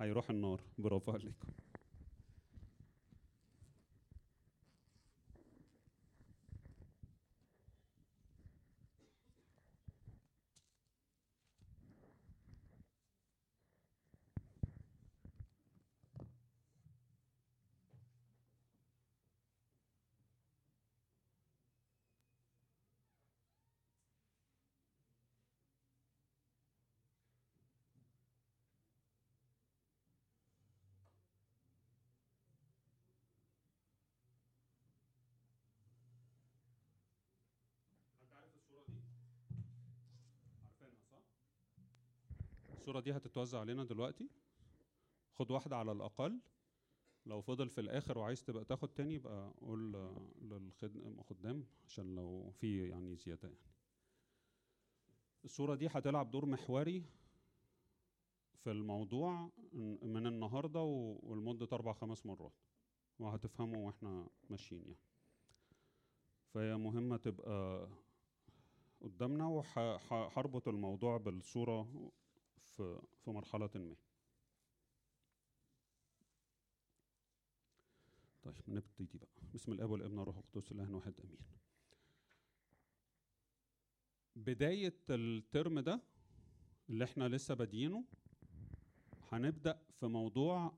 [0.00, 0.60] هيروح النار.
[0.78, 1.48] برافو عليكم
[38.22, 39.00] انت عارف الصورة دي
[40.62, 41.22] عارفينها صح
[42.88, 44.28] الصورة دي هتتوزع علينا دلوقتي.
[45.34, 46.40] خد واحدة على الأقل.
[47.26, 49.92] لو فضل في الآخر وعايز تبقى تاخد تاني يبقى قول
[50.82, 53.60] للخدام عشان لو في يعني زيادة يعني.
[55.44, 57.04] الصورة دي هتلعب دور محوري
[58.54, 59.50] في الموضوع
[60.02, 60.80] من النهارده
[61.22, 62.52] ولمده أربع خمس مرات.
[63.18, 64.98] وهتفهموا وإحنا ماشيين يعني.
[66.54, 67.88] فهي مهمة تبقى
[69.00, 72.10] قدامنا وهربط الموضوع بالصورة
[72.78, 73.96] في في مرحلة ما.
[78.42, 79.28] طيب نبتدي بقى.
[79.54, 81.38] بسم الآب والابن والروح القدس الإله واحد آمين.
[84.36, 86.00] بداية الترم ده
[86.90, 88.04] اللي إحنا لسه بادئينه
[89.32, 90.72] هنبدأ في موضوع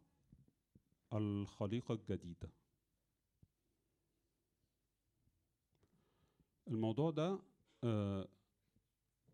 [1.12, 2.50] الخليقة الجديدة.
[6.68, 7.38] الموضوع ده
[7.84, 8.28] آه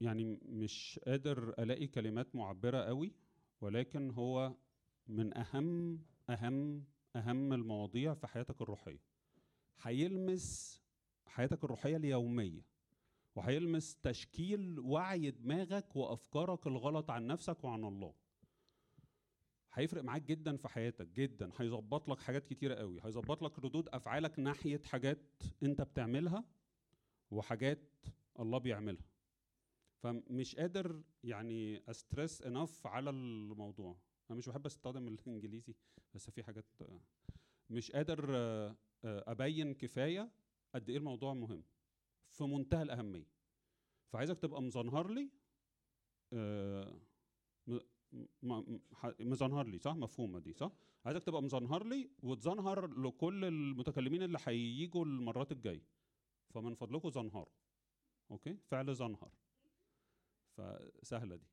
[0.00, 3.12] يعني مش قادر ألاقي كلمات معبرة قوي
[3.60, 4.54] ولكن هو
[5.08, 6.84] من أهم أهم
[7.16, 9.00] أهم المواضيع في حياتك الروحية.
[9.82, 10.80] هيلمس
[11.26, 12.62] حياتك الروحية اليومية
[13.36, 18.14] وهيلمس تشكيل وعي دماغك وأفكارك الغلط عن نفسك وعن الله.
[19.72, 21.50] هيفرق معاك جدا في حياتك جدا.
[21.56, 23.00] هيظبط لك حاجات كتيرة قوي.
[23.04, 26.44] هيظبط لك ردود أفعالك ناحية حاجات أنت بتعملها
[27.30, 28.06] وحاجات
[28.40, 29.04] الله بيعملها.
[30.02, 33.96] فمش قادر يعني أسترس انف على الموضوع.
[34.30, 35.74] أنا مش بحب أستخدم الإنجليزي
[36.14, 36.64] بس في حاجات
[37.70, 38.36] مش قادر
[39.04, 40.30] أبين كفاية
[40.74, 41.62] قد إيه الموضوع مهم.
[42.30, 43.26] في منتهى الأهمية.
[44.12, 45.30] فعايزك تبقى مزنهر لي
[49.20, 50.72] مزنهر لي صح؟ مفهومة دي صح؟
[51.04, 55.82] عايزك تبقى مزنهر لي وتزنهر لكل المتكلمين اللي هيجوا المرات الجاية.
[56.54, 57.52] فمن فضلكم زنهروا
[58.30, 59.30] أوكي؟ فعل زنهر.
[60.56, 61.46] فسهلة دي.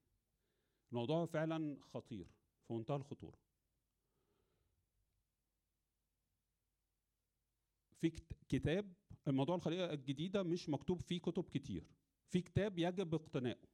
[0.92, 2.28] الموضوع فعلا خطير
[2.68, 3.38] في منتهى الخطورة.
[8.02, 8.10] في
[8.50, 8.94] كتاب
[9.28, 11.88] الموضوع الخليقه الجديده مش مكتوب فيه كتب كتير.
[12.30, 13.68] في كتاب يجب اقتنائه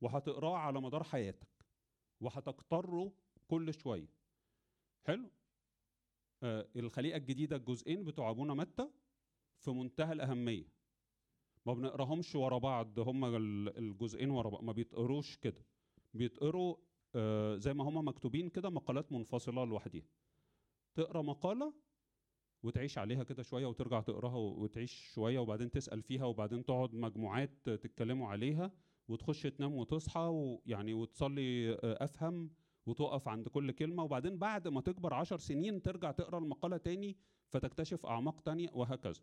[0.00, 1.66] وهتقراه على مدار حياتك
[2.20, 3.12] وهتكتره
[3.48, 4.08] كل شوية.
[5.06, 5.30] حلو؟
[6.42, 8.90] آه الخليقه الجديدة الجزئين بتوع أبونا متى؟
[9.58, 10.81] في منتهى الأهمية.
[11.66, 13.36] ما بنقراهمش ورا بعض هما
[13.78, 15.66] الجزئين ورا بعض ما بيتقروش كده.
[16.14, 16.76] بيتقروا
[17.14, 20.08] آه زي ما هما مكتوبين كده مقالات منفصلة لوحديها.
[20.94, 21.74] تقرأ مقالة
[22.62, 28.28] وتعيش عليها كده شوية وترجع تقراها وتعيش شوية وبعدين تسأل فيها وبعدين تقعد مجموعات تتكلموا
[28.28, 28.72] عليها
[29.08, 32.50] وتخش تنام وتصحى ويعني وتصلي أفهم
[32.86, 37.16] وتقف عند كل كلمة وبعدين بعد ما تكبر عشر سنين ترجع تقرأ المقالة تاني
[37.48, 39.22] فتكتشف أعماق تانية وهكذا.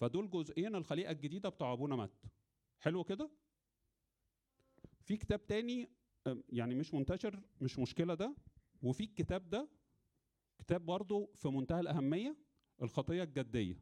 [0.00, 2.24] فدول جزئين الخليقة الجديدة بتوع أبونا مات.
[2.80, 3.30] حلو كده؟
[5.02, 5.90] في كتاب تاني
[6.48, 8.36] يعني مش منتشر مش مشكلة ده.
[8.82, 9.68] وفي الكتاب ده
[10.58, 12.36] كتاب برضه في منتهى الأهمية
[12.82, 13.80] الخطية الجدية.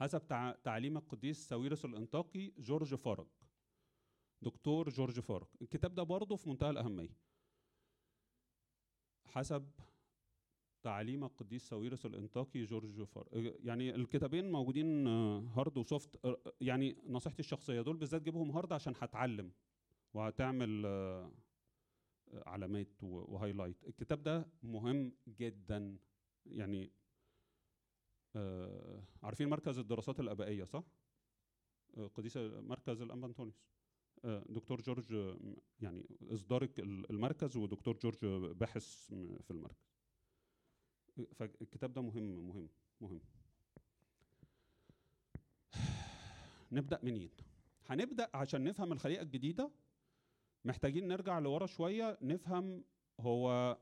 [0.00, 0.26] حسب
[0.64, 3.26] تعليم القديس ساويرس الأنطاكي جورج فرج
[4.42, 7.16] دكتور جورج فرج الكتاب ده برضه في منتهى الأهمية.
[9.26, 9.70] حسب
[10.82, 15.06] تعليم القديس ساويرس الأنطاكي جورج فرج يعني الكتابين موجودين
[15.46, 19.52] hard و soft يعني نصيحتي الشخصية دول بالذات جيبهم hard عشان هتعلم
[20.14, 20.86] وهتعمل
[22.32, 23.84] علامات و highlight.
[23.84, 25.98] الكتاب ده مهم جدا.
[26.46, 26.90] يعني
[28.36, 30.84] آه عارفين مركز الدراسات الأبائية صح؟
[32.14, 33.64] قديس مركز الانبا انطونيوس
[34.24, 35.36] آه دكتور جورج
[35.80, 39.06] يعني اصدار المركز ودكتور جورج باحث
[39.40, 39.91] في المركز.
[41.34, 42.68] فالكتاب ده مهم مهم
[43.00, 43.20] مهم.
[46.72, 47.30] نبدأ منين؟
[47.86, 49.70] هنبدأ عشان نفهم الخليقة الجديدة.
[50.64, 52.84] محتاجين نرجع لورا شوية نفهم
[53.20, 53.78] هو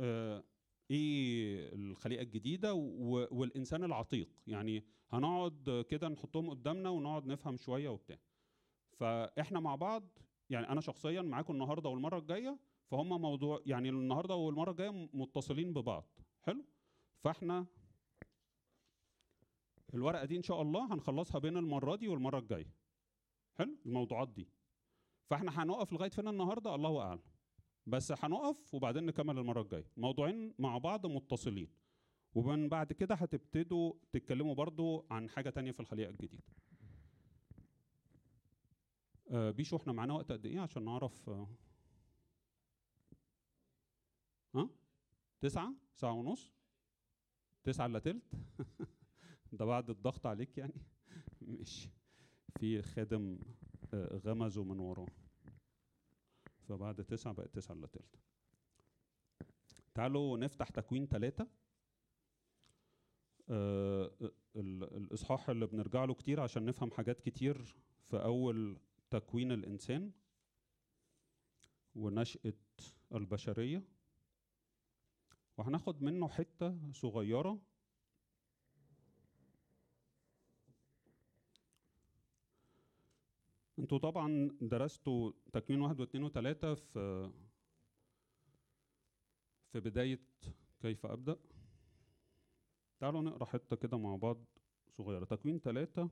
[0.00, 0.44] آه
[0.90, 4.28] إيه الخليقة الجديدة والإنسان العتيق.
[4.46, 8.18] يعني هنقعد كده نحطهم قدامنا ونقعد نفهم شوية وبتاع.
[8.92, 10.18] فإحنا مع بعض
[10.50, 16.04] يعني أنا شخصيا معاكم النهارده والمرة الجاية فهم موضوع يعني النهارده والمرة الجاية متصلين ببعض.
[16.46, 16.64] حلو.
[17.24, 17.66] فاحنا
[19.94, 22.72] الورقة دي إن شاء الله هنخلصها بين المرة دي والمرة الجاية.
[23.54, 24.48] حلو؟ الموضوعات دي.
[25.30, 27.22] فاحنا هنقف لغاية فين النهارده؟ الله أعلم.
[27.86, 29.90] بس هنقف وبعدين نكمل المرة الجاية.
[29.96, 31.68] موضوعين مع بعض متصلين.
[32.34, 36.44] ومن بعد كده هتبتدوا تتكلموا برضو عن حاجة تانية في الخليقه الجديدة.
[39.30, 41.48] آه بيشو إحنا معانا وقت قد إيه عشان نعرف؟ آه.
[44.54, 44.68] ها؟
[45.44, 46.52] تسعة ساعة ونص.
[47.64, 48.22] تسعة إلا تلت.
[49.52, 50.74] ده بعد الضغط عليك يعني.
[51.40, 51.88] ماشي.
[52.58, 53.38] في خادم
[53.94, 55.06] آه، غمزه من وراه.
[56.68, 58.18] فبعد تسعة بقت تسعة إلا تلت.
[59.94, 61.46] تعالوا نفتح تكوين ثلاثة
[63.48, 64.10] آه
[64.56, 68.78] ال- الإصحاح اللي بنرجع له كتير عشان نفهم حاجات كتير في أول
[69.10, 70.10] تكوين الإنسان.
[71.94, 72.52] ونشأة
[73.14, 73.82] البشرية.
[75.58, 77.60] وهناخد منه حتة صغيرة.
[83.78, 87.30] أنتوا طبعا درستوا تكوين واحد واثنين وثلاثة في
[89.72, 90.20] في بداية
[90.80, 91.36] كيف أبدأ؟
[93.00, 94.44] تعالوا نقرأ حتة كده مع بعض
[94.98, 95.24] صغيرة.
[95.24, 96.10] تكوين ثلاثة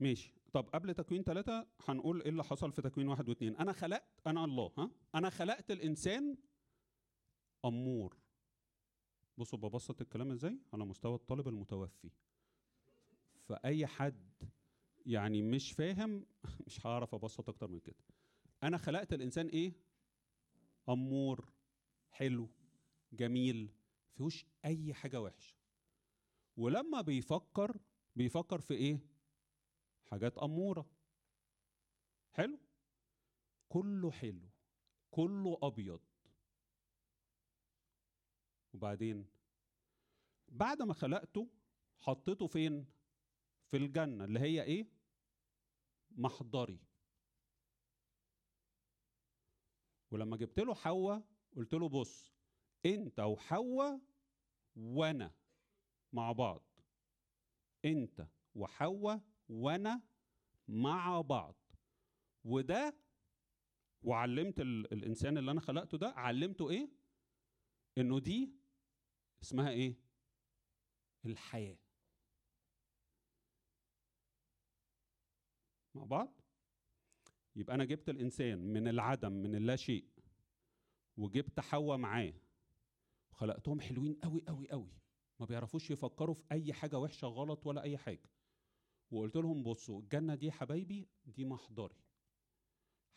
[0.00, 0.32] ماشي.
[0.56, 4.44] طب قبل تكوين ثلاثة هنقول إيه اللي حصل في تكوين واحد واثنين أنا خلقت أنا
[4.44, 6.36] الله ها؟ أنا خلقت الإنسان
[7.64, 8.16] أمور.
[9.38, 12.10] بصوا ببسط الكلام إزاي؟ على مستوى الطالب المتوفي.
[13.44, 14.32] فأي حد
[15.06, 16.26] يعني مش فاهم
[16.66, 18.04] مش هعرف أبسط أكتر من كده.
[18.62, 19.72] أنا خلقت الإنسان إيه؟
[20.88, 21.52] أمور.
[22.10, 22.48] حلو
[23.12, 23.70] جميل
[24.14, 25.54] فيهوش أي حاجة وحشة.
[26.56, 27.76] ولما بيفكر
[28.16, 29.15] بيفكر في إيه؟
[30.06, 30.90] حاجات أمورة.
[32.32, 32.58] حلو؟
[33.68, 34.48] كله حلو.
[35.10, 36.00] كله أبيض.
[38.74, 39.26] وبعدين؟
[40.48, 41.50] بعد ما خلقته
[41.98, 42.86] حطيته فين؟
[43.70, 44.86] في الجنة اللي هي إيه؟
[46.10, 46.80] محضري.
[50.10, 51.22] ولما جبت له حواء
[51.56, 52.32] قلت له بص
[52.86, 54.00] أنت وحواء
[54.76, 55.34] وأنا
[56.12, 56.62] مع بعض.
[57.84, 60.02] أنت وحواء وأنا
[60.68, 61.54] مع بعض.
[62.44, 62.96] وده
[64.02, 66.88] وعلمت ال- الإنسان اللي أنا خلقته ده علمته إيه؟
[67.98, 68.52] إنه دي
[69.42, 69.94] اسمها إيه؟
[71.24, 71.78] الحياة.
[75.94, 76.40] مع بعض؟
[77.56, 80.08] يبقى أنا جبت الإنسان من العدم من اللا شيء
[81.16, 82.34] وجبت حواء معاه
[83.30, 84.92] وخلقتهم حلوين قوي قوي قوي
[85.40, 88.30] ما بيعرفوش يفكروا في أي حاجة وحشة غلط ولا أي حاجة.
[89.10, 91.96] وقلت لهم بصوا الجنة دي حبايبي دي محضري.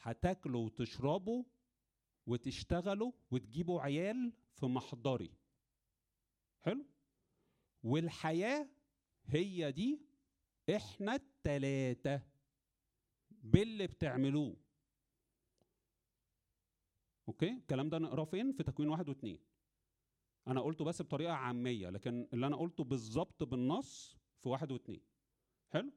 [0.01, 1.43] هتاكلوا وتشربوا
[2.27, 5.31] وتشتغلوا وتجيبوا عيال في محضري.
[6.59, 6.85] حلو؟
[7.83, 8.69] والحياة
[9.25, 10.01] هي دي
[10.75, 12.21] إحنا التلاتة
[13.31, 14.55] باللي بتعملوه.
[17.27, 19.39] أوكي؟ الكلام ده نقراه فين؟ في تكوين واحد واثنين
[20.47, 25.01] أنا قلته بس بطريقة عامية لكن اللي أنا قلته بالظبط بالنص في واحد واثنين
[25.69, 25.91] حلو.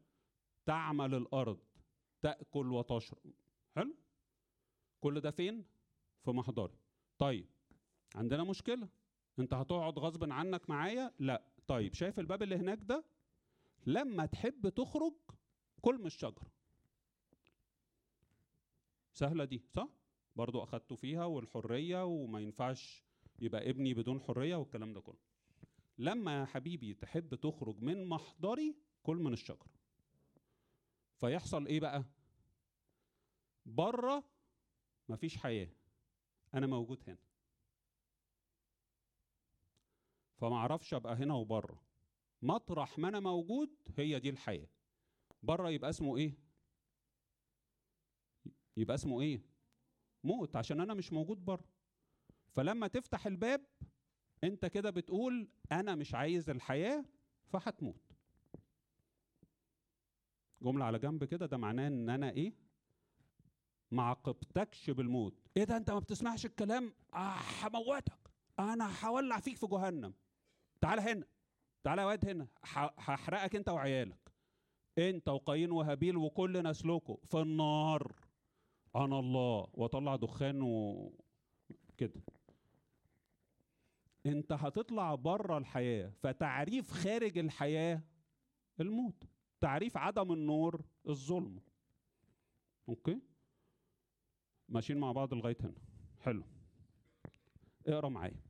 [0.67, 1.59] تعمل الأرض
[2.23, 3.33] تأكل وتشرب.
[3.77, 3.95] حلو.
[5.01, 5.65] كل ده فين؟
[6.25, 6.79] في محضري.
[7.19, 7.47] طيب
[8.15, 8.89] عندنا مشكلة.
[9.39, 11.43] انت هتقعد غصب عنك معايا؟ لا.
[11.67, 13.05] طيب شايف الباب اللي هناك ده؟
[13.87, 15.13] لما تحب تخرج
[15.81, 16.47] كل من الشجرة.
[19.13, 19.89] سهلة دي صح؟
[20.37, 23.05] برضو أخدته فيها والحرية وما ينفعش
[23.41, 25.19] يبقى ابني بدون حرية والكلام ده كله.
[25.99, 29.71] لما يا حبيبي تحب تخرج من محضري كل من الشجرة.
[31.17, 32.05] فيحصل إيه بقى؟
[33.67, 34.25] بره
[35.09, 35.69] مفيش حياة.
[36.55, 37.19] أنا موجود هنا.
[40.37, 41.83] فما أعرفش أبقى هنا وبره.
[42.43, 44.69] مطرح ما أنا موجود هي دي الحياة.
[45.43, 46.35] بره يبقى اسمه إيه؟
[48.77, 49.41] يبقى اسمه إيه؟
[50.25, 51.65] موت عشان أنا مش موجود بره.
[52.51, 53.67] فلما تفتح الباب
[54.45, 57.05] أنت كده بتقول أنا مش عايز الحياة
[57.47, 58.12] فهتموت.
[60.63, 62.53] جملة على جنب كده ده معناه إن أنا إيه؟
[63.91, 65.35] ما عاقبتكش بالموت.
[65.57, 68.31] إيه ده؟ أنت ما بتسمعش الكلام؟ آه هموتك.
[68.59, 70.15] أنا هولع فيك في جهنم.
[70.81, 71.27] تعال هنا.
[71.85, 72.47] تعال يا واد هنا.
[72.99, 74.33] هحرقك أنت وعيالك.
[74.99, 78.13] أنت وقايين وهابيل وكل نسلكم في النار.
[78.97, 79.69] أنا الله.
[79.75, 82.23] واطلع دخان وكده
[84.27, 88.03] أنت هتطلع بره الحياة فتعريف خارج الحياة
[88.81, 89.25] الموت.
[89.63, 91.61] تعريف عدم النور الظلم.
[92.89, 93.21] أوكي؟
[94.69, 95.81] ماشيين مع بعض لغاية هنا.
[96.21, 96.45] حلو.
[97.87, 98.41] اقرأ معايا.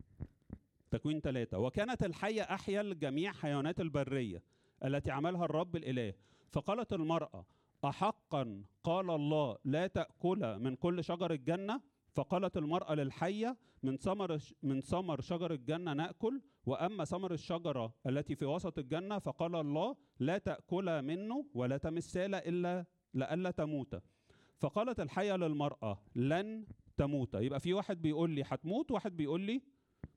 [0.91, 4.43] تكوين ثلاثة وكانت الحية أحيا لجميع حيوانات البرية
[4.85, 6.15] التي عملها الرب الإله.
[6.51, 7.47] فقالت المرأة
[7.85, 11.81] أحقا قال الله لا تأكل من كل شجر الجنة؟
[12.15, 18.45] فقالت المرأة للحية من ثمر من ثمر شجر الجنة نأكل وأما ثمر الشجرة التي في
[18.45, 24.03] وسط الجنة فقال الله لا تأكل منه ولا تمسال إلا لئلا تموت.
[24.59, 26.67] فقالت الحية للمرأة لن
[26.97, 27.35] تموت.
[27.35, 29.63] يبقى في واحد بيقول لي هتموت واحد بيقول لي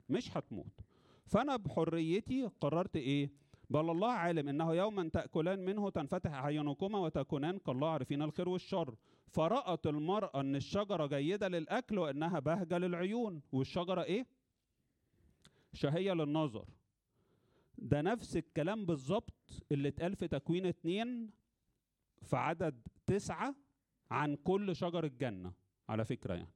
[0.08, 0.80] مش هتموت.
[1.26, 3.30] فأنا بحريتي قررت إيه؟
[3.70, 8.94] بل الله عالم إنه يوما تأكلان منه تنفتح اعينكما وتكونان كالله عارفين الخير والشر.
[9.28, 13.42] فرأت المرأة إن الشجرة جيدة للأكل وإنها بهجة للعيون.
[13.52, 14.26] والشجرة إيه؟
[15.76, 16.68] شهية للنظر.
[17.78, 21.30] ده نفس الكلام بالظبط اللي اتقال في تكوين اتنين
[22.22, 23.54] في عدد تسعة
[24.10, 25.52] عن كل شجر الجنة
[25.88, 26.52] على فكرة يعني.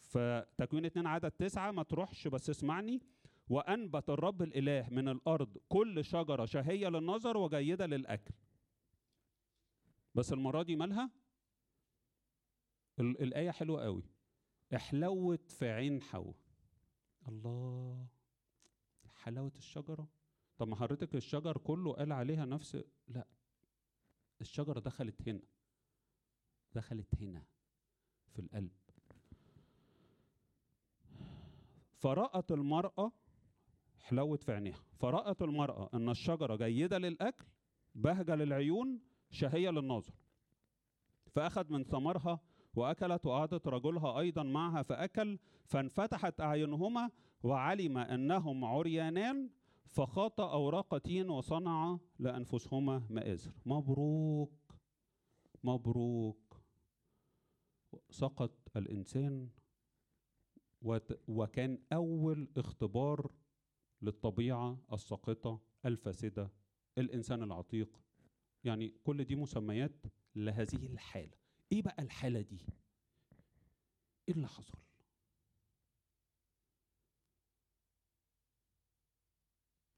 [0.00, 3.00] فتكوين اتنين عدد تسعة ما تروحش بس اسمعني.
[3.48, 8.34] وأنبت الرب الإله من الأرض كل شجرة شهية للنظر وجيدة للأكل.
[10.14, 11.10] بس المرة دي مالها؟
[13.00, 14.02] ال- الآية حلوة قوي.
[14.74, 16.34] احلوت في عين حواء.
[17.28, 18.06] الله.
[19.14, 20.08] حلاوة الشجرة.
[20.58, 23.26] طب ما حضرتك الشجر كله قال عليها نفس لا.
[24.40, 25.42] الشجرة دخلت هنا.
[26.74, 27.44] دخلت هنا
[28.32, 28.72] في القلب.
[31.96, 33.12] فرأت المرأة
[33.98, 34.84] حلوت في عينيها.
[34.98, 37.44] فرأت المرأة أن الشجرة جيدة للأكل
[37.94, 40.12] بهجة للعيون شهية للنظر
[41.30, 42.40] فأخذ من ثمرها
[42.74, 47.10] وأكلت وأعطت رجلها أيضا معها فأكل فانفتحت أعينهما
[47.42, 49.50] وعلم أنهم عريانان
[49.86, 54.74] فخاط أوراق تين وصنع لأنفسهما مآزر مبروك
[55.64, 56.62] مبروك.
[58.10, 59.48] سقط الإنسان
[61.28, 63.30] وكان أول اختبار
[64.02, 66.50] للطبيعة الساقطة الفاسدة
[66.98, 68.00] الإنسان العتيق.
[68.64, 70.06] يعني كل دي مسميات
[70.36, 71.36] لهذه الحالة.
[71.72, 72.58] إيه بقى الحالة دي؟
[74.28, 74.78] إيه اللي حصل؟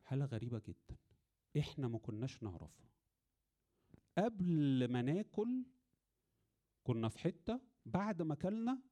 [0.04, 0.96] حالة غريبة جدا.
[1.58, 2.90] إحنا ما كناش نعرفها.
[4.18, 5.64] قبل ما ناكل
[6.84, 8.82] كنا في حتة بعد ما كلنا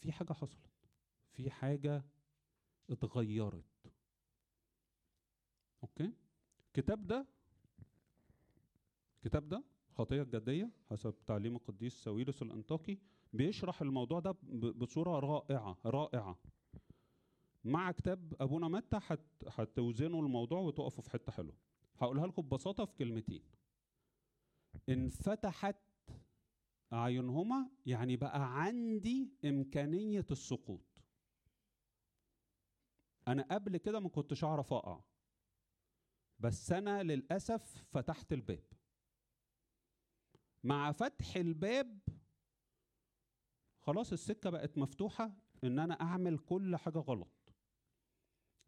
[0.00, 0.70] في حاجة حصلت.
[1.32, 2.04] في حاجة
[2.90, 3.64] اتغيرت.
[5.82, 6.12] أوكي؟
[6.66, 7.26] الكتاب ده
[9.16, 12.98] الكتاب ده خطية الجدية حسب تعليم القديس ساويرس الأنطاكي
[13.32, 14.30] بيشرح الموضوع ده
[14.72, 16.38] بصورة رائعة رائعة.
[17.64, 21.54] مع كتاب أبونا متى هت- هتوزنوا الموضوع وتقفوا في حتة حلوة.
[21.98, 23.42] هقولها لكم ببساطة في كلمتين.
[24.88, 25.76] انفتحت
[26.92, 30.80] أعينهما يعني بقى عندي إمكانية السقوط.
[33.28, 35.00] أنا قبل كده ما كنتش أعرف أقع.
[36.40, 38.64] بس أنا للأسف فتحت الباب.
[40.64, 41.98] مع فتح الباب
[43.80, 45.32] خلاص السكة بقت مفتوحة
[45.64, 47.28] إن أنا أعمل كل حاجة غلط.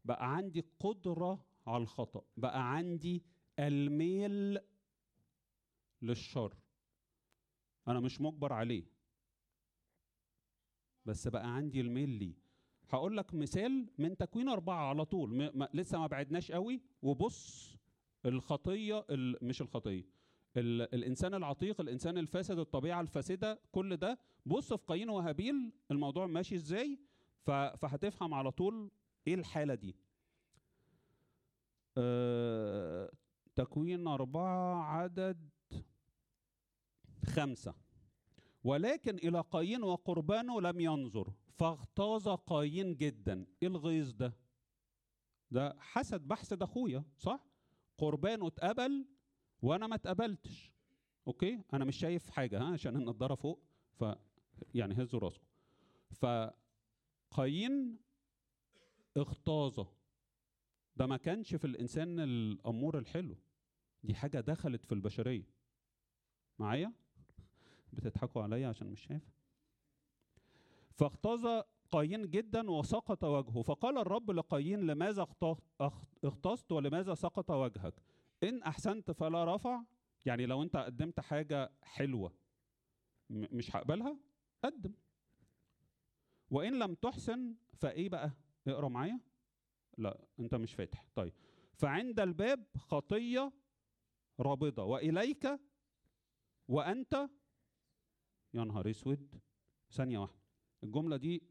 [0.04, 3.22] بقى عندي قدرة على الخطأ بقى عندي
[3.58, 4.58] الميل
[6.02, 6.54] للشر.
[7.88, 8.84] أنا مش مجبر عليه.
[11.04, 12.34] بس بقى عندي الميل ليه.
[12.88, 16.82] هقول لك مثال من تكوين أربعة على طول م- م- لسه ما بعدناش قوي.
[17.02, 17.76] وبص
[18.26, 20.04] الخطية ال- مش الخطية
[20.56, 24.18] ال- الإنسان العتيق الإنسان الفاسد الطبيعة الفاسدة كل ده.
[24.46, 26.98] بص في قايين وهابيل الموضوع ماشي إزاي؟
[27.42, 28.90] ف- فهتفهم على طول
[29.26, 29.96] إيه الحالة دي.
[31.96, 33.10] أه
[33.54, 35.48] تكوين أربعة عدد
[37.26, 37.75] خمسة.
[38.64, 43.46] ولكن إلى قايين وقربانه لم ينظر فاغتاظ قايين جدا.
[43.62, 44.32] إيه الغيظ ده؟
[45.50, 47.46] ده حسد بحسد أخويا صح؟
[47.98, 49.06] قربانه اتقبل
[49.62, 50.72] وأنا ما اتقبلتش.
[51.28, 53.62] أوكي؟ أنا مش شايف حاجة ها عشان النضارة فوق
[53.94, 54.04] ف
[54.75, 55.46] يعني هزوا راسكم
[56.10, 57.98] فقايين
[59.16, 59.86] اغتاظ
[60.96, 63.36] ده ما كانش في الإنسان الأمور الحلو.
[64.02, 65.46] دي حاجة دخلت في البشرية.
[66.58, 66.92] معايا؟
[67.92, 69.22] بتضحكوا عليا عشان مش شايف؟
[70.92, 73.62] فاغتاظ قايين جدا وسقط وجهه.
[73.62, 77.94] فقال الرب لقايين لماذا اغت- اخ- اغتظت ولماذا سقط وجهك؟
[78.42, 79.82] إن أحسنت فلا رفع.
[80.24, 82.32] يعني لو أنت قدمت حاجة حلوة
[83.30, 84.16] م- مش هقبلها
[84.64, 84.92] قدم.
[86.50, 88.30] وإن لم تحسن فإيه بقى؟
[88.68, 89.20] اقرأ معايا.
[89.98, 91.06] لا أنت مش فاتح.
[91.14, 91.32] طيب.
[91.74, 93.52] فعند الباب خطية
[94.40, 94.84] رابضة.
[94.84, 95.60] وإليك
[96.68, 97.28] وأنت
[98.54, 99.40] يا نهار أسود.
[99.90, 100.40] ثانية واحدة.
[100.84, 101.42] الجملة دي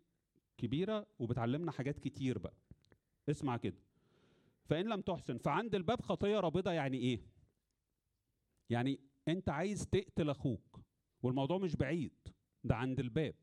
[0.57, 2.53] كبيرة وبتعلمنا حاجات كتير بقى.
[3.29, 3.77] اسمع كده.
[4.65, 7.19] فإن لم تحسن فعند الباب خطية رابضة يعني إيه؟
[8.69, 10.79] يعني أنت عايز تقتل أخوك
[11.23, 12.13] والموضوع مش بعيد
[12.63, 13.35] ده عند الباب.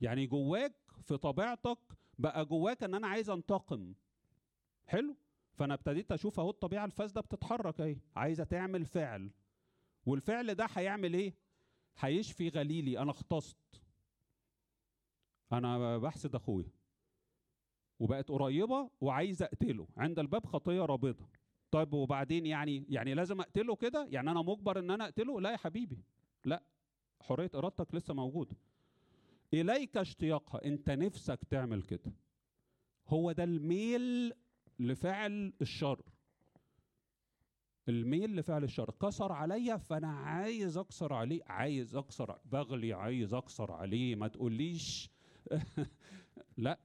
[0.00, 1.78] يعني جواك في طبيعتك
[2.18, 3.94] بقى جواك إن أنا عايز أنتقم.
[4.86, 5.16] حلو؟
[5.54, 9.30] فأنا ابتديت أشوف أهو الطبيعة الفاسدة بتتحرك أهي عايزه تعمل فعل.
[10.06, 11.34] والفعل ده هيعمل إيه؟
[11.98, 13.82] هيشفي غليلي أنا اختصت.
[15.52, 16.70] أنا بحسد أخويا.
[18.02, 21.28] وبقت قريبة وعايز أقتله عند الباب خطية رابضة.
[21.70, 25.56] طيب وبعدين يعني يعني لازم أقتله كده؟ يعني أنا مجبر إن أنا أقتله؟ لا يا
[25.56, 25.98] حبيبي.
[26.44, 26.62] لا
[27.20, 28.56] حرية إرادتك لسه موجودة.
[29.54, 30.64] إليك اشتياقها.
[30.64, 32.12] أنت نفسك تعمل كده.
[33.08, 34.32] هو ده الميل
[34.78, 36.02] لفعل الشر.
[37.88, 38.90] الميل لفعل الشر.
[38.90, 41.40] كسر عليا فأنا عايز أكسر عليه.
[41.46, 44.16] عايز أكسر بغلي عايز أكسر عليه.
[44.16, 45.10] ما تقوليش.
[46.56, 46.78] لا.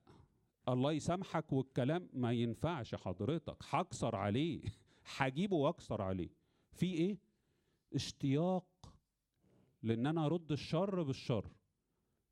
[0.70, 3.58] الله يسامحك والكلام ما ينفعش حضرتك.
[3.70, 4.62] هكسر عليه.
[5.18, 6.30] هجيبه واكسر عليه.
[6.72, 7.18] في إيه؟
[7.94, 8.94] اشتياق
[9.84, 11.52] لأن أنا أرد الشر بالشر.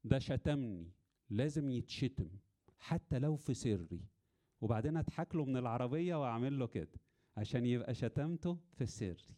[0.03, 0.91] ده شتمني.
[1.29, 2.29] لازم يتشتم.
[2.79, 4.01] حتى لو في سري.
[4.61, 6.99] وبعدين أضحك له من العربية وأعمل له كده.
[7.37, 9.35] عشان يبقى شتمته في سري.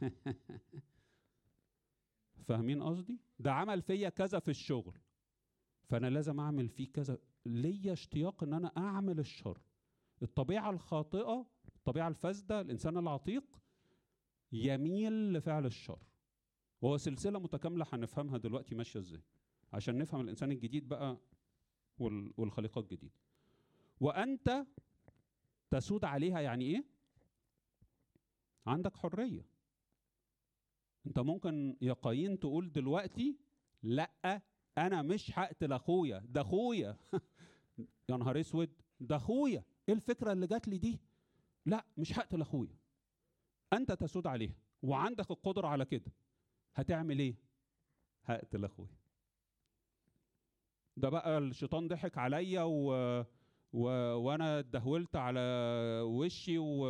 [2.46, 4.98] فاهمين قصدي؟ ده عمل فيا كذا في الشغل.
[5.88, 7.18] فأنا لازم أعمل فيه كذا.
[7.46, 9.58] ليا اشتياق إن أنا أعمل الشر.
[10.22, 13.44] الطبيعة الخاطئة الطبيعة الفاسدة الإنسان العتيق
[14.52, 15.98] يميل لفعل الشر.
[16.82, 19.22] وهو سلسلة متكاملة هنفهمها دلوقتي ماشية إزاي.
[19.72, 21.18] عشان نفهم الإنسان الجديد بقى
[21.98, 23.14] وال- والخليقه الجديده
[24.00, 24.66] وأنت
[25.70, 26.84] تسود عليها يعني إيه؟
[28.66, 29.46] عندك حرية.
[31.06, 33.36] أنت ممكن يا قايين تقول دلوقتي
[33.82, 34.42] لأ
[34.78, 36.96] أنا مش هقتل أخويا ده أخويا.
[38.08, 39.64] يا نهار اسود ده اخويا.
[39.88, 41.00] إيه الفكرة اللي جات لي دي؟
[41.66, 42.76] لا مش هقتل اخويا
[43.72, 46.12] انت تسود عليها وعندك القدرة على كده.
[46.74, 47.34] هتعمل إيه؟
[48.24, 48.96] هقتل اخويا
[50.96, 52.92] ده بقى الشيطان ضحك عليا و...
[53.72, 53.82] و...
[54.14, 55.40] وأنا اتدهولت على
[56.04, 56.86] وشي و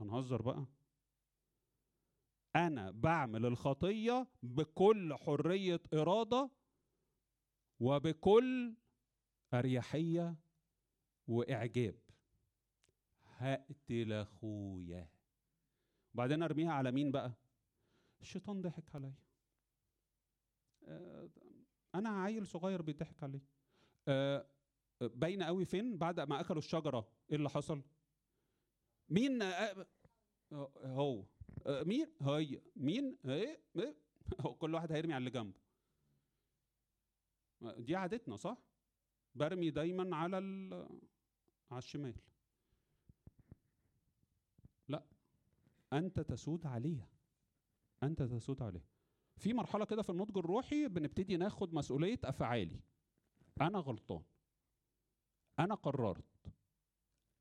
[0.00, 0.66] هنهزر بقى.
[2.56, 6.50] أنا بعمل الخطية بكل حرية إرادة
[7.80, 8.74] وبكل
[9.58, 10.34] أريحية
[11.28, 11.98] وإعجاب.
[13.24, 15.08] هقتل اخويا
[16.14, 17.32] وبعدين أرميها على مين بقى؟
[18.20, 19.14] الشيطان ضحك عليا.
[20.84, 21.30] آه،
[21.94, 23.44] أنا عيل صغير بيضحك عليه.
[24.08, 24.46] آه،
[25.00, 27.08] باينة قوي فين؟ بعد ما أكلوا الشجرة.
[27.30, 27.82] إيه اللي حصل؟
[29.08, 29.86] مين؟ آه،
[30.76, 31.24] هو.
[31.66, 32.62] مين؟ هي.
[32.76, 33.60] مين؟ إيه
[34.58, 35.58] كل واحد هيرمي على اللي جنبه.
[37.78, 38.58] دي عادتنا صح؟
[39.36, 40.36] برمي دايما على
[41.70, 42.14] على الشمال.
[44.88, 45.04] لا
[45.92, 47.08] أنت تسود عليها.
[48.02, 48.88] أنت تسود عليها.
[49.36, 52.80] في مرحلة كده في النضج الروحي بنبتدي ناخد مسؤولية أفعالي.
[53.60, 54.22] أنا غلطان.
[55.58, 56.52] أنا قررت.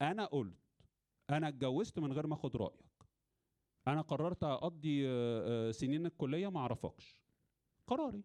[0.01, 0.57] أنا قلت.
[1.29, 2.85] أنا اتجوزت من غير ما أخد رأيك.
[3.87, 7.21] أنا قررت أقضي آه، آه، سنين الكلية ما أعرفكش.
[7.87, 8.23] قراري.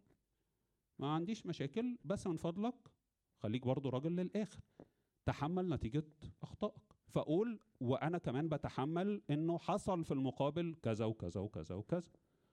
[0.98, 1.98] ما عنديش مشاكل.
[2.04, 2.74] بس من فضلك
[3.42, 4.61] خليك برضو راجل للآخر.
[5.26, 6.05] تحمل نتيجة
[6.42, 6.83] أخطائك.
[7.09, 12.11] فأقول وأنا كمان بتحمل إنه حصل في المقابل كذا وكذا وكذا وكذا.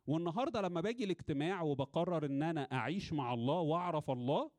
[0.07, 4.51] والنهاردة لما باجي الاجتماع وبقرر إن أنا أعيش مع الله وأعرف الله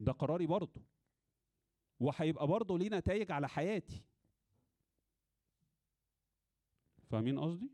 [0.00, 0.82] ده قراري برضه
[2.00, 4.02] وهيبقى برضه ليه نتائج على حياتي.
[7.10, 7.70] فاهمين قصدي؟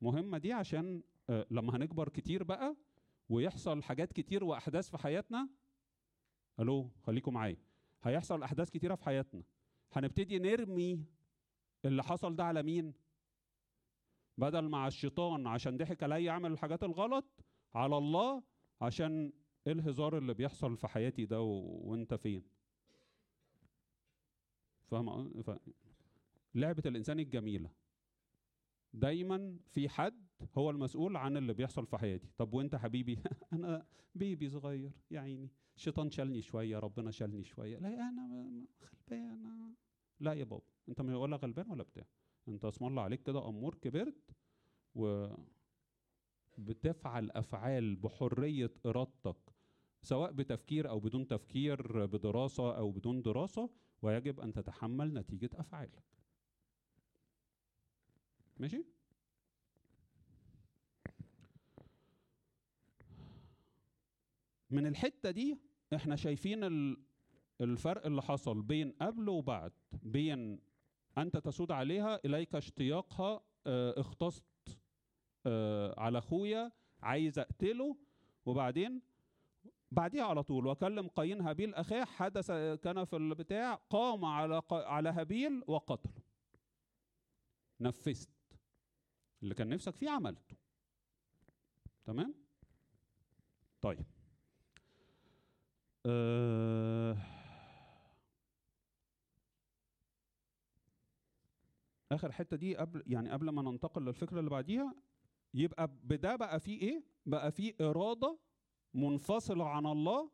[0.00, 2.76] مهمة دي عشان آه، لما هنكبر كتير بقى
[3.28, 5.48] ويحصل حاجات كتير وأحداث في حياتنا.
[6.60, 7.56] ألو خليكم معايا.
[8.02, 9.42] هيحصل أحداث كتيرة في حياتنا.
[9.92, 11.04] هنبتدي نرمي
[11.84, 12.94] اللي حصل ده على مين؟
[14.38, 17.24] بدل مع الشيطان عشان ضحك عليا أعمل الحاجات الغلط
[17.74, 18.42] على الله
[18.80, 19.32] عشان
[19.66, 21.80] إيه الهزار اللي بيحصل في حياتي ده و...
[21.90, 22.42] وأنت فين؟
[24.86, 25.50] فاهم ف...
[26.54, 27.70] لعبة الإنسان الجميلة.
[28.94, 30.26] دايما في حد
[30.58, 32.30] هو المسؤول عن اللي بيحصل في حياتي.
[32.38, 33.18] طب وأنت حبيبي؟
[33.52, 35.50] أنا بيبي صغير يا عيني.
[35.76, 37.78] الشيطان شالني شوية ربنا شالني شوية.
[37.78, 38.50] لا أنا
[38.82, 39.74] غلبان.
[40.20, 40.64] لا يا بابا.
[40.88, 42.04] أنت ولا غلبان ولا بتاع.
[42.48, 44.36] أنت اسم الله عليك كده أمور كبرت
[44.94, 45.26] و
[46.58, 49.52] بتفعل أفعال بحرية إرادتك
[50.02, 53.70] سواء بتفكير أو بدون تفكير بدراسة أو بدون دراسة
[54.02, 56.02] ويجب أن تتحمل نتيجة أفعالك.
[58.62, 58.84] ماشي؟
[64.70, 65.58] من الحتة دي
[65.94, 66.96] إحنا شايفين ال-
[67.60, 70.60] الفرق اللي حصل بين قبل وبعد بين
[71.18, 74.44] أنت تسود عليها إليك اشتياقها آه اختصت
[75.46, 76.72] آه على أخويا
[77.02, 77.96] عايز أقتله
[78.46, 79.02] وبعدين؟
[79.90, 82.50] بعديها على طول وكلم قايين هابيل أخاه حدث
[82.82, 86.22] كان في البتاع قام على على هابيل وقتله.
[87.80, 88.28] نفذت.
[89.42, 90.56] اللي كان نفسك فيه عملته.
[92.04, 92.34] تمام؟
[93.82, 94.04] طيب.
[96.06, 97.16] أه
[102.12, 104.94] آخر حتة دي قبل يعني قبل ما ننتقل للفكرة اللي بعديها
[105.54, 108.38] يبقى بده بقى فيه إيه؟ بقى فيه إرادة
[108.94, 110.30] منفصلة عن الله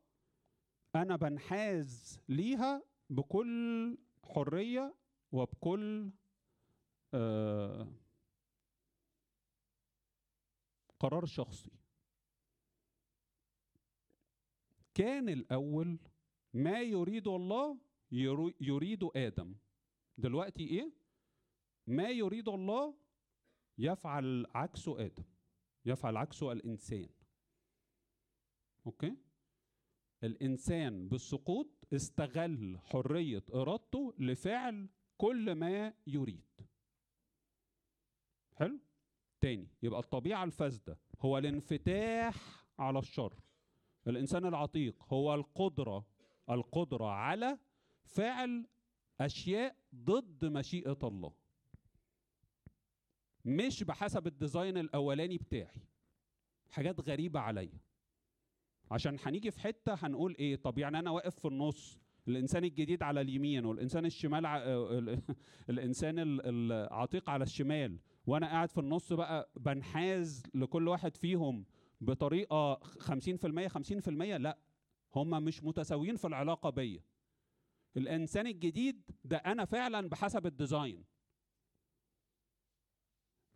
[0.95, 4.95] أنا بنحاز ليها بكل حرية
[5.33, 6.11] وبكل
[7.15, 7.89] آه
[11.01, 11.71] قرار شخصي.
[14.95, 15.99] كان الأول
[16.55, 17.79] ما يريد الله
[18.13, 19.55] يرو- يريد آدم.
[20.19, 20.93] دلوقتي إيه؟
[21.87, 22.95] ما يريد الله
[23.79, 25.25] يفعل عكسه آدم
[25.85, 27.09] يفعل عكسه الإنسان.
[28.87, 29.17] أوكي؟
[30.25, 36.45] الإنسان بالسقوط استغل حرية إرادته لفعل كل ما يريد.
[38.55, 38.79] حلو؟
[39.41, 43.35] تاني يبقى الطبيعة الفاسدة هو الانفتاح على الشر.
[44.07, 46.05] الإنسان العتيق هو القدرة
[46.51, 47.59] القدرة على
[48.05, 48.67] فعل
[49.21, 51.33] أشياء ضد مشيئة الله.
[53.45, 55.81] مش بحسب الديزاين الأولاني بتاعي.
[56.71, 57.79] حاجات غريبة عليا.
[58.91, 61.99] عشان هنيجي في حتة هنقول إيه؟ طب يعني أنا واقف في النص
[62.29, 64.47] الإنسان الجديد على اليمين والإنسان الشمال.
[64.47, 65.23] ال-
[65.71, 67.99] الإنسان ال- العتيق على الشمال.
[68.29, 71.65] وأنا قاعد في النص بقى بنحاز لكل واحد فيهم
[72.01, 74.59] بطريقة 50% 50% لا
[75.15, 77.03] هم مش متساويين في العلاقة بيا.
[77.97, 81.05] الإنسان الجديد ده أنا فعلا بحسب ال design.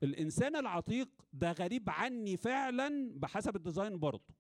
[0.02, 4.34] الإنسان العتيق ده غريب عني فعلا بحسب ال design برضه.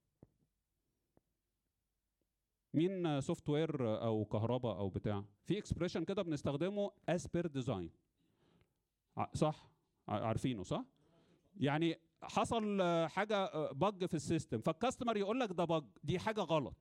[2.74, 7.88] مين software أو كهرباء أو بتاع؟ في expression كده بنستخدمه per design.
[9.16, 9.71] ع- صح؟
[10.08, 10.84] عارفينه صح؟
[11.56, 16.76] يعني حصل آه، حاجة بج في السيستم فالكاستمر يقول لك ده بج دي حاجة غلط.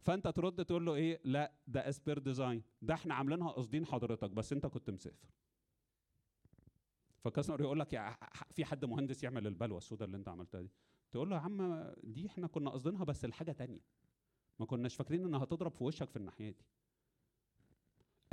[0.00, 2.60] فأنت ترد تقول له إيه؟ لا ده per design.
[2.82, 5.28] ده إحنا عاملينها قاصدين حضرتك بس أنت كنت مسافر.
[7.20, 8.16] فالكاستمر يقول لك
[8.50, 10.70] في حد مهندس يعمل البلوة السوداء اللي أنت عملتها دي.
[11.10, 13.80] تقول له يا عم دي إحنا كنا قاصدينها بس الحاجة تانية.
[14.58, 16.64] ما كناش فاكرين إنها هتضرب في وشك في الناحية دي.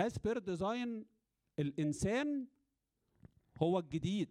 [0.01, 1.06] Per design
[1.60, 2.47] الإنسان
[3.63, 4.30] هو الجديد.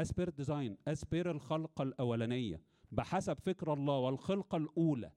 [0.00, 2.62] As per design as per الخلقة الأولانية.
[2.92, 5.12] بحسب فكر الله والخلقة الأولى.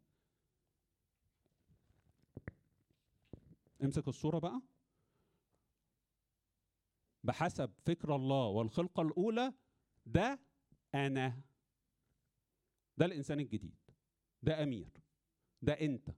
[3.84, 4.62] امسك الصورة بقى.
[7.24, 9.54] بحسب فكر الله والخلقة الأولى
[10.06, 10.40] ده
[10.96, 11.42] أنا.
[12.98, 13.76] ده الإنسان الجديد.
[14.44, 14.90] ده أمير.
[15.62, 16.10] ده أنت.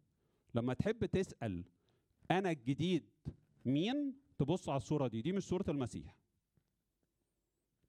[0.56, 1.66] لما تحب تسأل
[2.32, 3.10] أنا الجديد
[3.66, 5.22] مين تبص على الصورة دي.
[5.22, 6.23] دي مش صورة المسيح.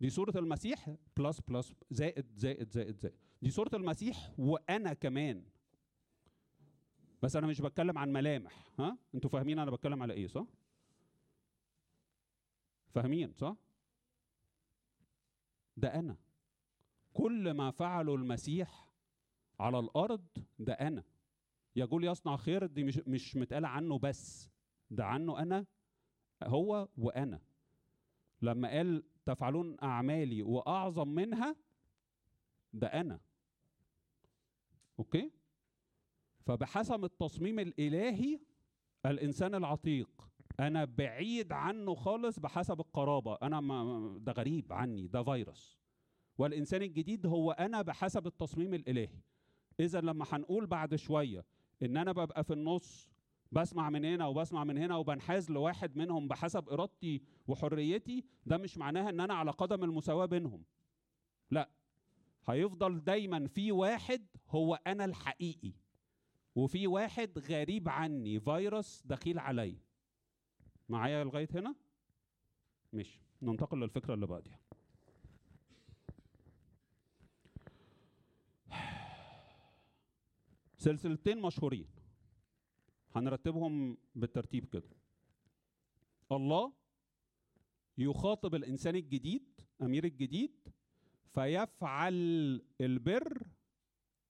[0.04, 3.16] دي صوره المسيح plus plus زائد زائد زائد زائد.
[3.42, 5.44] دي صوره المسيح وأنا كمان.
[7.22, 10.46] بس أنا مش بتكلم عن ملامح ها؟ أنتوا فاهمين أنا بتكلم على إيه صح؟
[12.94, 13.56] فاهمين صح؟
[15.76, 16.16] ده أنا.
[17.12, 18.88] كل ما فعله المسيح
[19.60, 20.26] على الأرض
[20.58, 21.04] ده أنا.
[21.76, 24.50] يقول يصنع خير دي مش مش متقال عنه بس
[24.90, 25.66] ده عنه أنا
[26.42, 27.40] هو وأنا.
[28.42, 31.56] لما قال تفعلون أعمالي وأعظم منها
[32.72, 33.20] ده أنا.
[34.98, 35.30] أوكي؟
[36.46, 38.40] فبحسب التصميم الإلهي
[39.06, 40.08] الإنسان العتيق.
[40.60, 43.38] أنا بعيد عنه خالص بحسب القرابة.
[43.42, 45.78] أنا ما ده غريب عني ده فيروس.
[46.38, 49.20] والإنسان الجديد هو أنا بحسب التصميم الإلهي.
[49.80, 51.44] اذا لما هنقول بعد شوية
[51.82, 53.13] إن أنا ببقى في النص
[53.54, 59.10] بسمع من هنا وبسمع من هنا وبنحاز لواحد منهم بحسب إرادتي وحريتي ده مش معناها
[59.10, 60.64] إن أنا على قدم المساواة بينهم.
[61.50, 61.70] لا
[62.48, 65.72] هيفضل دايما في واحد هو أنا الحقيقي
[66.54, 69.78] وفي واحد غريب عني فيروس دخيل علي.
[70.88, 71.74] معايا لغاية هنا؟
[72.92, 74.60] ماشي ننتقل للفكرة اللي بعديها.
[80.76, 81.93] سلسلتين مشهورين.
[83.14, 84.88] هنرتبهم بالترتيب كده.
[86.32, 86.72] الله
[87.98, 90.68] يخاطب الإنسان الجديد أمير الجديد
[91.34, 92.14] فيفعل
[92.80, 93.42] البر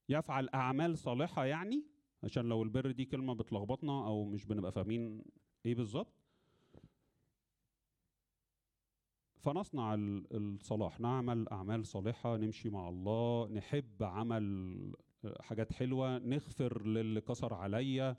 [0.08, 1.84] يفعل أعمال صالحة يعني
[2.24, 5.22] عشان لو البر دي كلمة بتلخبطنا أو مش بنبقى فاهمين
[5.66, 6.12] إيه بالظبط.
[9.40, 11.00] فنصنع ال- الصلاح.
[11.00, 14.44] نعمل أعمال صالحة نمشي مع الله نحب عمل
[15.24, 18.16] آه، حاجات حلوة نغفر للي كسر عليا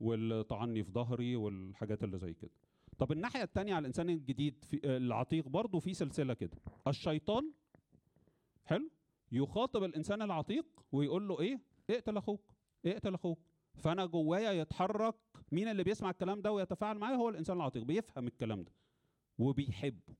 [0.00, 2.50] واللي طعني في ظهري والحاجات اللي زي كده.
[2.98, 6.56] طب الناحية التانية على الإنسان الجديد في آه، العتيق برضه في سلسلة كده.
[6.88, 7.52] الشيطان
[8.64, 8.90] حلو
[9.32, 12.40] يخاطب الإنسان العتيق ويقول له إيه؟ اقتل أخوك
[12.86, 13.38] اقتل أخوك.
[13.74, 15.14] فأنا جوايا يتحرك
[15.52, 18.72] مين اللي بيسمع الكلام ده ويتفاعل معاه؟ هو الإنسان العتيق بيفهم الكلام ده
[19.38, 20.14] وبيحبه.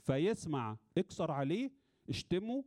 [0.00, 1.70] فيسمع اكسر عليه
[2.08, 2.64] اشتمه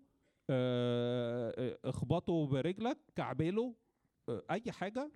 [0.49, 3.75] آه، آه، اخبطه برجلك كعبله
[4.29, 5.11] أي حاجة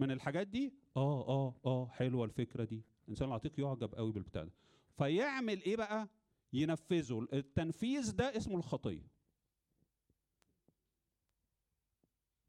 [0.00, 2.84] من الحاجات دي؟ آه آه آه حلوة الفكرة دي.
[3.04, 4.52] الانسان العتيق يعجب قوي بالبتاع ده.
[4.98, 6.08] فيعمل إيه بقى؟
[6.52, 7.26] ينفذه.
[7.32, 9.06] التنفيذ ده اسمه الخطية.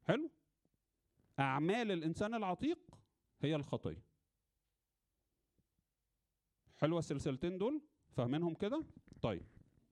[0.02, 0.30] حلو؟
[1.38, 2.78] أعمال الإنسان العتيق
[3.42, 4.02] هي الخطية.
[6.76, 8.84] حلوة السلسلتين دول؟ فاهمينهم كده؟
[9.22, 9.46] طيب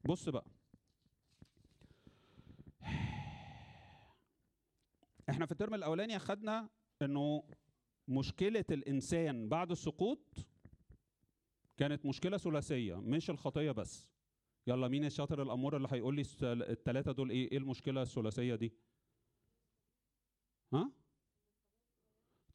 [0.05, 0.45] بص بقى.
[5.31, 6.69] إحنا في الترم الأولاني أخدنا
[7.03, 7.43] إنه
[8.09, 10.19] مشكلة الإنسان بعد السقوط
[11.77, 14.09] كانت مشكلة ثلاثية مش الخطية بس.
[14.67, 18.73] يلا مين الشاطر الأمور اللي هيقول لي الثلاثه دول إيه إيه المشكلة الثلاثية دي؟
[20.73, 20.93] ها؟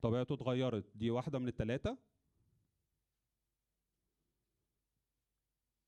[0.01, 0.85] طبيعته اتغيرت.
[0.97, 1.97] دي واحدة من الثلاثه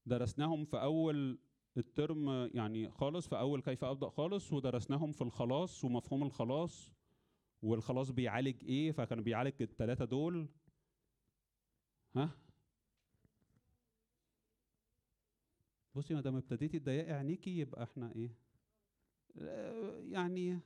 [0.06, 1.40] درسناهم في أول
[1.78, 6.97] الترم يعني خالص في أول كيف أبدأ خالص ودرسناهم في الخلاص ومفهوم الخلاص.
[7.62, 10.50] والخلاص بيعالج إيه؟ فكان بيعالج الثلاثه دول.
[12.16, 12.30] ها؟
[15.96, 18.36] بصي ما دام ابتديتي تضيقي عينيكي يبقى إحنا إيه؟
[19.40, 20.60] آه، يعني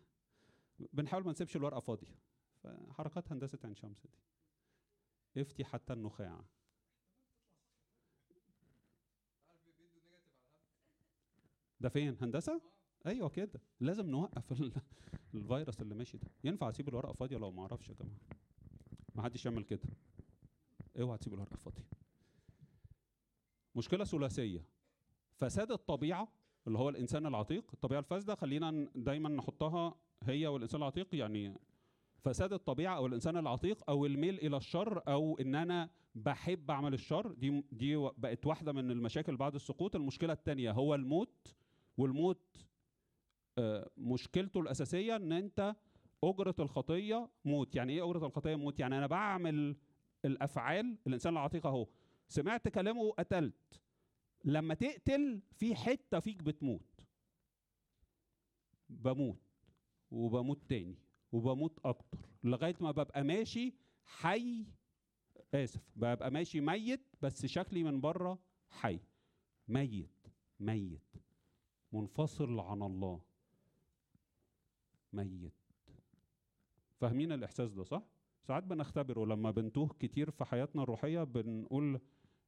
[0.93, 2.15] بنحاول ما نسيبش الورقة فاضية.
[2.63, 5.41] فحركات هندسة عين شمس دي.
[5.41, 6.45] افتي حتى النخاع.
[11.79, 12.61] ده فين؟ هندسة؟
[13.05, 13.61] أيوه كده.
[13.79, 14.71] لازم نوقف ال-
[15.33, 16.27] الفيروس اللي ماشي ده.
[16.43, 18.15] ينفع أسيب الورقة فاضية لو ما أعرفش يا جماعة؟
[19.15, 19.79] ما حدش يعمل كده.
[21.01, 21.83] اوعى تسيب الورقة فاضية.
[23.75, 24.65] مشكلة ثلاثية.
[25.37, 26.27] فساد الطبيعة
[26.67, 27.65] اللي هو الإنسان العتيق.
[27.73, 31.55] الطبيعة الفاسدة خلينا دايما نحطها هي والإنسان العتيق يعني
[32.23, 37.31] فساد الطبيعة أو الإنسان العتيق أو الميل إلى الشر أو إن أنا بحب أعمل الشر.
[37.31, 39.95] دي دي بقت واحدة من المشاكل بعد السقوط.
[39.95, 41.55] المشكلة الثانية هو الموت.
[41.97, 42.65] والموت
[43.97, 45.75] مشكلته الأساسية إن أنت
[46.23, 47.75] أجرة الخطية موت.
[47.75, 49.75] يعني إيه أجرة الخطية موت؟ يعني أنا بعمل
[50.25, 51.87] الأفعال الإنسان العتيق أهو.
[52.27, 53.81] سمعت كلامه وقتلت
[54.45, 57.01] لما تقتل في حتة فيك بتموت.
[58.89, 59.41] بموت
[60.11, 60.95] وبموت تاني
[61.31, 62.19] وبموت أكتر.
[62.43, 63.73] لغاية ما ببقى ماشي
[64.05, 64.65] حي.
[65.53, 68.99] آسف ببقى ماشي ميت بس شكلي من بره حي.
[69.67, 70.27] ميت
[70.59, 71.15] ميت.
[71.93, 73.21] منفصل عن الله.
[75.13, 75.53] ميت.
[76.99, 78.03] فاهمين الإحساس ده صح؟
[78.41, 82.01] ساعات بنختبره لما بنتوه كتير في حياتنا الروحية بنقول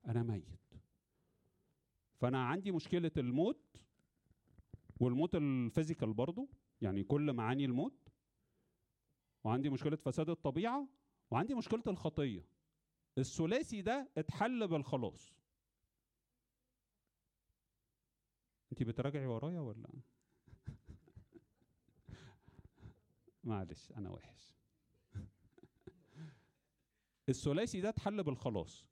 [0.06, 0.60] أنا ميت.
[2.15, 3.78] فأنا عندي مشكلة الموت
[4.99, 6.49] والموت الفيزيكال برضو
[6.82, 8.10] يعني كل معاني الموت
[9.43, 10.88] وعندي مشكلة فساد الطبيعة
[11.32, 12.45] وعندي مشكلة الخطية.
[13.17, 15.34] الثلاثي ده اتحل بالخلاص.
[18.71, 19.88] انت بتراجعي ورايا ولا؟
[23.43, 24.53] معلش أنا وحش.
[27.29, 28.86] الثلاثي ده اتحل بالخلاص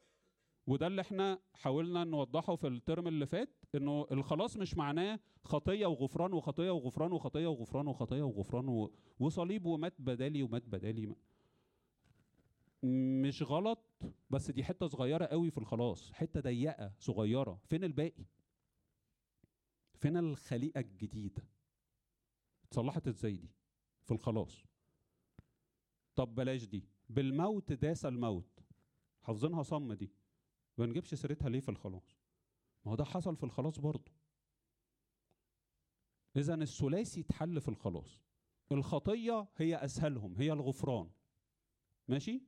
[0.68, 6.34] وده اللي إحنا حاولنا نوضحه في الترم اللي فات إنه الخلاص مش معناه خطية وغفران
[6.34, 8.90] وخطية وغفران وخطية وغفران وخطية وغفران.
[9.20, 11.16] وصليب ومات بدالي ومات بدالي.
[13.24, 13.80] مش غلط
[14.30, 17.60] بس دي حتة صغيرة قوي في الخلاص حتة ضيقة صغيرة.
[17.66, 18.26] فين الباقي؟
[19.96, 21.48] فين الخليقة الجديدة؟
[22.64, 23.50] اتصلحت إزاي دي؟
[24.04, 24.64] في الخلاص.
[26.16, 26.86] طب بلاش دي.
[27.10, 28.60] بالموت داس الموت
[29.22, 30.12] حافظينها صم دي.
[30.78, 32.18] ما نجيبش سيرتها ليه في الخلاص؟
[32.86, 34.12] ما هو ده حصل في الخلاص برضه.
[36.36, 38.20] اذا الثلاثي اتحل في الخلاص.
[38.72, 41.10] الخطية هي أسهلهم هي الغفران.
[42.08, 42.42] ماشي؟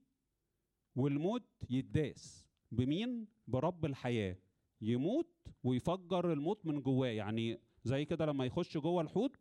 [0.95, 4.37] والموت يداس بمين؟ برب الحياة.
[4.81, 7.07] يموت ويفجر الموت من جواه.
[7.07, 9.35] يعني زي كده لما يخش جوه الحوت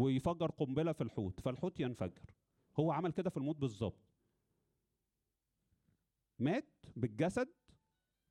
[0.00, 2.34] ويفجر قنبلة في الحوت فالحوت ينفجر.
[2.78, 3.98] هو عمل كده في الموت بالظبط.
[6.38, 7.48] مات بالجسد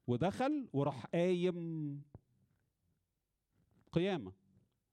[0.07, 2.01] ودخل وراح قايم
[3.91, 4.33] قيامة.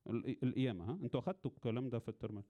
[0.06, 2.42] ال- القيامة ها؟ أنتوا أخدتوا الكلام ده في الترم.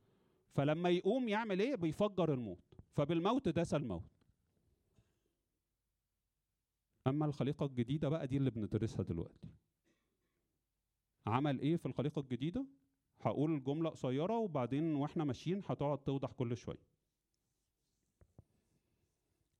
[0.54, 2.74] فلما يقوم يعمل إيه؟ بيفجر الموت.
[2.92, 4.02] فبالموت داس الموت.
[7.06, 9.48] أما الخليقة الجديدة بقى دي اللي بندرسها دلوقتي.
[11.26, 12.66] عمل إيه في الخليقة الجديدة؟
[13.20, 16.96] هقول جملة قصيرة وبعدين وإحنا ماشيين هتقعد توضح كل شوية.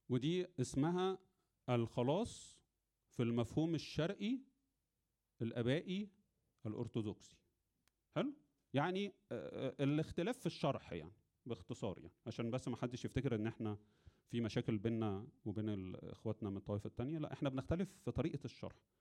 [0.09, 1.17] ودي اسمها
[1.69, 2.59] الخلاص
[3.09, 4.39] في المفهوم الشرقي
[5.41, 6.09] الأبائي
[6.65, 7.37] الأرثوذكسي.
[8.15, 8.33] حلو؟
[8.73, 9.13] يعني آه،
[9.81, 11.13] آه، الاختلاف في الشرح يعني
[11.45, 12.13] باختصار يعني.
[12.27, 13.77] عشان بس ما حدش يفتكر إن إحنا
[14.29, 18.75] في مشاكل بيننا وبين إخواتنا من الطائفه الثانية لا إحنا بنختلف في طريقة الشرح.
[18.75, 18.96] ال-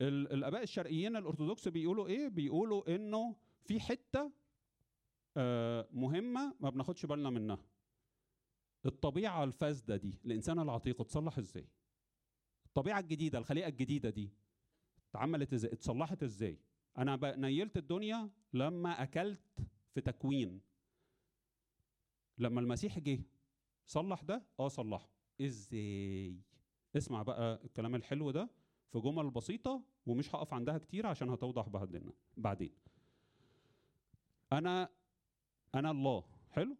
[0.00, 4.32] الآباء الشرقيين الأرثوذكس بيقولوا إيه؟ بيقولوا إنه في حتة
[5.36, 7.58] آه، مهمة ما بناخدش بالنا منها.
[8.86, 11.68] الطبيعة الفاسدة دي الإنسان العتيق اتصلح إزاي؟
[12.66, 14.30] الطبيعة الجديدة الخليقة الجديدة دي
[15.10, 16.58] اتعملت إزاي؟ اتصلحت إزاي؟
[16.98, 19.40] أنا نيلت الدنيا لما أكلت
[19.94, 20.60] في تكوين.
[22.38, 23.20] لما المسيح جه
[23.86, 25.10] صلح ده؟ آه صلحه.
[25.40, 26.36] إزاي؟
[26.96, 28.50] اسمع بقى الكلام الحلو ده.
[28.94, 32.12] في جمل بسيطة ومش هقف عندها كتير عشان هتوضح بعدين.
[32.36, 32.72] بعدين.
[34.52, 34.88] أنا
[35.74, 36.24] أنا الله.
[36.50, 36.76] حلو؟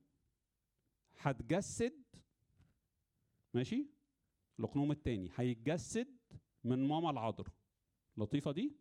[1.21, 2.03] هتجسد
[3.55, 3.87] ماشي؟
[4.61, 5.31] القنوم التاني.
[5.37, 6.17] هيتجسد
[6.65, 7.53] من ماما العذراء
[8.17, 8.77] لطيفة دي؟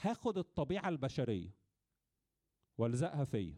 [0.00, 1.50] هاخد الطبيعة البشرية.
[2.78, 3.56] والزقها فيا.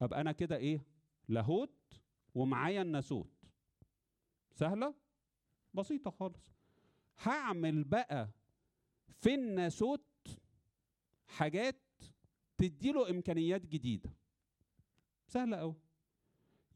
[0.00, 0.86] أبقى أنا كده إيه؟
[1.28, 2.00] لاهوت
[2.34, 3.30] ومعايا الناسوت.
[4.50, 4.94] سهلة؟
[5.74, 6.61] بسيطة خالص.
[7.22, 8.30] هعمل بقى
[9.08, 10.04] في الناسوت
[11.26, 11.80] حاجات
[12.58, 14.10] تديله إمكانيات جديدة.
[15.26, 15.74] سهله قوي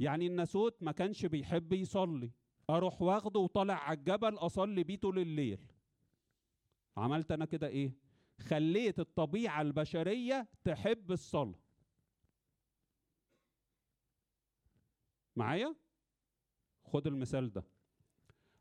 [0.01, 2.31] يعني الناسوت ما كانش بيحب يصلي
[2.71, 5.67] أروح واخده وطالع على الجبل أصلي بيه طول الليل.
[6.97, 7.93] عملت أنا كده إيه؟
[8.41, 11.59] خليت الطبيعة البشرية تحب الصلاة.
[15.37, 15.77] معايا؟
[16.85, 17.65] خد المثال ده.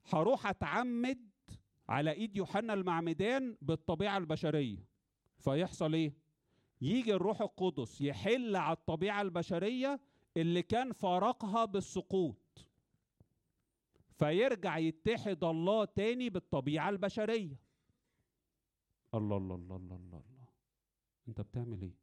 [0.05, 1.29] هروح أتعمد
[1.89, 4.85] على إيد يوحنا المعمدان بالطبيعة البشرية.
[5.37, 6.13] فيحصل إيه؟
[6.81, 9.99] يجي الروح القدس يحل على الطبيعة البشرية
[10.37, 12.67] اللي كان فارقها بالسقوط.
[14.11, 17.59] فيرجع يتحد الله تاني بالطبيعة البشرية.
[19.13, 20.45] الله الله الله الله الله, الله.
[21.27, 21.93] أنت بتعمل إيه؟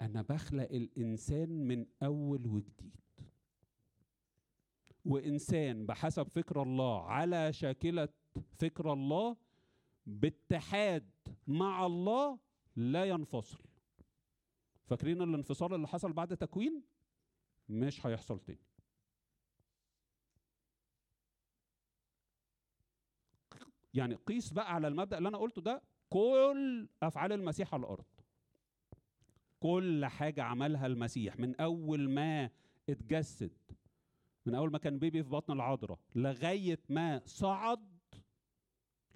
[0.00, 2.96] أنا بخلق الإنسان من أول وجديد.
[5.04, 8.08] وإنسان بحسب فكر الله على شاكلة
[8.58, 9.36] فكر الله
[10.06, 11.10] باتحاد
[11.46, 12.38] مع الله
[12.76, 13.58] لا ينفصل.
[14.86, 16.82] فاكرين الانفصال اللي حصل بعد تكوين؟
[17.68, 18.58] مش هيحصل تاني.
[23.94, 28.04] يعني قيس بقى على المبدأ اللي أنا قلته ده كل أفعال المسيح على الأرض.
[29.60, 32.50] كل حاجة عملها المسيح من أول ما
[32.88, 33.52] اتجسد
[34.46, 37.91] من أول ما كان بيبي في بطن العذراء لغاية ما صعد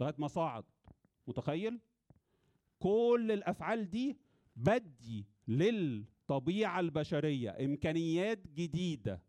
[0.00, 0.64] لغاية ما صعد
[1.26, 1.80] متخيل؟
[2.78, 4.18] كل الأفعال دي
[4.56, 9.22] بدي للطبيعة البشرية إمكانيات جديدة.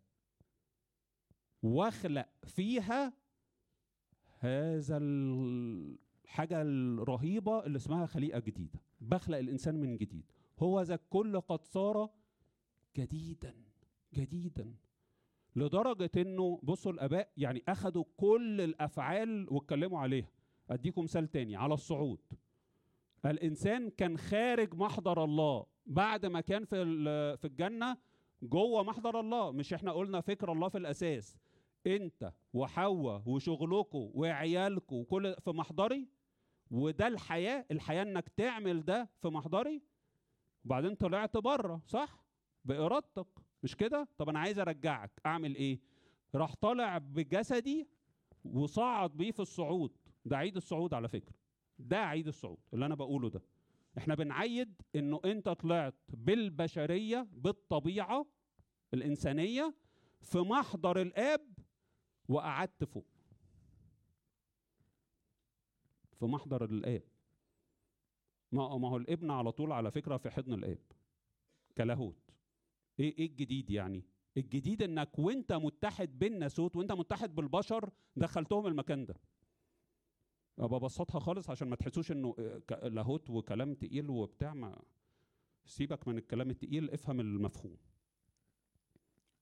[1.63, 3.13] واخلق فيها
[4.39, 8.79] هذا الحاجة الرهيبة اللي اسمها خليقة جديدة.
[9.01, 10.31] بخلق الإنسان من جديد.
[10.59, 12.09] هو ذا الكل قد صار
[12.97, 13.55] جديدا
[14.13, 14.75] جديدا.
[15.55, 20.36] لدرجة إنه بصوا الآباء يعني اخذوا كل الأفعال واتكلموا عليها.
[20.69, 22.19] أديكم مثال تاني على الصعود.
[23.25, 25.65] الإنسان كان خارج محضر الله.
[25.85, 26.85] بعد ما كان في
[27.37, 27.97] في الجنة
[28.41, 29.51] جوه محضر الله.
[29.51, 31.37] مش إحنا قلنا فكر الله في الأساس.
[31.87, 36.07] أنت وحواء وشغلكم وعيالكم وكل في محضري؟
[36.71, 39.81] وده الحياة الحياة إنك تعمل ده في محضري؟
[40.65, 42.23] وبعدين طلعت بره صح؟
[42.65, 43.27] بإرادتك.
[43.63, 45.11] مش كده؟ طب أنا عايز أرجعك.
[45.25, 45.79] أعمل إيه؟
[46.35, 47.87] راح طالع بجسدي
[48.45, 49.91] وصعد بيه في الصعود.
[50.27, 51.33] ده عيد الصعود على فكرة.
[51.79, 53.41] ده عيد الصعود اللي أنا بقوله ده.
[53.97, 58.25] إحنا بنعيد إنه أنت طلعت بالبشرية بالطبيعة
[58.93, 59.75] الإنسانية
[60.21, 61.41] في محضر الآب
[62.29, 63.05] وقعدت فوق.
[66.19, 67.03] في محضر الآب.
[68.51, 70.79] ما ما هو الابن على طول على فكرة في حضن الآب.
[71.77, 72.31] كلاهوت.
[72.99, 74.03] إيه إيه الجديد يعني؟
[74.37, 79.15] الجديد إنك وأنت متحد بالناسوت وأنت متحد بالبشر دخلتهم المكان ده.
[80.57, 82.33] ببسطها خالص عشان ما تحسوش إنه
[82.67, 84.81] ك- لاهوت وكلام تقيل وبتاع ما
[85.65, 87.77] سيبك من الكلام التقيل افهم المفهوم.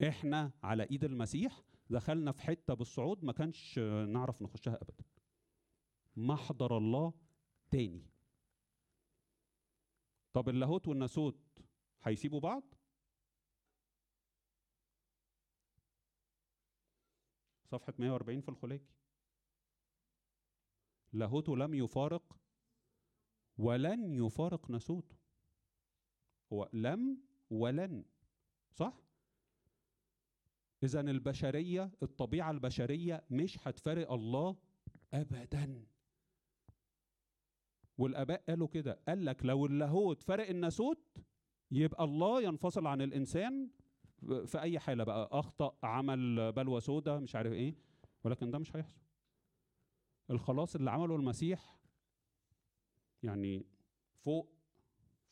[0.08, 5.04] إحنا على إيد المسيح دخلنا في حتة بالصعود ما كانش نعرف نخشها ابدا.
[6.18, 7.14] محضر الله
[7.72, 8.06] تاني.
[10.34, 11.40] طب اللاهوت والناسوت
[12.04, 12.64] هيسيبوا بعض؟
[17.64, 18.86] صفحة 140 في الخلاجي.
[21.16, 22.38] لاهوته لم يفارق
[23.58, 25.16] ولن يفارق ناسوته
[26.54, 27.18] هو لم
[27.50, 28.04] ولن
[28.74, 29.02] صح؟
[30.84, 34.56] اذا البشرية الطبيعة البشرية مش هتفارق الله
[35.14, 35.86] ابدا.
[37.98, 41.18] والآباء قالوا كده قال لك لو اللاهوت فرق الناسوت
[41.72, 43.70] يبقى الله ينفصل عن الإنسان
[44.46, 47.76] في أي حالة بقى أخطأ عمل بلوى سودة مش عارف إيه
[48.24, 49.05] ولكن ده مش هيحصل.
[50.30, 51.76] الخلاص اللي عمله المسيح
[53.24, 53.66] يعني
[54.24, 54.50] فوق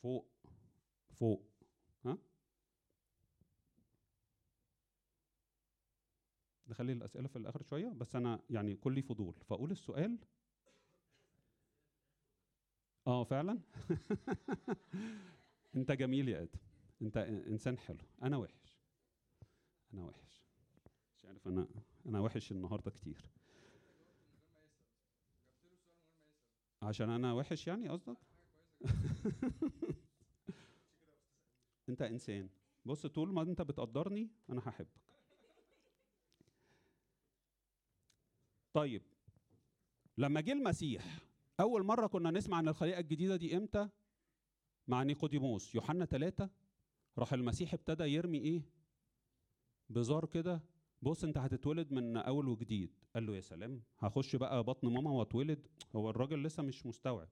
[0.02, 0.28] فوق
[1.10, 1.50] فوق.
[2.06, 2.18] ها؟
[6.68, 9.34] نخلي الأسئلة في الآخر شوية بس أنا يعني كلي فضول.
[9.50, 10.18] فأقول السؤال.
[13.08, 13.60] آه فعلا؟
[15.76, 16.60] أنت جميل يا آدم.
[17.02, 18.06] أنت إنسان حلو.
[18.24, 18.80] أنا وحش.
[19.94, 20.44] أنا وحش.
[21.18, 21.68] مش عارف أنا
[22.06, 23.26] أنا وحش النهارده كتير.
[26.84, 28.18] عشان أنا وحش يعني قصدك؟
[31.90, 32.50] أنت إنسان.
[32.86, 34.88] بص طول ما أنت بتقدرني أنا هحبك.
[38.74, 39.02] طيب
[40.18, 41.20] لما جه المسيح
[41.60, 43.90] أول مرة كنا نسمع عن الخليقه الجديدة دي إمتى؟
[44.88, 45.76] مع نيقوديموس.
[45.76, 46.50] يوحنا ثلاثة
[47.18, 48.62] راح المسيح ابتدى يرمي إيه؟
[49.90, 50.62] بزار كده.
[51.02, 53.03] بص أنت هتتولد من أول وجديد.
[53.16, 57.30] قال له يا سلام هخش بقى بطن ماما واتولد؟ هو الراجل لسه مش مستوعب.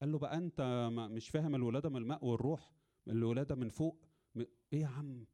[0.00, 2.72] قال له بقى أنت مش فاهم الولادة من الماء والروح
[3.08, 4.04] الولادة من فوق.
[4.34, 4.40] م...
[4.72, 5.26] إيه يا عم؟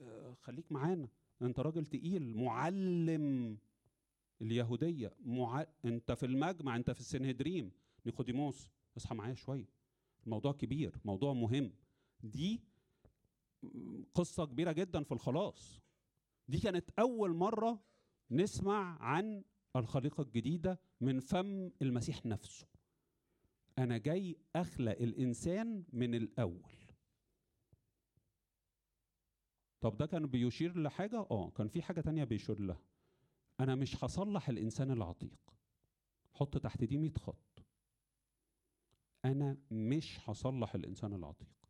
[0.00, 1.08] آه خليك معانا.
[1.42, 3.58] أنت راجل تقيل معلم.
[4.42, 5.66] اليهودية مع...
[5.84, 7.72] أنت في المجمع أنت في السنهدريم
[8.06, 9.68] نيقوديموس اصحى معايا شوية.
[10.26, 11.72] الموضوع كبير موضوع مهم.
[12.22, 12.60] دي
[14.14, 15.80] قصة كبيرة جدا في الخلاص.
[16.48, 17.80] دي كانت أول مرة
[18.32, 19.44] نسمع عن
[19.76, 22.66] الخليقة الجديدة من فم المسيح نفسه.
[23.78, 26.72] أنا جاي أخلق الإنسان من الأول.
[29.80, 32.82] طب ده كان بيشير لحاجة؟ آه كان في حاجة تانية بيشير لها.
[33.60, 35.54] أنا مش هصلح الإنسان العتيق.
[36.32, 37.64] حط تحت دي 100 خط.
[39.24, 41.68] أنا مش هصلح الإنسان العتيق.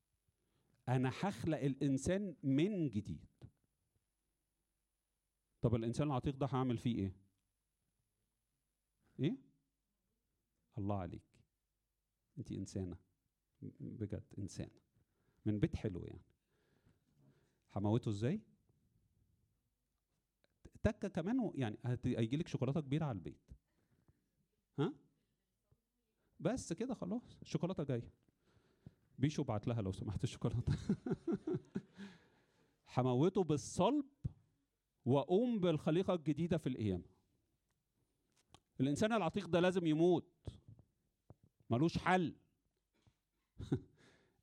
[0.89, 3.32] أنا هخلق الإنسان من جديد.
[5.63, 7.13] طب الإنسان العتيق ده هعمل فيه إيه؟
[9.21, 9.37] إيه؟
[10.79, 11.23] الله عليك.
[12.39, 12.97] انت إنسانة.
[13.81, 14.81] بجد إنسانة.
[15.47, 16.23] من بيت حلو يعني.
[17.77, 18.41] هموته إزاي؟
[20.83, 23.51] تكة كمان يعني هيجي لك شوكولاتة كبيرة على البيت.
[24.79, 24.95] ها؟
[26.41, 27.39] بس كده خلاص.
[27.43, 28.13] الشوكولاتة جاية.
[29.19, 30.79] بيشو بعت لها لو سمحت الشوكولاتة.
[32.97, 34.05] هموته بالصلب
[35.05, 37.05] واقوم بالخليقة الجديدة في القيامة.
[38.81, 40.27] الإنسان العتيق ده لازم يموت.
[41.71, 42.35] ملوش حل.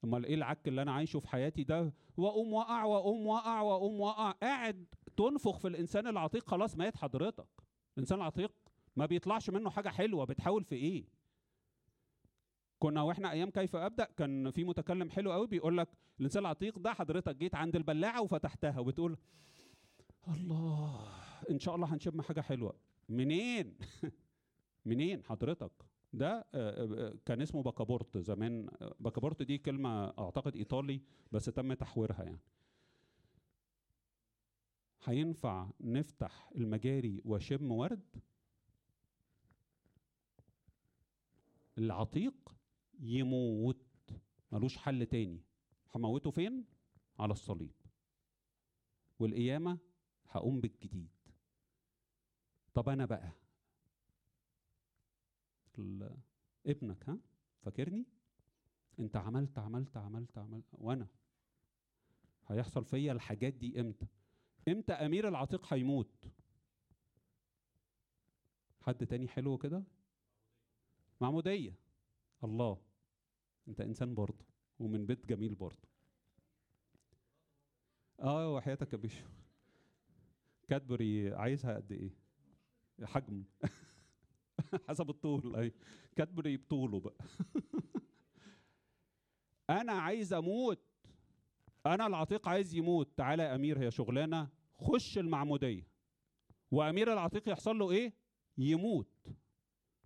[0.03, 4.31] أمال إيه العك اللي أنا عايشه في حياتي ده؟ واقوم وقع واقوم وقع واقوم وقع.
[4.31, 4.85] قاعد
[5.17, 7.47] تنفخ في الإنسان العتيق خلاص مات حضرتك.
[7.97, 8.51] الإنسان العتيق
[8.95, 10.25] ما بيطلعش منه حاجة حلوة.
[10.25, 11.19] بتحاول في إيه؟
[12.79, 15.87] كنا وإحنا أيام كيف أبدأ كان في متكلم حلو قوي بيقول لك
[16.19, 19.17] الإنسان العتيق ده حضرتك جيت عند البلاعة وفتحتها وبتقول
[20.27, 21.07] الله
[21.51, 22.73] إن شاء الله هنشم حاجة حلوة.
[23.09, 23.77] منين؟
[24.85, 25.71] منين؟ حضرتك.
[26.13, 26.45] ده
[27.25, 28.69] كان اسمه باكابورت زمان.
[28.99, 31.01] باكابورت دي كلمة أعتقد إيطالي
[31.31, 32.39] بس تم تحويرها يعني.
[35.03, 38.17] هينفع نفتح المجاري وشم ورد؟
[41.77, 42.55] العتيق
[42.99, 43.85] يموت.
[44.51, 45.41] ملوش حل تاني.
[45.95, 46.65] هموته فين؟
[47.19, 47.71] على الصليب.
[49.19, 49.77] والقيامة؟
[50.29, 51.09] هقوم بالجديد.
[52.73, 53.31] طب أنا بقى
[56.65, 57.17] ابنك ها؟
[57.61, 58.05] فاكرني؟
[58.99, 61.07] أنت عملت عملت عملت عملت وأنا
[62.47, 64.07] هيحصل فيا الحاجات دي إمتى؟
[64.67, 66.25] إمتى أمير العتيق هيموت؟
[68.81, 69.83] حد تاني حلو كده؟
[71.21, 71.73] معمودية.
[72.43, 72.81] الله.
[73.67, 74.45] أنت إنسان برضه
[74.79, 75.87] ومن بيت جميل برضه.
[78.19, 79.25] آه وحياتك يا بيشو.
[80.69, 82.11] كادبري عايزها قد إيه؟
[83.03, 83.43] حجم.
[84.89, 85.55] حسب الطول.
[85.55, 85.73] أي.
[86.15, 87.15] كادبري بطوله بقى.
[89.81, 90.79] أنا عايز أموت.
[91.85, 93.17] أنا العتيق عايز يموت.
[93.17, 94.49] تعالى يا أمير هي شغلانة.
[94.77, 95.87] خش المعمودية.
[96.71, 98.13] وأمير العتيق يحصل له إيه؟
[98.57, 99.27] يموت.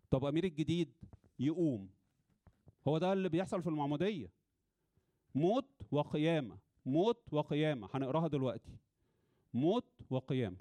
[0.09, 0.93] طب أمير الجديد
[1.39, 1.89] يقوم.
[2.88, 4.32] هو ده اللي بيحصل في المعمودية.
[5.36, 6.57] موت وقيامة.
[6.86, 7.89] موت وقيامة.
[7.93, 8.78] هنقراها دلوقتي.
[9.54, 10.58] موت وقيامة.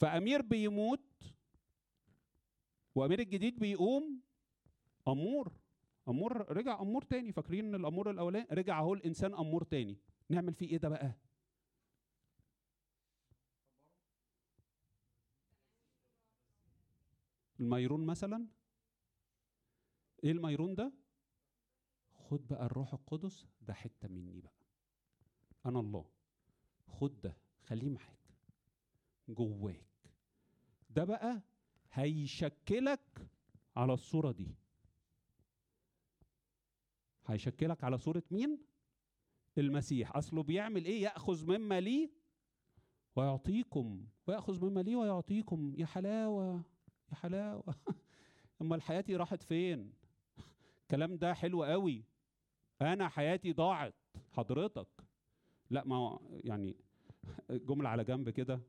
[0.00, 1.00] فأمير بيموت
[2.94, 4.20] وأمير الجديد بيقوم
[5.08, 5.52] أمور
[6.08, 7.32] أمور رجع أمور تاني.
[7.32, 9.98] فاكرين الأمور الاولاني رجع أهو الإنسان أمور تاني.
[10.28, 11.12] نعمل فيه إيه ده بقى؟
[17.60, 18.46] الميرون مثلا؟
[20.24, 20.92] إيه الميرون ده؟
[22.14, 24.52] خد بقى الروح القدس ده حتة مني بقى.
[25.66, 26.04] أنا الله.
[26.88, 27.36] خد ده.
[27.66, 28.16] خليه معاك.
[29.28, 29.86] جواك.
[30.90, 31.42] ده بقى
[31.92, 33.28] هيشكلك
[33.76, 34.54] على الصورة دي.
[37.26, 38.58] هيشكلك على صورة مين؟
[39.58, 40.16] المسيح.
[40.16, 42.10] أصله بيعمل إيه؟ يأخذ مما ليه
[43.16, 44.06] ويعطيكم.
[44.26, 45.74] ويأخذ مما ليه ويعطيكم.
[45.78, 46.62] يا حلاوة
[47.10, 47.74] يا حلاوة.
[48.62, 49.92] أمال حياتي راحت فين؟
[50.82, 52.04] الكلام ده حلو قوي.
[52.82, 53.94] أنا حياتي ضاعت.
[54.32, 54.88] حضرتك.
[55.70, 56.76] لا ما يعني
[57.50, 58.60] جملة على جنب كده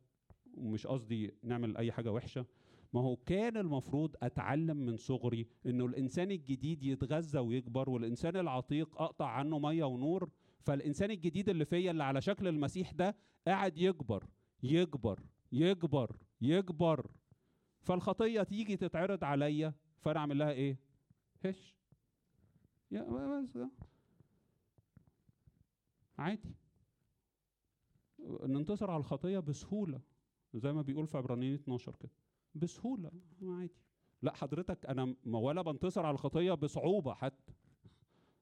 [0.57, 2.45] ومش قصدي نعمل أي حاجة وحشة.
[2.93, 9.25] ما هو كان المفروض أتعلم من صغري إنه الإنسان الجديد يتغذى ويكبر والإنسان العتيق أقطع
[9.27, 10.29] عنه مية ونور
[10.61, 13.15] فالإنسان الجديد اللي فيا اللي على شكل المسيح ده
[13.47, 14.27] قاعد يكبر
[14.63, 15.19] يكبر
[15.51, 17.11] يكبر يكبر.
[17.81, 20.79] فالخطية تيجي تتعرض عليا فأنا أعمل لها إيه؟
[21.45, 21.75] هش.
[22.91, 23.03] يا
[23.43, 23.59] بس
[26.17, 26.55] عادي.
[28.28, 30.01] ننتصر على الخطية بسهولة
[30.53, 32.11] زي ما بيقول في عبرانيين 12 كده.
[32.55, 33.11] بسهولة.
[33.41, 33.73] عادي.
[34.21, 37.53] لا حضرتك أنا ولا بنتصر على الخطية بصعوبة حتى.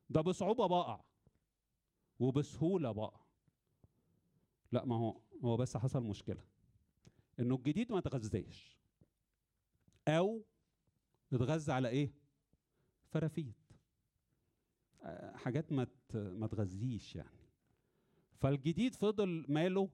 [0.10, 1.02] ده بصعوبة بقع.
[2.20, 3.20] وبسهولة بقع.
[4.72, 6.44] لا ما هو هو بس حصل مشكلة.
[7.40, 8.78] إنه الجديد ما تغذاش
[10.08, 10.46] أو
[11.34, 12.14] اتغذى على إيه؟
[13.08, 13.56] فرافيت.
[15.36, 17.35] حاجات ما ما تغذيش يعني.
[18.38, 19.90] فالجديد فضل ماله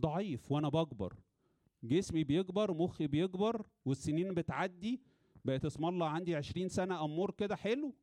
[0.00, 1.16] ضعيف وأنا بكبر.
[1.82, 5.02] جسمي بيكبر مخي بيكبر والسنين بتعدي.
[5.44, 7.94] بقت اسم الله عندي عشرين سنة أمور كده حلو.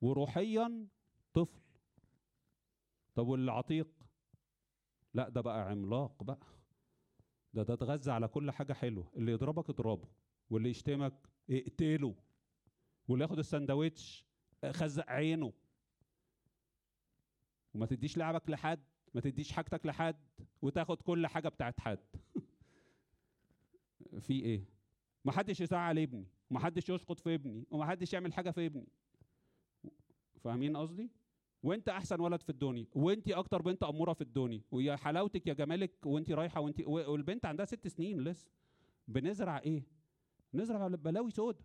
[0.00, 0.86] وروحيا
[1.34, 1.62] طفل.
[3.14, 3.88] طب والعتيق؟
[5.14, 6.46] لا ده بقى عملاق بقى.
[7.54, 9.10] ده ده اتغذى على كل حاجة حلوة.
[9.16, 10.08] اللي يضربك اضربه
[10.50, 12.14] واللي يشتمك اقتله.
[13.08, 14.24] واللي ياخد السندوتش
[14.70, 15.52] خزق عينه.
[17.78, 18.80] وما تديش لعبك لحد
[19.14, 20.16] ما تديش حاجتك لحد
[20.62, 21.98] وتاخد كل حاجة بتاعت حد.
[24.26, 24.64] في إيه؟
[25.24, 28.88] ما حدش يزعل ابني وما حدش يشقط في ابني وما حدش يعمل حاجة في ابني.
[30.40, 31.10] فاهمين قصدي؟
[31.62, 36.06] وانت أحسن ولد في الدنيا وانت أكتر بنت أمورة في الدنيا ويا حلاوتك يا جمالك
[36.06, 38.50] وانت رايحة وانت والبنت عندها ست سنين لسه.
[39.08, 39.86] بنزرع إيه؟
[40.54, 41.64] نزرع بلاوي سودا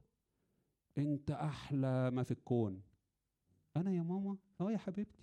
[0.98, 2.82] انت أحلى ما في الكون.
[3.78, 5.23] أنا يا ماما أه يا حبيبتي.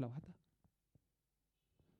[0.00, 0.28] أحلى واحدة.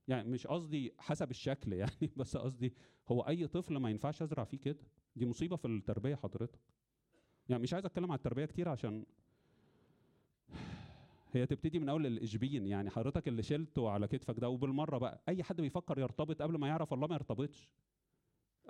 [0.09, 2.75] يعني مش قصدي حسب الشكل يعني بس قصدي
[3.09, 4.79] هو أي طفل ما ينفعش ازرع فيه كده.
[5.17, 6.61] دي مصيبة في التربية حضرتك.
[7.49, 9.07] يعني مش عايز أتكلم على التربية كتير عشان
[11.33, 12.67] هي تبتدي من أول الإشبين.
[12.67, 16.69] يعني حضرتك اللي شلته على كتفك ده وبالمرة بقى أي حد بيفكر يرتبط قبل ما
[16.69, 17.69] يعرف الله ما يرتبطش.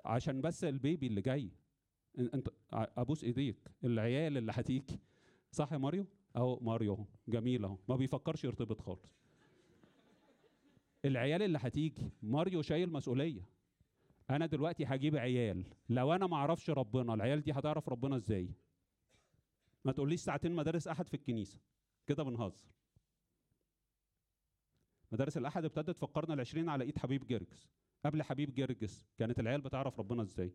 [0.04, 1.50] عشان بس البيبي اللي جاي.
[2.18, 5.00] أنت أبوس إيديك العيال اللي هتيجي.
[5.52, 6.06] صح يا ماريو؟
[6.36, 7.78] أهو ماريو جميل أهو.
[7.88, 9.19] ما بيفكرش يرتبط خالص.
[11.04, 13.42] العيال اللي هتيجي ماريو شايل مسؤولية.
[14.30, 15.64] أنا دلوقتي هجيب عيال.
[15.88, 18.50] لو أنا ما أعرفش ربنا العيال دي هتعرف ربنا إزاي؟
[19.84, 21.58] ما تقوليش ساعتين مدارس أحد في الكنيسة.
[22.06, 22.68] كده بنهزر.
[25.12, 27.68] مدارس الأحد ابتدت في القرن العشرين على إيد حبيب جرجس.
[28.04, 30.52] قبل حبيب جرجس كانت العيال بتعرف ربنا إزاي؟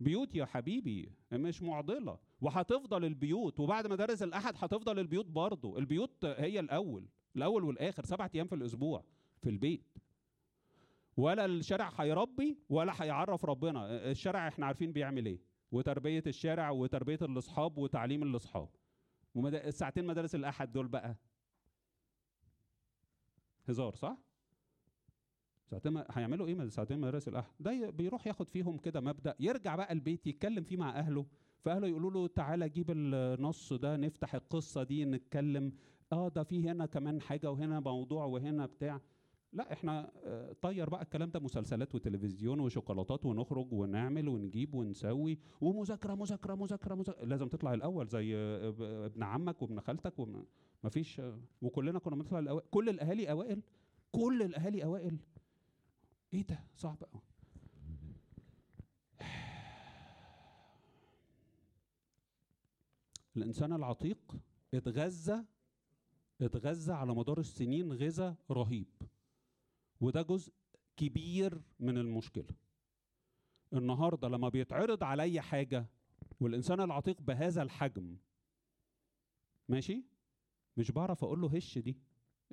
[0.00, 2.18] بيوت يا حبيبي مش معضلة.
[2.40, 5.78] وهتفضل البيوت وبعد مدارس الأحد هتفضل البيوت برضه.
[5.78, 7.08] البيوت هي الأول.
[7.36, 9.04] الأول والآخر سبعة أيام في الأسبوع
[9.42, 9.98] في البيت.
[11.16, 14.10] ولا الشارع هيربي ولا هيعرف ربنا.
[14.10, 15.38] الشارع إحنا عارفين بيعمل إيه؟
[15.72, 18.68] وتربية الشارع وتربية الأصحاب وتعليم الأصحاب.
[19.36, 21.16] الساعتين مدارس الأحد دول بقى.
[23.68, 24.16] هزار صح؟
[25.70, 29.34] ساعتين هيعملوا إيه ساعتين مدارس الأحد؟ ده بيروح ياخد فيهم كده مبدأ.
[29.40, 31.26] يرجع بقى البيت يتكلم فيه مع أهله.
[31.60, 35.72] فأهله يقولوا له تعالى جيب النص ده نفتح القصة دي نتكلم.
[36.12, 39.00] آه ده في هنا كمان حاجة وهنا موضوع وهنا بتاع.
[39.52, 46.14] لا إحنا آه، طير بقى الكلام ده مسلسلات وتلفزيون وشوكولاتات ونخرج ونعمل ونجيب ونسوي ومذاكرة
[46.14, 47.24] مذاكرة مذاكرة مذاكرة.
[47.24, 50.44] لازم تطلع الأول زي آه، ابن عمك وابن خالتك وما
[50.90, 53.62] فيش آه، وكلنا كنا بنطلع الاوائل كل الأهالي أوائل
[54.12, 55.18] كل الأهالي أوائل.
[56.34, 57.22] إيه ده؟ صعب قوي
[63.36, 64.36] الإنسان العتيق
[64.74, 65.44] اتغذى
[66.40, 68.86] اتغذى على مدار السنين غذاء رهيب.
[70.00, 70.52] وده جزء
[70.96, 72.48] كبير من المشكلة.
[73.72, 75.86] النهارده لما بيتعرض عليا حاجة
[76.40, 78.16] والإنسان العتيق بهذا الحجم
[79.68, 80.04] ماشي؟
[80.76, 81.96] مش بعرف أقول له هش دي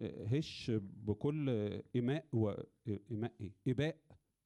[0.02, 1.50] هش بكل
[1.96, 2.54] إيماء و
[3.12, 3.98] إيماء إيه؟ اباء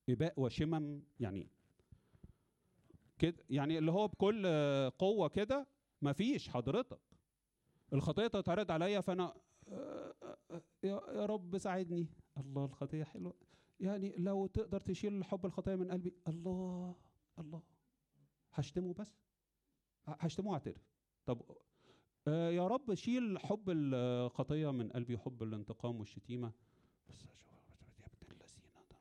[0.10, 1.48] اباء وشمم يعني
[3.20, 4.46] كده يعني اللي هو بكل
[5.00, 5.68] قوة كده
[6.02, 7.00] مفيش حضرتك.
[7.96, 9.34] الخطيه تتعرض عليا فأنا
[9.68, 12.08] آه، آه، آه، يا رب ساعدني.
[12.38, 13.34] الله الخطيه حلوة.
[13.80, 16.14] يعني لو تقدر تشيل حب الخطيه من قلبي.
[16.28, 16.96] الله
[17.40, 17.62] الله.
[18.54, 19.20] هشتمه بس؟
[20.08, 20.88] هشتمه واعترف.
[21.26, 21.42] طب
[22.28, 26.52] آه يا رب شيل حب الخطيه من قلبي حب الانتقام والشتيمة.
[27.10, 27.30] بس أشوف-
[28.00, 28.98] يا ابن اللذينة ده.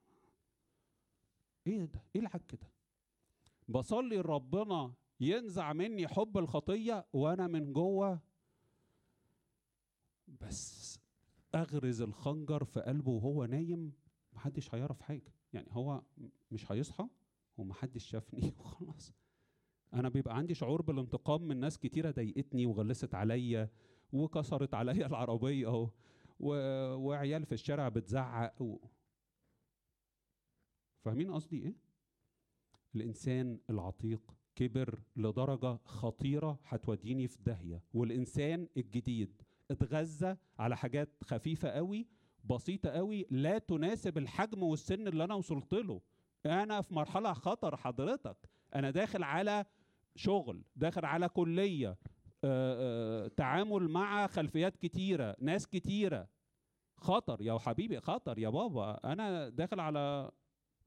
[1.66, 2.68] إيه ده؟ إيه العك ده؟
[3.68, 8.20] بصلي ربنا ينزع مني حب الخطيه وأنا من جوه
[10.28, 10.98] بس
[11.54, 13.92] أغرز الخنجر في قلبه وهو نايم
[14.32, 15.32] محدش هيعرف حاجة.
[15.52, 16.02] يعني هو
[16.50, 17.08] مش هيصحى
[17.56, 19.12] ومحدش شافني وخلاص.
[19.94, 23.70] أنا بيبقى عندي شعور بالانتقام من ناس كتيرة ضايقتني وغلست عليا
[24.12, 25.90] وكسرت عليا العربية اهو
[26.40, 28.78] وعيال في الشارع بتزعق و...
[31.00, 31.74] فاهمين قصدي إيه؟
[32.94, 37.82] الإنسان العتيق كبر لدرجة خطيرة هتوديني في داهية.
[37.94, 39.42] والإنسان الجديد
[39.74, 42.06] اتغذى على حاجات خفيفة قوي
[42.44, 46.00] بسيطة قوي لا تناسب الحجم والسن اللي أنا وصلت له.
[46.46, 48.36] أنا في مرحلة خطر حضرتك.
[48.74, 49.64] أنا داخل على
[50.16, 51.88] شغل داخل على كلية
[52.44, 56.28] آه، آه، تعامل مع خلفيات كتيرة ناس كتيرة.
[56.96, 59.12] خطر يا حبيبي خطر يا بابا.
[59.12, 60.30] أنا داخل على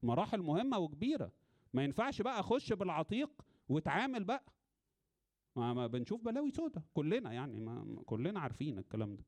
[0.03, 1.31] مراحل مهمة وكبيرة.
[1.73, 3.29] ما ينفعش بقى أخش بالعتيق
[3.69, 4.43] وأتعامل بقى.
[5.57, 9.23] ما, ما بنشوف بلاوي سودا كلنا يعني ما كلنا عارفين الكلام ده.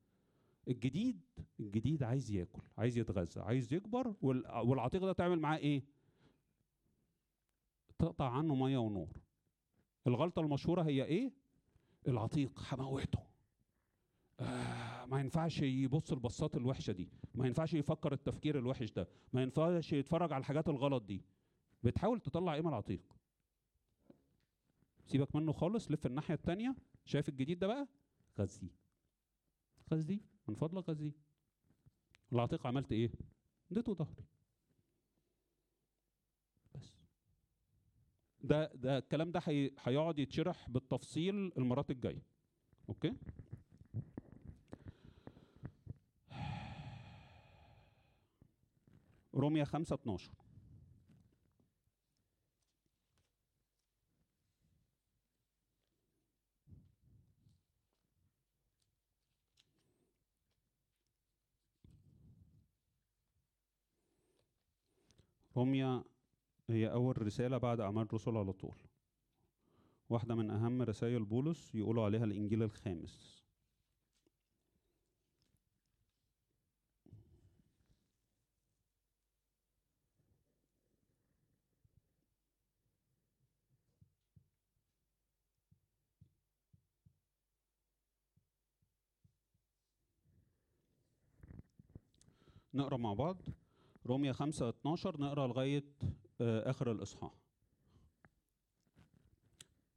[0.67, 1.21] الجديد
[1.59, 5.83] الجديد عايز ياكل عايز يتغذى عايز يكبر وال- والعتيق ده تعمل معاه إيه؟
[7.99, 9.17] تقطع عنه مية ونور.
[10.07, 11.31] الغلطة المشهورة هي إيه؟
[12.07, 13.19] العتيق هموته
[14.39, 17.09] آه ما ينفعش يبص البصات الوحشة دي.
[17.35, 19.07] ما ينفعش يفكر التفكير الوحش ده.
[19.33, 21.21] ما ينفعش يتفرج على الحاجات الغلط دي.
[21.83, 23.01] بتحاول تطلع إيه من العتيق.
[25.11, 26.75] سيبك منه خالص لف الناحية التانية.
[27.05, 27.87] شايف الجديد ده بقى؟
[28.39, 28.69] غذيه
[29.93, 31.11] غذيه من فضلك غذيه
[32.33, 33.11] العتيق عملت إيه؟
[33.71, 34.23] اديته ظهري.
[36.75, 36.93] بس.
[38.41, 42.21] ده ده الكلام ده هي- هيقعد يتشرح بالتفصيل المرات الجاية.
[42.89, 43.13] أوكي؟
[49.35, 50.31] روميا 5 12
[65.59, 66.03] روميا
[66.69, 68.75] هي أول رسالة بعد أعمال الرسل على طول.
[70.09, 73.43] واحدة من أهم رسائل بولس يقولوا عليها الإنجيل الخامس.
[92.73, 93.41] نقرأ مع بعض.
[94.09, 95.83] روميا 5 12 نقرأ لغاية
[96.41, 97.31] آه، آخر الإصحاح.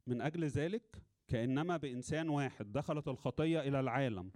[0.07, 4.31] من أجل ذلك كأنما بإنسان واحد دخلت الخطية إلى العالم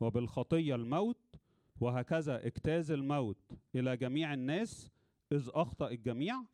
[0.00, 1.36] وبالخطية الموت
[1.80, 4.90] وهكذا اجتاز الموت إلى جميع الناس
[5.32, 6.44] إذ أخطأ الجميع.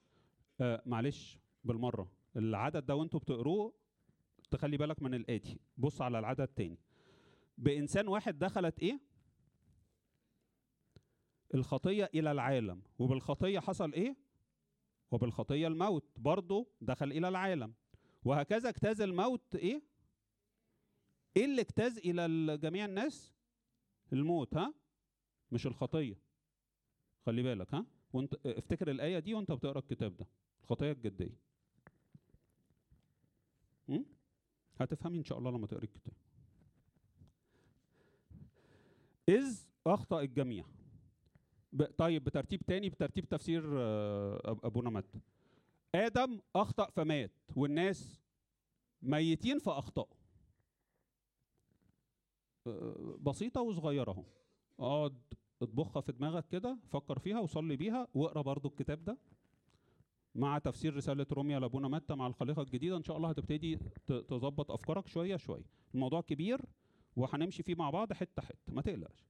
[0.61, 2.09] آه معلش بالمرة.
[2.37, 3.73] العدد ده وانتوا بتقروه
[4.51, 5.59] تخلي بالك من الآتي.
[5.79, 6.79] بص على العدد تاني
[7.59, 9.01] بإنسان واحد دخلت إيه؟
[11.55, 14.17] الخطية إلى العالم وبالخطية حصل إيه؟
[15.11, 17.75] وبالخطية الموت برضه دخل إلى العالم
[18.25, 19.83] وهكذا اجتاز الموت إيه؟
[21.37, 23.33] إيه اللي اجتاز إلى جميع الناس؟
[24.13, 24.75] الموت ها؟
[25.53, 26.19] مش الخطية
[27.27, 30.27] خلي بالك ها؟ وانت افتكر الآية دي وانت بتقرأ الكتاب ده
[30.63, 31.47] الخطية الجدية?
[34.81, 36.15] هتفهمي إن شاء الله لما تقري الكتاب
[39.29, 40.65] إذ أخطأ الجميع.
[41.99, 45.19] طيب بترتيب تاني بترتيب تفسير آه، ابونا متى
[45.95, 48.21] آدم أخطأ فمات والناس
[49.03, 50.07] ميتين فأخطأوا.
[52.67, 54.25] آه، بسيطة وصغيرة أهو.
[54.81, 55.19] اقعد
[55.63, 59.19] اطبخها في دماغك كده فكر فيها وصلي بيها واقرأ برضو الكتاب ده.
[60.35, 65.07] مع تفسير رسالة روميا لأبونا متى مع الخليقة الجديدة إن شاء الله هتبتدي تظبط أفكارك
[65.09, 65.65] شوية شوية.
[65.95, 66.61] الموضوع كبير
[67.17, 69.25] وهنمشي فيه مع بعض حتة حتة ما تقلقش.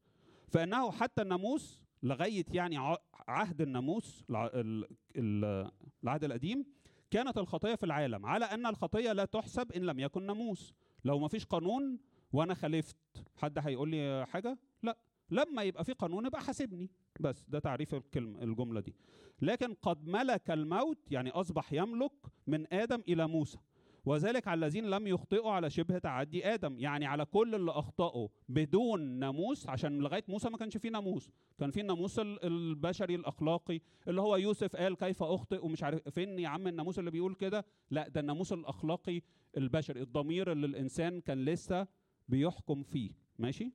[0.49, 2.97] فإنه حتى الناموس لغاية يعني
[3.29, 4.87] عهد الناموس الع- ال-
[5.17, 5.71] ال-
[6.05, 6.65] العهد القديم
[7.11, 10.75] كانت الخطية في العالم على أن الخطية لا تحسب إن لم يكن ناموس.
[11.05, 11.99] لو ما فيش قانون
[12.33, 12.97] وأنا خالفت
[13.37, 14.99] حد هيقول لي حاجة؟ لا.
[15.31, 16.91] لما يبقى في قانون يبقى حاسبني.
[17.21, 18.95] بس ده تعريف الكلمة الجملة دي.
[19.43, 22.13] لكن قد ملك الموت يعني أصبح يملك
[22.47, 23.59] من آدم إلى موسى.
[24.07, 26.79] وذلك على الذين لم يخطئوا على شبه تعدي آدم.
[26.81, 31.31] يعني على كل اللي أخطأوا بدون ناموس عشان لغاية موسى ما كانش فيه ناموس.
[31.59, 36.39] كان فيه الناموس ال- البشري الأخلاقي اللي هو يوسف قال كيف أخطئ ومش عارف فين
[36.39, 39.21] يا عم الناموس اللي بيقول كده؟ لا ده الناموس الأخلاقي
[39.57, 40.01] البشري.
[40.03, 41.87] الضمير اللي الإنسان كان لسه
[42.29, 43.11] بيحكم فيه.
[43.39, 43.73] ماشي؟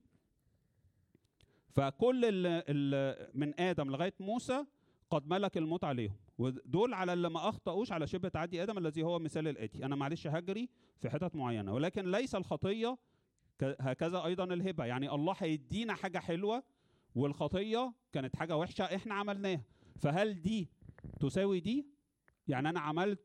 [1.70, 4.66] فكل ال ال من آدم لغاية موسى
[5.10, 6.16] قد ملك الموت عليهم.
[6.42, 9.86] ودول على اللي ما أخطأوش على شبه تعدي آدم الذي هو مثال الآتي.
[9.86, 10.70] أنا معلش هجري
[11.00, 12.98] في حتت معينة ولكن ليس الخطية
[13.62, 14.86] هكذا أيضا الهبة.
[14.86, 16.64] يعني الله هيدينا حاجة حلوة
[17.16, 19.64] والخطية كانت حاجة وحشة إحنا عملناها.
[20.00, 20.70] فهل دي
[21.20, 21.88] تساوي دي؟
[22.48, 23.20] يعني أنا عملت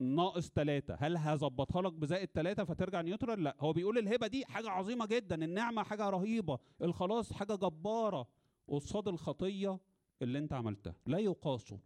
[0.00, 3.56] ناقص ثلاثة هل هظبطها لك بزائد ثلاثة فترجع نيوترال؟ لا.
[3.60, 8.28] هو بيقول الهبة دي حاجة عظيمة جدا النعمة حاجة رهيبة الخلاص حاجة جبارة
[8.68, 9.78] قصاد الخطية
[10.22, 10.94] اللي أنت عملتها.
[11.06, 11.78] لا يقاسوا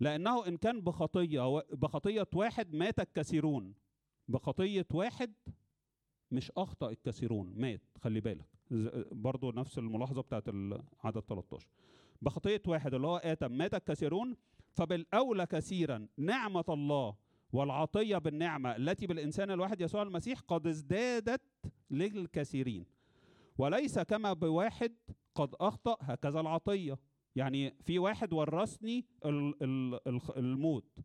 [0.00, 3.74] لأنه إن كان بخطية و- بخطية واحد مات الكثيرون
[4.28, 5.32] بخطية واحد
[6.30, 8.46] مش أخطأ الكثيرون مات خلي بالك.
[9.12, 11.68] برضو نفس الملاحظة بتاعت العدد 13
[12.22, 14.36] بخطية واحد اللي هو آدم مات الكثيرون
[14.72, 17.14] فبالأولى كثيرا نعمة الله
[17.52, 21.42] والعطية بالنعمة التي بالإنسان الواحد يسوع المسيح قد ازدادت
[21.90, 22.86] للكثيرين
[23.58, 24.92] وليس كما بواحد
[25.34, 26.98] قد أخطأ هكذا العطية.
[27.38, 29.04] يعني في واحد ورثني
[30.36, 30.98] الموت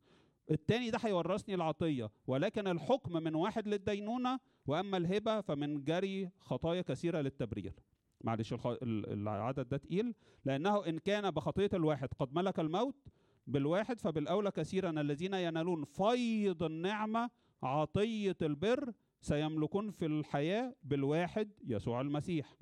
[0.51, 7.21] التاني ده هيورثني العطية ولكن الحكم من واحد للدينونة وأما الهبة فمن جري خطايا كثيرة
[7.21, 7.73] للتبرير.
[8.21, 8.53] معلش
[8.83, 10.15] العدد ده تقيل
[10.45, 13.07] لأنه إن كان بخطية الواحد قد ملك الموت
[13.47, 17.29] بالواحد فبالأولى كثيرا الذين ينالون فيض النعمة
[17.63, 22.55] عطية البر سيملكون في الحياة بالواحد يسوع المسيح.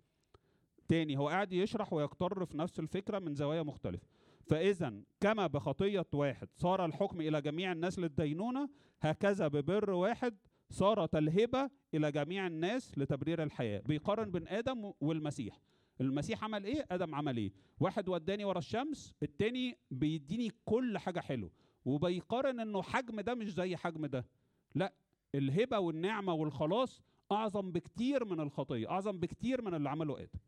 [0.91, 4.07] تاني هو قاعد يشرح ويقتر في نفس الفكرة من زوايا مختلفة.
[4.45, 8.69] فإذا كما بخطية واحد صار الحكم إلى جميع الناس للدينونة
[9.01, 10.37] هكذا ببر واحد
[10.69, 13.81] صارت الهبة إلى جميع الناس لتبرير الحياة.
[13.85, 15.59] بيقارن بين آدم والمسيح.
[16.01, 21.51] المسيح عمل إيه؟ آدم عمل إيه؟ واحد وداني ورا الشمس التاني بيديني كل حاجة حلوة.
[21.85, 24.25] وبيقارن إنه حجم ده مش زي حجم ده.
[24.75, 24.93] لا
[25.35, 30.39] الهبة والنعمة والخلاص أعظم بكتير من الخطية أعظم بكتير من اللي عمله آدم.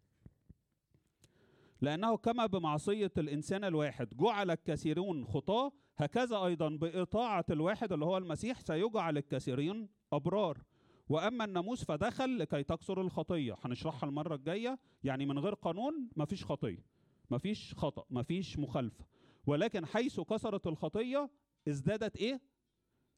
[1.84, 8.60] لأنه كما بمعصية الإنسان الواحد جعل الكثيرون خطاة هكذا أيضا بإطاعة الواحد اللي هو المسيح
[8.60, 10.64] سيجعل الكثيرين أبرار.
[11.10, 13.56] وأما الناموس فدخل لكي تكسر الخطية.
[13.62, 14.80] هنشرحها المرة الجاية.
[15.04, 16.86] يعني من غير قانون مفيش خطية.
[17.32, 19.06] مفيش خطأ مفيش مخالفة.
[19.46, 21.30] ولكن حيث كسرت الخطية
[21.68, 22.42] ازدادت إيه؟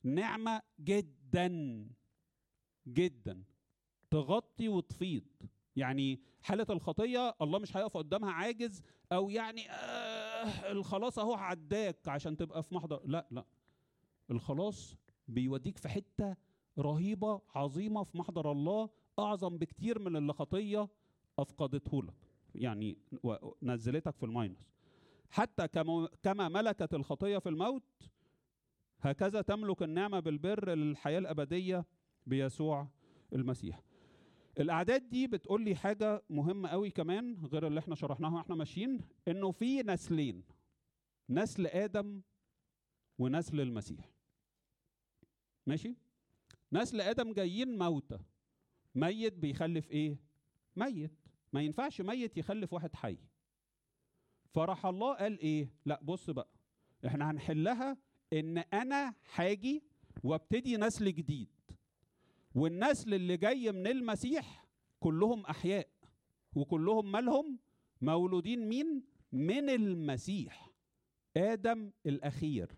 [0.03, 1.49] نعمة جدا.
[2.87, 3.43] جدا.
[4.11, 5.23] تغطي وتفيض.
[5.75, 12.37] يعني حالة الخطية الله مش هيقف قدامها عاجز أو يعني آه الخلاص أهو عداك عشان
[12.37, 13.01] تبقى في محضر.
[13.05, 13.45] لا لا.
[14.31, 14.95] الخلاص
[15.27, 16.35] بيوديك في حتة
[16.79, 20.87] رهيبة عظيمة في محضر الله أعظم بكتير من اللي خطية
[21.39, 22.15] أفقدته لك.
[22.55, 22.97] يعني
[23.63, 24.71] نزلتك في الماينس.
[25.29, 25.67] حتى
[26.23, 27.83] كما ملكت الخطية في الموت
[29.01, 31.85] هكذا تملك النعمة بالبر للحياة الأبدية
[32.25, 32.87] بيسوع
[33.33, 33.84] المسيح.
[34.59, 39.51] الأعداد دي بتقول لي حاجة مهمة قوي كمان غير اللي إحنا شرحناها وإحنا ماشيين إنه
[39.51, 40.43] في نسلين
[41.29, 42.21] نسل آدم
[43.19, 44.09] ونسل المسيح.
[45.67, 45.95] ماشي؟
[46.73, 48.19] نسل آدم جايين موتى
[48.95, 50.17] ميت بيخلف إيه؟
[50.75, 51.11] ميت.
[51.53, 53.17] ما ينفعش ميت يخلف واحد حي.
[54.53, 56.49] فراح الله قال إيه؟ لأ بص بقى
[57.05, 57.97] إحنا هنحلها
[58.33, 59.83] إن أنا حاجي
[60.23, 61.49] وأبتدي نسل جديد.
[62.55, 64.67] والنسل اللي جاي من المسيح
[64.99, 65.87] كلهم أحياء
[66.55, 67.59] وكلهم مالهم؟
[68.01, 70.71] مولودين مين؟ من المسيح
[71.37, 72.71] آدم الأخير.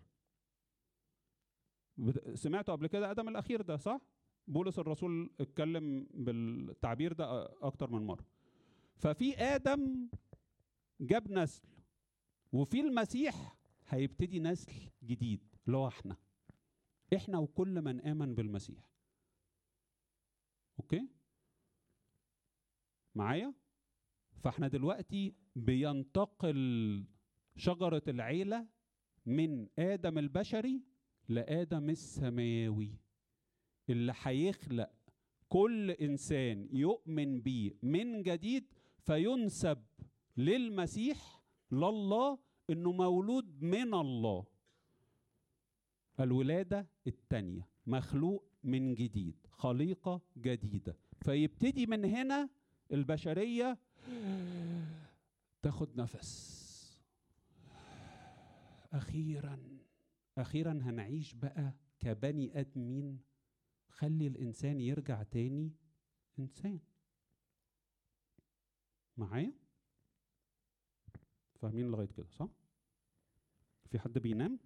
[2.34, 4.00] سمعتوا قبل كده آدم الأخير ده صح؟
[4.46, 8.24] بولس الرسول اتكلم بالتعبير ده أكتر من مرة.
[8.96, 10.08] ففي آدم
[11.00, 11.62] جاب نسل
[12.52, 13.56] وفي المسيح
[13.88, 14.72] هيبتدي نسل
[15.04, 16.16] جديد اللي هو إحنا.
[17.16, 18.88] إحنا وكل من آمن بالمسيح.
[20.80, 21.08] أوكي؟
[23.14, 23.54] معايا؟
[24.42, 27.04] فإحنا دلوقتي بينتقل
[27.56, 28.66] شجرة العيلة
[29.26, 30.82] من آدم البشري
[31.28, 32.92] لآدم السماوي
[33.88, 34.90] اللي هيخلق
[35.48, 39.84] كل إنسان يؤمن بيه من جديد فينسب
[40.36, 42.38] للمسيح لله
[42.70, 44.46] إنه مولود من الله.
[46.20, 49.46] الولادة الثانية مخلوق من جديد.
[49.58, 50.96] خليقة جديدة.
[51.22, 52.48] فيبتدي من هنا
[52.92, 53.78] البشرية
[55.62, 56.58] تاخد نفس.
[58.92, 59.78] أخيرا
[60.38, 63.20] أخيرا هنعيش بقى كبني آدمين.
[63.88, 65.72] خلي الإنسان يرجع تاني
[66.38, 66.80] إنسان.
[69.16, 69.52] معايا؟
[71.54, 72.48] فاهمين لغاية كده صح؟
[73.90, 74.58] في حد بينام؟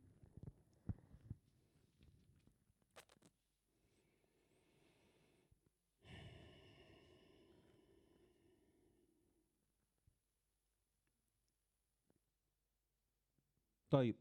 [13.93, 14.17] طيب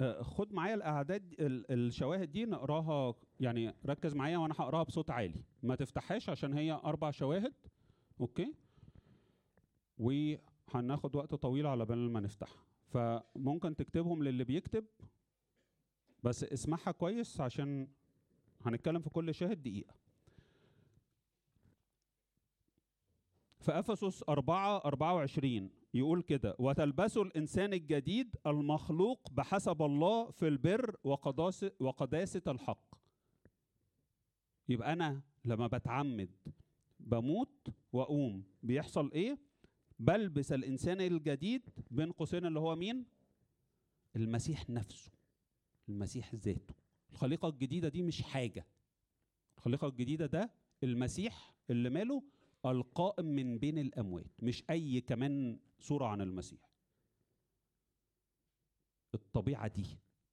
[0.00, 5.44] آه، خد معايا الأعداد ال- الشواهد دي نقراها يعني ركز معايا وأنا هقراها بصوت عالي.
[5.62, 7.54] ما تفتحهاش عشان هي أربع شواهد
[8.20, 8.54] أوكي؟
[9.98, 14.84] وهناخد وقت طويل على بال ما نفتحها فممكن تكتبهم للي بيكتب
[16.22, 17.88] بس اسمعها كويس عشان
[18.62, 19.94] هنتكلم في كل شاهد دقيقة.
[23.60, 31.72] في أفسس 4 24 يقول كده وتلبسوا الإنسان الجديد المخلوق بحسب الله في البر وقداسة,
[31.80, 32.94] وقداسة الحق.
[34.68, 36.30] يبقى أنا لما بتعمد
[37.00, 39.38] بموت وأقوم بيحصل إيه؟
[39.98, 43.04] بلبس الإنسان الجديد بين قوسين اللي هو مين؟
[44.16, 45.10] المسيح نفسه
[45.88, 46.74] المسيح ذاته.
[47.12, 48.66] الخليقة الجديدة دي مش حاجة.
[49.58, 50.50] الخليقة الجديدة ده
[50.82, 52.22] المسيح اللي ماله
[52.66, 56.72] القائم من بين الأموات مش أي كمان صورة عن المسيح.
[59.14, 59.86] الطبيعة دي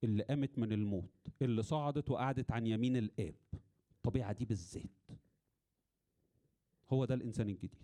[0.03, 3.35] اللي قامت من الموت اللي صعدت وقعدت عن يمين الآب
[3.91, 5.11] الطبيعة دي بالذات.
[6.89, 7.83] هو ده الإنسان الجديد.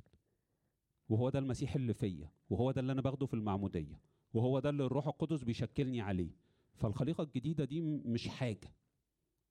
[1.09, 4.01] وهو ده المسيح اللي فيا وهو ده اللي أنا باخده في المعمودية
[4.33, 6.31] وهو ده اللي الروح القدس بيشكلني عليه.
[6.75, 8.73] فالخليقة الجديدة دي مش حاجة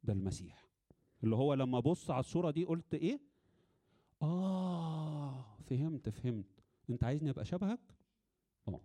[0.02, 0.68] ده المسيح.
[1.24, 3.20] اللي هو لما بص على الصورة دي قلت إيه؟
[4.22, 6.46] آه فهمت فهمت
[6.90, 7.80] أنت عايزني أبقى شبهك؟
[8.68, 8.80] آه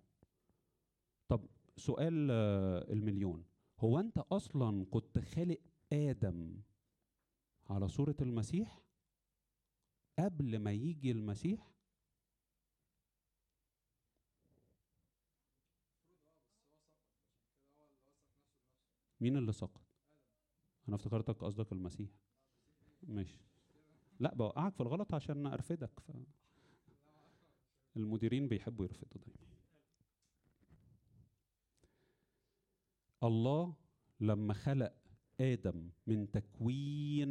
[1.27, 3.45] طب سؤال آه، المليون
[3.79, 5.57] هو أنت أصلا كنت خالق
[5.93, 6.61] آدم
[7.69, 8.81] على صورة المسيح
[10.19, 11.73] قبل ما يجي المسيح؟
[19.21, 19.81] مين اللي سقط؟
[20.87, 22.09] أنا افتكرتك قصدك المسيح
[23.03, 23.48] ماشي
[24.19, 25.99] لا بوقعك في الغلط عشان أرفدك.
[25.99, 26.11] ف...
[27.97, 29.49] المديرين بيحبوا يرفضوا دايما.
[33.23, 33.75] الله
[34.19, 34.93] لما خلق
[35.39, 37.29] آدم من تكوين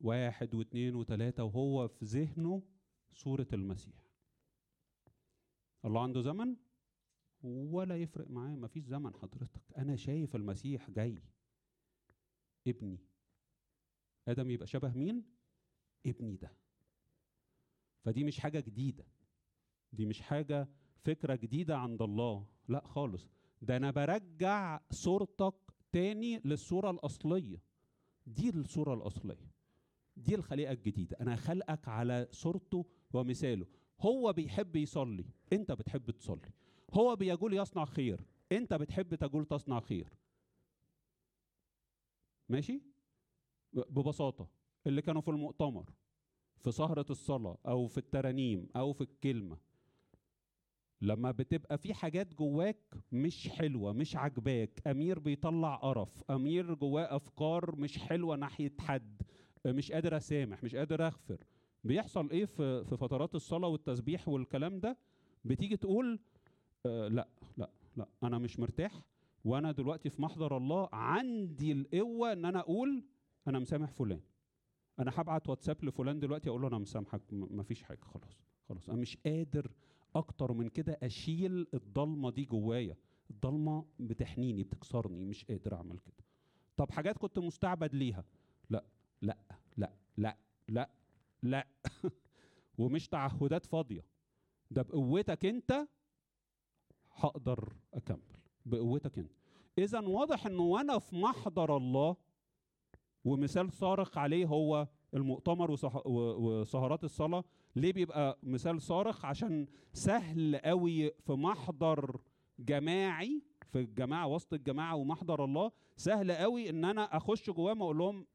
[0.00, 2.62] واحد واثنين وثلاثة وهو في ذهنه
[3.12, 4.10] صورة المسيح.
[5.84, 6.56] الله عنده زمن؟
[7.42, 9.62] ولا يفرق معاه مفيش زمن حضرتك.
[9.78, 11.22] أنا شايف المسيح جاي.
[12.66, 12.98] ابني.
[14.28, 15.39] آدم يبقى شبه مين؟
[16.06, 16.52] ابني ده.
[18.04, 19.04] فدي مش حاجة جديدة.
[19.92, 20.68] دي مش حاجة
[21.04, 22.46] فكرة جديدة عند الله.
[22.68, 23.28] لا خالص.
[23.62, 25.54] ده أنا برجع صورتك
[25.92, 27.62] تاني للصورة الأصلية.
[28.26, 29.50] دي الصورة الأصلية.
[30.16, 31.16] دي الخليقة الجديدة.
[31.20, 33.66] أنا خلقك على صورته ومثاله.
[34.00, 35.24] هو بيحب يصلي.
[35.52, 36.52] أنت بتحب تصلي.
[36.94, 38.24] هو بيقول يصنع خير.
[38.52, 40.12] أنت بتحب تقول تصنع خير.
[42.48, 42.82] ماشي؟
[43.72, 44.48] ببساطة.
[44.86, 45.84] اللي كانوا في المؤتمر
[46.58, 49.56] في سهرة الصلاة أو في الترانيم أو في الكلمة.
[51.02, 57.76] لما بتبقى في حاجات جواك مش حلوة مش عجباك أمير بيطلع قرف أمير جواه أفكار
[57.76, 59.22] مش حلوة ناحية حد
[59.66, 61.44] مش قادر أسامح مش قادر أغفر.
[61.84, 64.98] بيحصل إيه في في فترات الصلاة والتسبيح والكلام ده؟
[65.44, 66.20] بتيجي تقول
[66.86, 68.92] آه لأ لأ لأ أنا مش مرتاح
[69.44, 73.04] وأنا دلوقتي في محضر الله عندي القوة إن أنا أقول
[73.48, 74.20] أنا مسامح فلان.
[74.98, 78.88] أنا هبعت واتساب لفلان دلوقتي أقول له أنا مسامحك مفيش حاجة خلاص خلاص.
[78.88, 79.70] أنا مش قادر
[80.16, 82.96] أكتر من كده أشيل الضلمة دي جوايا.
[83.30, 86.24] الضلمة بتحنيني بتكسرني مش قادر أعمل كده.
[86.76, 88.24] طب حاجات كنت مستعبد ليها.
[88.70, 88.84] لا
[89.22, 89.38] لا
[89.76, 90.36] لا لا
[90.68, 90.90] لا
[91.42, 91.66] لا.
[92.78, 94.04] ومش تعهدات فاضية.
[94.70, 95.86] ده بقوتك أنت
[97.14, 98.36] هقدر أكمل.
[98.66, 99.32] بقوتك أنت.
[99.78, 102.16] اذا واضح إنه وأنا في محضر الله
[103.24, 105.70] ومثال صارخ عليه هو المؤتمر
[106.06, 107.44] وسهرات الصلاة.
[107.76, 112.20] ليه بيبقى مثال صارخ عشان سهل قوي في محضر
[112.58, 113.42] جماعي
[113.72, 118.26] في الجماعة وسط الجماعة ومحضر الله سهل قوي إن أنا أخش جواهم وأقول لهم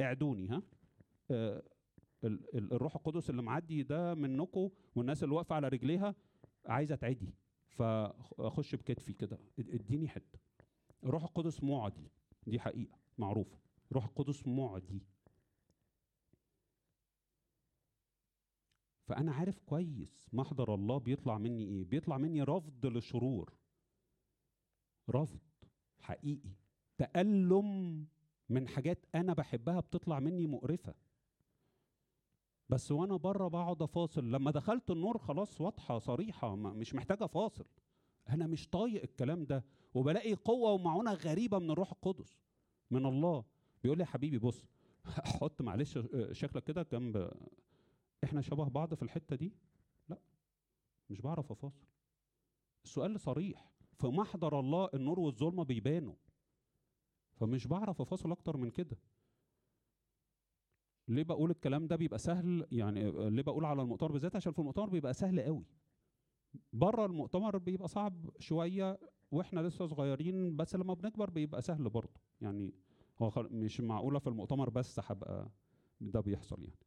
[0.00, 0.62] اعدوني ها؟
[1.30, 1.62] آه،
[2.24, 6.14] ال- ال- الروح القدس اللي معدي ده منكم والناس اللي واقفة على رجليها
[6.66, 7.34] عايزة تعدي.
[7.68, 10.38] فأخش بكتفي كده اد- اديني حتة.
[11.04, 12.10] الروح القدس معدي
[12.46, 13.58] دي حقيقة معروفة.
[13.90, 15.02] الروح القدس معدي.
[19.08, 23.52] فأنا عارف كويس محضر الله بيطلع مني إيه؟ بيطلع مني رفض للشرور
[25.10, 25.40] رفض
[26.00, 26.50] حقيقي.
[26.98, 28.06] تألم
[28.48, 30.94] من حاجات أنا بحبها بتطلع مني مقرفة.
[32.68, 34.30] بس وأنا بره بقعد أفاصل.
[34.30, 37.66] لما دخلت النور خلاص واضحة صريحة ما- مش محتاجة فاصل.
[38.28, 39.64] أنا مش طايق الكلام ده.
[39.94, 42.40] وبلاقي قوة ومعونة غريبة من الروح القدس
[42.90, 43.44] من الله.
[43.82, 44.64] بيقول لي يا حبيبي بص
[45.06, 45.98] حط معلش
[46.32, 47.30] شكلك كده جنب
[48.24, 49.52] إحنا شبه بعض في الحتة دي؟
[50.08, 50.18] لا
[51.10, 51.86] مش بعرف أفاصل.
[52.84, 56.14] السؤال صريح في محضر الله النور والظلمة بيبانوا.
[57.36, 58.96] فمش بعرف أفاصل أكتر من كده.
[61.08, 64.88] ليه بقول الكلام ده بيبقى سهل؟ يعني ليه بقول على المؤتمر بالذات؟ عشان في المؤتمر
[64.90, 65.64] بيبقى سهل قوي.
[66.72, 68.98] بره المؤتمر بيبقى صعب شوية
[69.30, 72.20] وإحنا لسه صغيرين بس لما بنكبر بيبقى سهل برضه.
[72.40, 72.72] يعني
[73.22, 75.50] هو مش معقولة في المؤتمر بس هبقى
[76.00, 76.78] ده بيحصل يعني.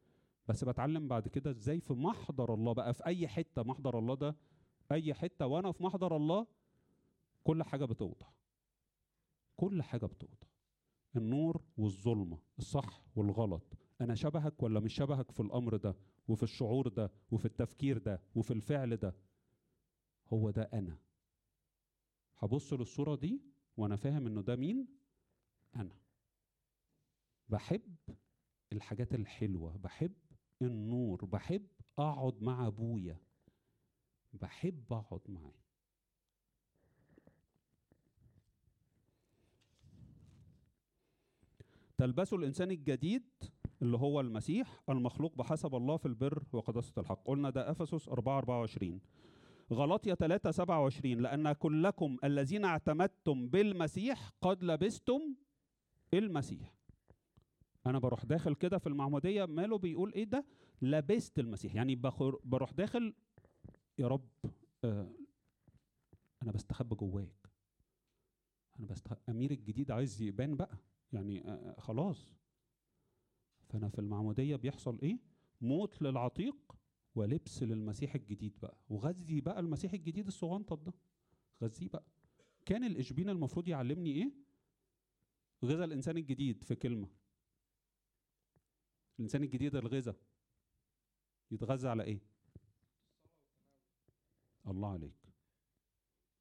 [0.47, 4.35] بس بتعلم بعد كده إزاي في محضر الله بقى في أي حتة محضر الله ده
[4.91, 6.47] أي حتة وأنا في محضر الله
[7.43, 8.33] كل حاجة بتوضح.
[9.55, 10.47] كل حاجة بتوضح.
[11.15, 13.63] النور والظلمة الصح والغلط.
[14.01, 15.95] أنا شبهك ولا مش شبهك في الأمر ده
[16.27, 19.15] وفي الشعور ده وفي التفكير ده وفي الفعل ده؟
[20.33, 20.97] هو ده أنا.
[22.37, 23.41] هبص للصورة دي
[23.77, 24.87] وأنا فاهم إنه ده مين؟
[25.75, 25.95] أنا.
[27.51, 27.95] بحب
[28.73, 30.13] الحاجات الحلوة بحب
[30.61, 31.67] النور بحب
[31.99, 33.17] أقعد مع أبويا
[34.33, 35.53] بحب أقعد معاه.
[41.97, 43.23] تلبسوا الإنسان الجديد
[43.81, 47.23] اللي هو المسيح المخلوق بحسب الله في البر وقداسة الحق.
[47.25, 49.01] قلنا ده إفسس 4 24
[49.73, 55.35] غلطية 3 27 لأن كلكم الذين اعتمدتم بالمسيح قد لبستم
[56.13, 56.80] المسيح.
[57.85, 60.45] أنا بروح داخل كده في المعمودية ماله بيقول إيه ده؟
[60.81, 61.75] لبست المسيح.
[61.75, 61.95] يعني
[62.43, 63.13] بروح داخل
[63.97, 64.29] يا رب
[64.83, 65.11] آه
[66.43, 67.49] أنا بستخبى جواك.
[68.79, 70.77] أنا بستخبى أمير الجديد عايز يبان بقى.
[71.13, 72.31] يعني آه خلاص.
[73.69, 75.17] فأنا في المعمودية بيحصل إيه؟
[75.61, 76.75] موت للعتيق
[77.15, 78.77] ولبس للمسيح الجديد بقى.
[78.89, 80.93] وغذي بقى المسيح الجديد الصغنطط ده.
[81.63, 82.03] غذيه بقى.
[82.65, 84.31] كان الإشبين المفروض يعلمني إيه؟
[85.65, 87.07] غذا الإنسان الجديد في كلمة.
[89.21, 90.15] الإنسان الجديد الغذا
[91.51, 92.19] يتغذى على إيه؟
[94.67, 95.13] الله عليك.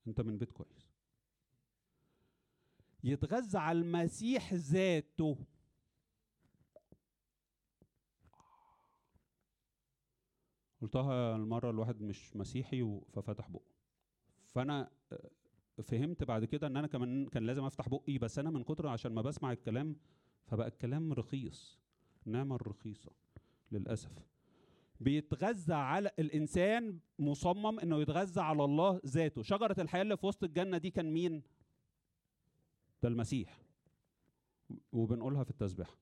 [0.06, 0.90] أنت من بيت كويس.
[3.04, 5.46] يتغذى على المسيح ذاته.
[10.80, 13.70] قلتها المرة الواحد مش مسيحي ففتح بقه.
[14.46, 15.30] فأنا آه،
[15.82, 19.12] فهمت بعد كده إن أنا كمان كان لازم أفتح بقي بس أنا من كتر عشان
[19.14, 19.96] ما بسمع الكلام
[20.46, 21.79] فبقى الكلام رخيص.
[22.26, 23.10] النعمة الرخيصة
[23.72, 24.10] للأسف.
[25.00, 29.42] بيتغذى على الإنسان مصمم إنه يتغذى على الله ذاته.
[29.42, 31.42] شجرة الحياة اللي في وسط الجنة دي كان مين؟
[33.02, 33.62] ده المسيح.
[34.92, 35.96] وبنقولها في التسبيح.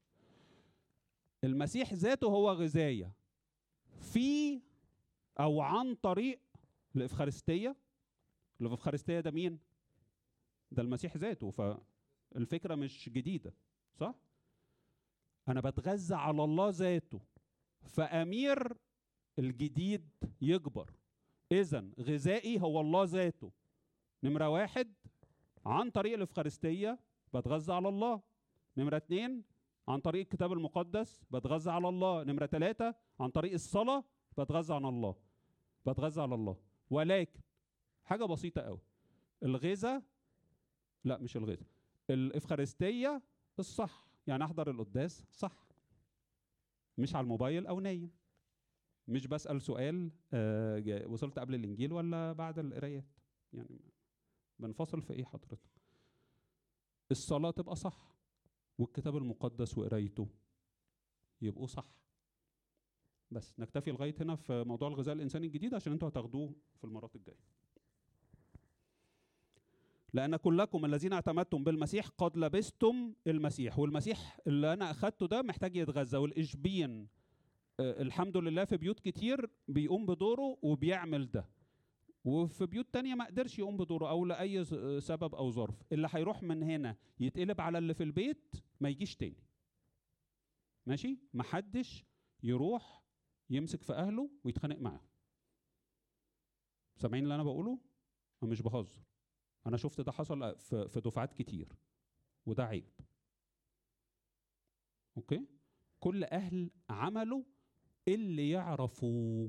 [1.45, 3.13] المسيح ذاته هو غذاية
[4.01, 4.61] في
[5.41, 6.41] أو عن طريق
[6.97, 7.77] الإفخارستية.
[8.61, 9.59] الإفخارستية ده مين؟
[10.71, 11.51] ده المسيح ذاته.
[11.51, 13.55] فالفكرة مش جديدة
[13.95, 14.15] صح؟
[15.49, 17.21] أنا بتغذى على الله ذاته
[17.83, 18.77] فأمير
[19.39, 20.09] الجديد
[20.41, 20.91] يكبر.
[21.53, 23.53] اذا غذائي هو الله ذاته.
[24.23, 24.95] نمرة واحد
[25.67, 26.99] عن طريق الإفخارستية
[27.35, 28.23] بتغذى على الله.
[28.77, 29.45] نمرة اتنين
[29.89, 32.25] عن طريق الكتاب المقدس بتغذى على الله.
[32.25, 34.05] نمرة ثلاثة عن طريق الصلاة
[34.39, 35.15] بتغذى على الله.
[35.87, 36.57] بتغذى على الله.
[36.91, 37.41] ولكن
[38.05, 38.81] حاجة بسيطة قوي.
[39.43, 40.03] الغذاء
[41.05, 41.67] لا مش الغذاء.
[42.11, 43.23] الإفخارستية
[43.59, 44.08] الصح.
[44.29, 45.69] يعني أحضر القداس؟ صح.
[46.99, 48.11] مش على الموبايل أو نايم.
[49.09, 53.05] مش بسأل سؤال آه وصلت قبل الإنجيل ولا بعد القرايات؟
[53.53, 53.81] يعني
[54.59, 55.59] بنفصل في إيه حضرتك؟
[57.11, 58.15] الصلاة تبقى صح.
[58.79, 60.29] والكتاب المقدس وقرايته
[61.43, 61.99] يبقوا صح.
[63.31, 67.45] بس نكتفي لغاية هنا في موضوع الغذاء الإنساني الجديد عشان أنتوا هتاخدوه في المرات الجاية.
[70.13, 76.17] لأن كلكم الذين اعتمدتم بالمسيح قد لبستم المسيح والمسيح اللي أنا أخدته ده محتاج يتغذى
[76.17, 77.09] والإشبين
[77.81, 81.49] آه، الحمد لله في بيوت كتير بيقوم بدوره وبيعمل ده.
[82.25, 85.83] وفي بيوت تانية ما قدرش يقوم بدوره أو لأي ز- سبب أو ظرف.
[85.93, 89.43] اللي هيروح من هنا يتقلب على اللي في البيت ما يجيش تاني.
[90.87, 92.05] ماشي؟ محدش
[92.43, 93.03] يروح
[93.51, 95.07] يمسك في أهله ويتخانق معاهم
[96.97, 97.79] سامعين اللي أنا بقوله؟
[98.43, 98.99] أنا مش بهزر.
[99.67, 100.57] أنا شفت ده حصل
[100.89, 101.69] في دفعات كتير
[102.47, 102.89] وده عيب.
[105.17, 105.47] أوكي؟
[106.01, 107.43] كل أهل عملوا
[108.09, 109.49] اللي يعرفوا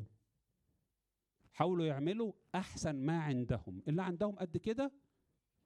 [1.53, 3.83] حاولوا يعملوا أحسن ما عندهم.
[3.87, 4.91] اللي عندهم قد كده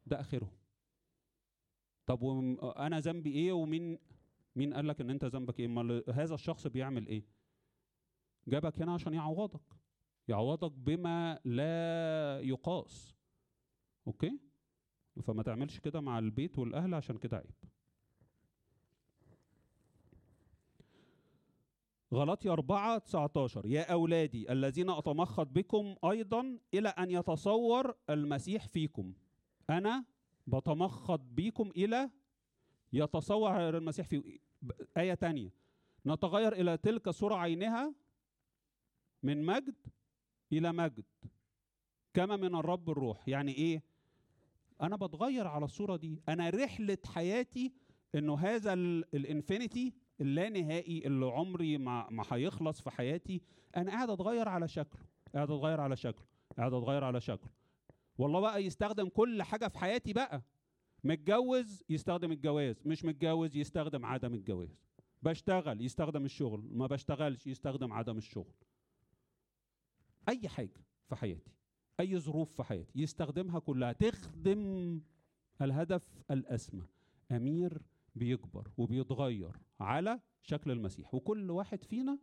[0.06, 0.58] ده آخرهم.
[2.06, 4.00] طب وم- أنا ذنبي إيه ومين
[4.56, 7.24] مين قال لك إن أنت ذنبك إيه؟ أمال هذا الشخص بيعمل إيه؟
[8.48, 9.62] جابك هنا عشان يعوضك.
[10.28, 13.13] يعوضك بما لا يقاس.
[14.08, 14.40] أوكي؟
[15.24, 17.54] فما تعملش كده مع البيت والأهل عشان كده عيب.
[22.14, 29.14] غلطي 4 19 يا أولادي الذين أتمخض بكم أيضا إلى أن يتصور المسيح فيكم.
[29.70, 30.06] أنا
[30.48, 32.10] بتمخض بكم إلى
[32.94, 34.40] يتصور المسيح في
[34.98, 35.50] آية تانية.
[36.06, 37.94] نتغير إلى تلك صورة عينها
[39.24, 39.76] من مجد
[40.52, 41.06] إلى مجد.
[42.14, 43.28] كما من الرب الروح.
[43.28, 43.84] يعني إيه؟
[44.84, 46.22] أنا بتغير على الصورة دي.
[46.30, 47.74] أنا رحلة حياتي
[48.16, 53.42] إنه هذا ال- الانفينيتي اللانهائي اللي عمري ما ما هيخلص في حياتي.
[53.78, 55.02] أنا قاعد أتغير على شكله.
[55.36, 56.26] قاعد أتغير على شكله.
[56.58, 57.50] قاعد أتغير على شكله.
[58.18, 60.42] والله بقى يستخدم كل حاجة في حياتي بقى.
[61.04, 64.80] متجوز يستخدم الجواز مش متجوز يستخدم عدم الجواز.
[65.22, 68.54] بشتغل يستخدم الشغل ما بشتغلش يستخدم عدم الشغل.
[70.30, 71.52] أي حاجة في حياتي.
[72.00, 73.92] أي ظروف في حياتي يستخدمها كلها.
[73.94, 75.02] تخدم
[75.62, 76.88] الهدف الأسمى.
[77.32, 77.82] أمير
[78.16, 81.14] بيكبر وبيتغير على شكل المسيح.
[81.14, 82.20] وكل واحد فينا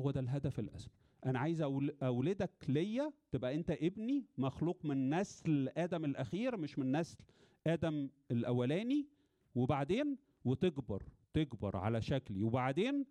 [0.00, 0.94] هو ده الهدف الأسمى.
[1.26, 1.60] أنا عايز
[2.02, 7.18] أولدك ليا تبقى أنت ابني مخلوق من نسل آدم الأخير مش من نسل
[7.66, 9.08] آدم الأولاني.
[9.54, 11.02] وبعدين وتكبر
[11.34, 12.42] تكبر على شكلي.
[12.42, 13.06] وبعدين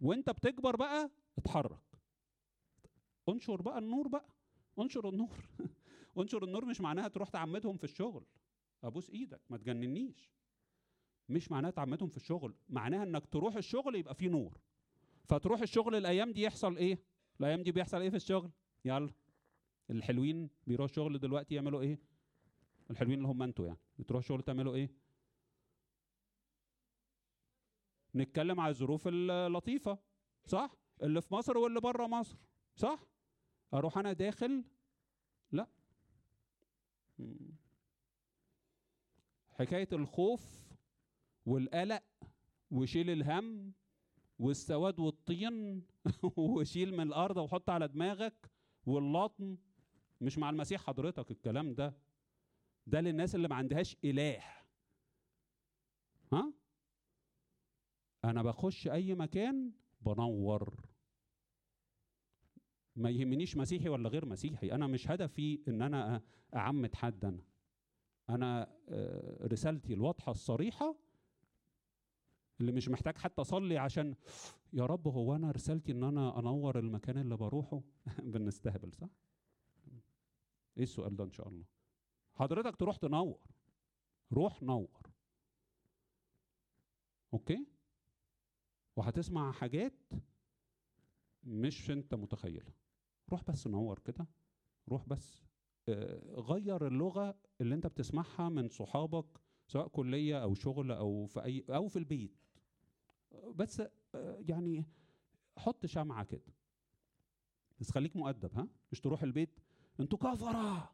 [0.00, 1.98] وأنت بتكبر بقى اتحرك.
[3.28, 4.35] انشر بقى النور بقى.
[4.78, 5.48] انشر النور.
[6.18, 8.24] انشر النور مش معناها تروح تعمدهم في الشغل.
[8.84, 10.30] ابوس إيدك ما تجننيش.
[11.28, 14.60] مش معناها تعمدهم في الشغل معناها انك تروح الشغل يبقى فيه نور.
[15.24, 16.98] فتروح الشغل الأيام دي يحصل إيه؟
[17.40, 18.50] الأيام دي بيحصل إيه في الشغل؟
[18.84, 19.10] يلا.
[19.90, 21.98] الحلوين بيروحوا الشغل دلوقتي يعملوا إيه؟
[22.90, 23.78] الحلوين اللي هم أنتوا يعني.
[23.98, 24.90] بتروحوا الشغل تعملوا إيه؟
[28.14, 29.98] نتكلم على الظروف اللطيفه
[30.46, 32.36] صح؟ اللي في مصر واللي بره مصر
[32.76, 33.06] صح؟
[33.76, 34.64] أروح أنا داخل؟
[35.52, 35.68] لا.
[39.48, 40.74] حكاية الخوف
[41.46, 42.02] والقلق
[42.70, 43.72] وشيل الهم
[44.38, 45.86] والسواد والطين
[46.36, 48.50] وشيل من الأرض وحط على دماغك
[48.86, 49.56] واللطم
[50.20, 51.96] مش مع المسيح حضرتك الكلام ده.
[52.86, 54.42] ده للناس اللي ما عندهاش إله.
[56.32, 56.52] ها؟
[58.24, 60.85] أنا بخش أي مكان بنور.
[62.96, 64.72] ما يهمنيش مسيحي ولا غير مسيحي.
[64.72, 66.22] أنا مش هدفي إن أنا
[66.54, 67.42] أعمد حد أنا.
[68.30, 70.96] أنا آه، رسالتي الواضحة الصريحة
[72.60, 74.14] اللي مش محتاج حتى أصلي عشان
[74.72, 77.82] يا رب هو أنا رسالتي إن أنا أنور المكان اللي بروحه؟
[78.32, 79.08] بنستهبل صح؟
[80.76, 81.64] إيه السؤال ده إن شاء الله؟
[82.34, 83.40] حضرتك تروح تنور.
[84.32, 85.00] روح نور.
[87.32, 87.66] أوكي؟
[88.96, 90.12] وهتسمع حاجات
[91.44, 92.85] مش أنت متخيلها.
[93.30, 94.26] روح بس نور كده
[94.88, 95.44] روح بس
[95.88, 99.26] آه، غير اللغة اللي انت بتسمعها من صحابك
[99.66, 102.36] سواء كلية أو شغل أو في أي أو في البيت.
[103.54, 103.80] بس
[104.14, 104.84] آه، يعني
[105.58, 106.52] حط شمعة كده.
[107.80, 109.60] بس خليك مؤدب ها؟ مش تروح البيت
[110.00, 110.90] أنتوا كفرة!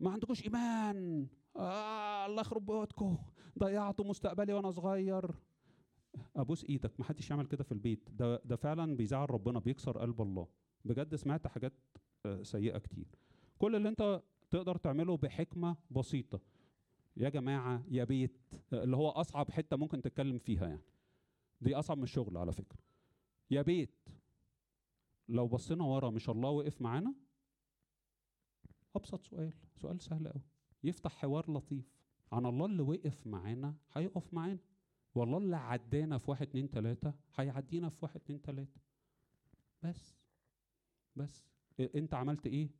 [0.00, 1.26] ما عندكوش إيمان!
[1.56, 3.18] آه الله يخرب بيوتكم!
[3.58, 5.34] ضيعتوا مستقبلي وأنا صغير!
[6.36, 8.10] أبوس إيدك ما حدش يعمل كده في البيت.
[8.10, 10.48] ده ده فعلا بيزعل ربنا بيكسر قلب الله.
[10.84, 11.72] بجد سمعت حاجات
[12.26, 13.06] آه، سيئة كتير.
[13.58, 16.40] كل اللي انت تقدر تعمله بحكمة بسيطة.
[17.16, 20.82] يا جماعة يا بيت آه، اللي هو أصعب حتة ممكن تتكلم فيها يعني.
[21.60, 22.78] دي أصعب من الشغل على فكرة.
[23.50, 24.08] يا بيت
[25.28, 27.14] لو بصينا ورا مش الله وقف معانا؟
[28.96, 29.52] أبسط سؤال.
[29.76, 30.42] سؤال سهل قوي
[30.84, 31.98] يفتح حوار لطيف.
[32.32, 34.58] عن الله اللي وقف معانا هيقف معانا.
[35.14, 38.80] والله اللي عدانا في واحد اتنين تلاتة هيعدينا في واحد اتنين تلاتة.
[39.82, 40.18] بس.
[41.18, 41.44] بس.
[41.80, 42.70] انت عملت إيه؟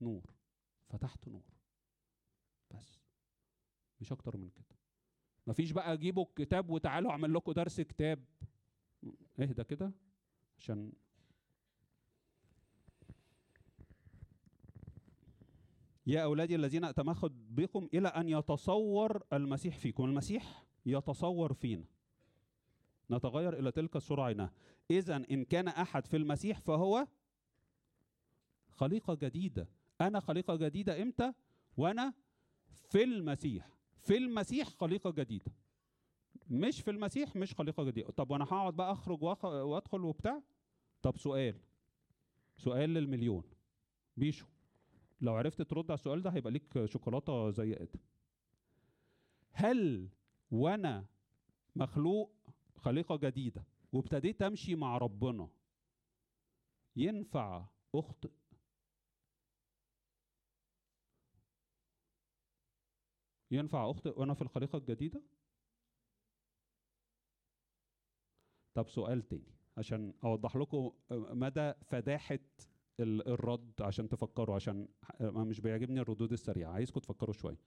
[0.00, 0.34] نور.
[0.88, 1.42] فتحت نور.
[2.70, 3.00] بس.
[4.00, 4.78] مش أكتر من كده.
[5.46, 8.24] مفيش بقى اجيبوا الكتاب وتعالوا اعمل لكم درس كتاب.
[9.40, 9.92] اهدى كده.
[10.58, 10.92] عشان
[16.06, 20.04] يا أولادي الذين اتمخض بكم إلى أن يتصور المسيح فيكم.
[20.04, 21.84] المسيح يتصور فينا.
[23.10, 24.52] نتغير إلى تلك الصورة عينها
[24.90, 27.06] اذا إن كان أحد في المسيح فهو
[28.78, 29.68] خليقة جديدة.
[30.00, 31.32] أنا خليقة جديدة إمتى؟
[31.76, 32.14] وأنا
[32.90, 33.68] في المسيح.
[34.02, 35.52] في المسيح خليقة جديدة.
[36.50, 38.10] مش في المسيح مش خليقة جديدة.
[38.10, 40.42] طب وأنا هقعد بقى أخرج وأخ- وأدخل وبتاع؟
[41.02, 41.60] طب سؤال.
[42.56, 43.42] سؤال للمليون.
[44.16, 44.46] بيشو
[45.20, 48.00] لو عرفت ترد على السؤال ده هيبقى ليك شوكولاتة زي آدم.
[49.52, 50.08] هل
[50.50, 51.06] وأنا
[51.76, 52.32] مخلوق
[52.76, 55.48] خليقة جديدة وابتديت أمشي مع ربنا
[56.96, 58.30] ينفع أخطئ؟
[63.50, 65.22] ينفع اخطئ وأنا في الخليقة الجديدة؟
[68.74, 72.38] طب سؤال تاني عشان أوضح لكم مدى فداحة
[73.00, 74.88] ال- الرد عشان تفكروا عشان
[75.20, 77.58] مش بيعجبني الردود السريعة عايزكم تفكروا شوية.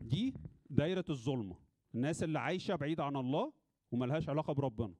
[0.00, 0.34] دي
[0.70, 1.56] دايرة الظلمة
[1.94, 3.52] الناس اللي عايشة بعيد عن الله
[3.92, 4.94] وملهاش علاقة بربنا.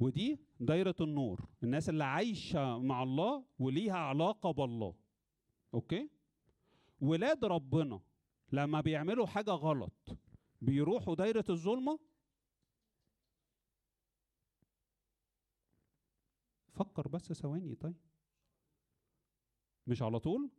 [0.00, 1.48] ودي دايرة النور.
[1.62, 4.94] الناس اللي عايشة مع الله وليها علاقة بالله.
[5.74, 6.10] أوكي؟
[7.00, 8.00] ولاد ربنا
[8.52, 10.18] لما بيعملوا حاجة غلط
[10.60, 11.98] بيروحوا دايرة الظلمة؟
[16.72, 17.74] فكر بس ثواني.
[17.74, 17.96] طيب.
[19.86, 20.50] مش على طول؟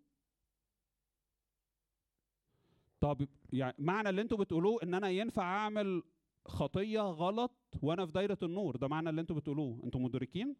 [2.99, 6.03] طب يعني معنى اللي أنتوا بتقولوه إن أنا ينفع أعمل
[6.45, 7.51] خطية غلط
[7.81, 8.75] وأنا في دايرة النور.
[8.75, 9.81] ده معنى اللي أنتوا بتقولوه.
[9.83, 10.55] أنتوا مدركين؟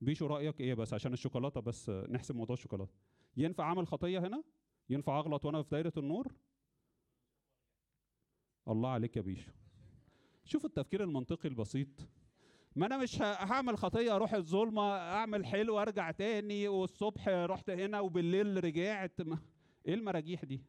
[0.00, 1.90] بيشو رأيك إيه بس؟ عشان الشوكولاتة بس.
[1.90, 2.92] نحسب موضوع الشوكولاتة.
[3.36, 4.44] ينفع أعمل خطية هنا؟
[4.90, 6.32] ينفع أغلط وأنا في دايرة النور؟
[8.68, 9.50] الله عليك يا بيشو.
[10.44, 11.88] شوف التفكير المنطقي البسيط.
[12.76, 18.64] ما أنا مش هعمل خطية أروح الظلمة أعمل حلو أرجع تاني والصبح رحت هنا وبالليل
[18.64, 19.20] رجعت.
[19.20, 19.38] ما-
[19.88, 20.62] إيه المراجيح دي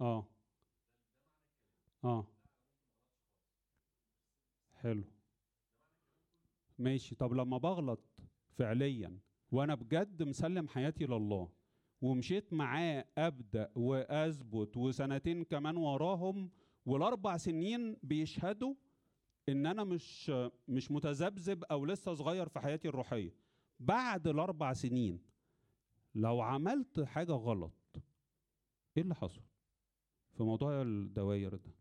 [0.00, 0.26] آه.
[2.04, 2.26] آه.
[4.82, 5.04] حلو.
[6.78, 7.14] ماشي.
[7.14, 8.00] طب لما بغلط
[8.58, 9.18] فعليا
[9.52, 11.48] وأنا بجد مسلم حياتي لله
[12.00, 16.50] ومشيت معاه أبدأ وأثبت وسنتين كمان وراهم
[16.86, 18.74] والأربع سنين بيشهدوا
[19.48, 20.32] إن أنا مش
[20.68, 23.34] مش متذبذب أو لسه صغير في حياتي الروحية.
[23.80, 25.22] بعد الأربع سنين
[26.14, 27.72] لو عملت حاجة غلط
[28.96, 29.42] إيه اللي حصل؟
[30.32, 31.79] في موضوع الدواير ده.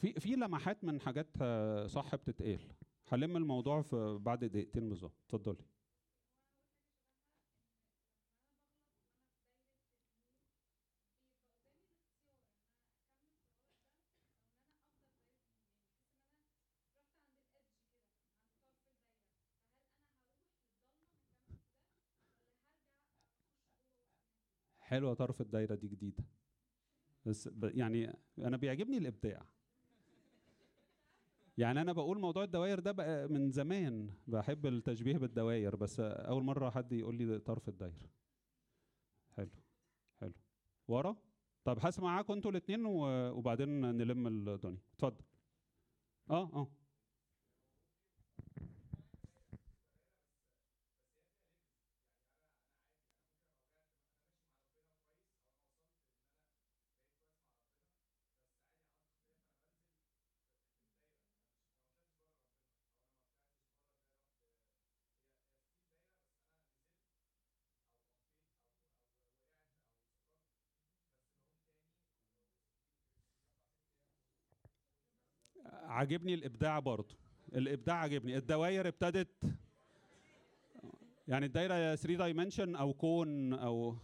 [0.00, 2.60] في في لمحات من حاجات آه، صح بتتقال.
[3.08, 5.14] هلم الموضوع في بعد دقيقتين بالظبط.
[5.28, 5.64] اتفضلي.
[24.80, 26.24] حلوة طرف الدايرة دي جديدة.
[27.26, 29.46] بس يعني أنا بيعجبني الإبداع.
[31.58, 36.70] يعني أنا بقول موضوع الدوائر ده بقى من زمان بحب التشبيه بالدوائر بس أول مرة
[36.70, 38.10] حد يقول لي طرف الدايره
[39.30, 39.50] حلو
[40.20, 40.32] حلو.
[40.88, 41.16] ورا؟
[41.64, 44.78] طب هسمع معاكم أنتوا الاثنين وبعدين نلم الدنيا.
[44.94, 45.24] اتفضل.
[46.30, 46.68] آه آه.
[76.00, 77.14] عاجبني الإبداع برضه.
[77.54, 78.36] الإبداع عاجبني.
[78.36, 79.28] الدوائر ابتدت
[81.28, 83.96] يعني الدايرة 3 دايمنشن أو كون أو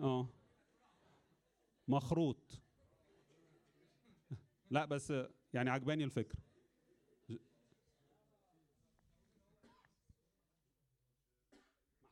[0.00, 0.28] آه
[1.88, 2.60] مخروط.
[4.70, 5.12] لا بس
[5.54, 6.38] يعني عجباني الفكرة.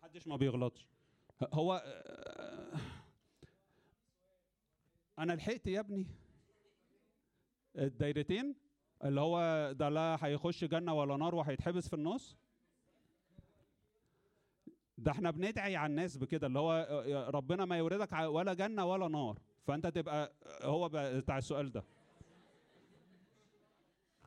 [0.03, 0.87] محدش ما بيغلطش.
[1.43, 2.79] هو آه،
[5.19, 6.07] أنا لحقت يا ابني
[7.79, 8.68] الدايرتين.
[9.05, 12.37] اللي هو ده لا هيخش جنة ولا نار وهيتحبس في النص؟
[14.99, 17.05] ده إحنا بندعي على الناس بكده اللي هو
[17.35, 19.39] ربنا ما يوردك ولا جنة ولا نار.
[19.67, 21.85] فأنت تبقى هو بتاع السؤال ده.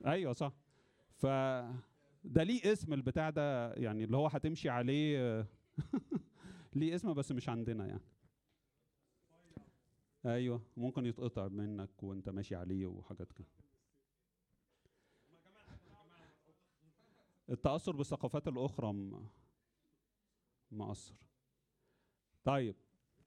[0.06, 0.54] أيوه صح.
[1.16, 1.26] ف
[2.24, 5.46] ده ليه اسم البتاع ده يعني اللي هو هتمشي عليه
[6.76, 8.02] ليه اسم بس مش عندنا يعني.
[10.26, 13.48] أيوه ممكن يتقطع منك وأنت ماشي عليه وحاجات كده.
[17.52, 18.94] التأثر بالثقافات الأخرى
[20.72, 21.16] مأثر.
[22.44, 22.76] طيب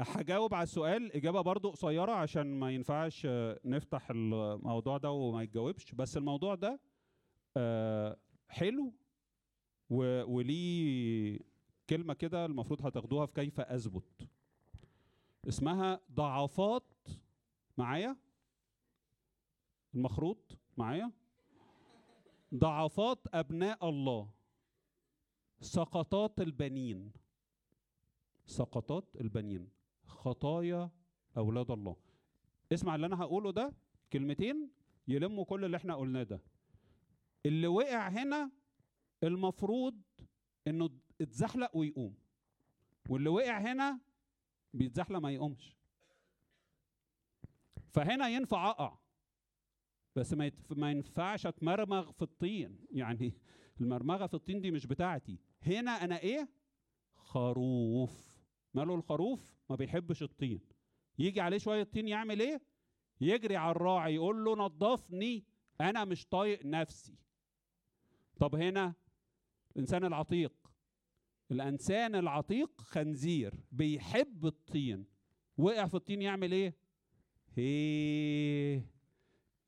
[0.00, 1.12] هجاوب على السؤال.
[1.12, 3.26] إجابة برضو قصيرة عشان ما ينفعش
[3.64, 5.92] نفتح الموضوع ده وما يتجاوبش.
[5.92, 6.80] بس الموضوع ده
[7.56, 8.16] آه،
[8.48, 8.92] حلو
[9.90, 11.38] وليه
[11.90, 14.28] كلمة كده المفروض هتاخدوها في كيف أثبت.
[15.48, 17.08] اسمها ضعفات
[17.78, 18.16] معايا؟
[19.94, 21.12] المخروط معايا؟
[22.56, 24.30] ضعفات أبناء الله.
[25.60, 27.12] سقطات البنين.
[28.46, 29.68] سقطات البنين.
[30.06, 30.90] خطايا
[31.36, 31.96] أولاد الله.
[32.72, 33.72] اسمع اللي أنا هقوله ده
[34.12, 34.70] كلمتين
[35.08, 36.40] يلموا كل اللي إحنا قلناه ده.
[37.46, 38.50] اللي وقع هنا
[39.22, 40.00] المفروض
[40.66, 40.90] إنه
[41.20, 42.14] اتزحلق ويقوم.
[43.08, 44.00] واللي وقع هنا
[44.74, 45.76] بيتزحلق ما يقومش.
[47.92, 48.98] فهنا ينفع أقع.
[50.16, 50.72] بس ما يتف...
[50.72, 52.78] ما ينفعش أتمرمغ في الطين.
[52.90, 53.34] يعني
[53.80, 55.38] المرمغة في الطين دي مش بتاعتي.
[55.62, 56.48] هنا أنا إيه؟
[57.14, 58.38] خروف.
[58.74, 60.60] ماله الخروف؟ ما بيحبش الطين.
[61.18, 62.62] يجي عليه شوية طين يعمل إيه؟
[63.20, 65.44] يجري على الراعي يقول له نظفني.
[65.80, 67.18] أنا مش طايق نفسي.
[68.38, 68.94] طب هنا
[69.76, 70.52] الإنسان العتيق.
[71.50, 75.06] الإنسان العتيق خنزير بيحب الطين.
[75.58, 76.74] وقع في الطين يعمل إيه؟
[77.56, 78.82] هي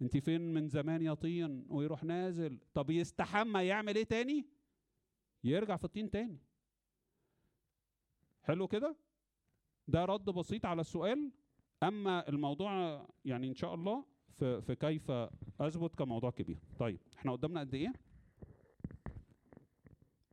[0.02, 4.46] انت فين من زمان يا طين ويروح نازل؟ طب يستحمى يعمل إيه تاني؟
[5.44, 6.38] يرجع في الطين تاني.
[8.42, 8.96] حلو كده؟
[9.88, 11.32] ده رد بسيط على السؤال.
[11.82, 15.10] أما الموضوع يعني إن شاء الله في, في كيف
[15.60, 16.58] أثبت كموضوع كبير.
[16.78, 17.92] طيب إحنا قدامنا قد إيه؟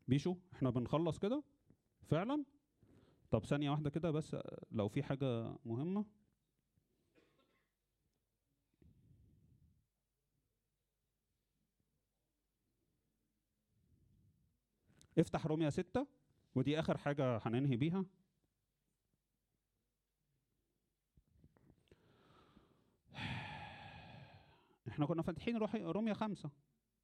[0.08, 1.44] بيشو إحنا بنخلص كده؟
[2.06, 2.46] فعلا؟
[3.32, 4.38] طب ثانية واحدة كده بس
[4.72, 6.06] لو في حاجة مهمة.
[15.18, 16.08] افتح روميا ستة
[16.56, 18.06] ودي آخر حاجة هننهي بيها.
[24.88, 26.50] إحنا كنا فاتحين روميا خمسة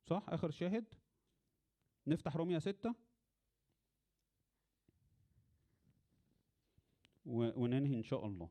[0.03, 0.85] صح؟ آخر شاهد.
[2.07, 2.95] نفتح روميا ستة.
[7.25, 8.49] وننهي إن شاء الله.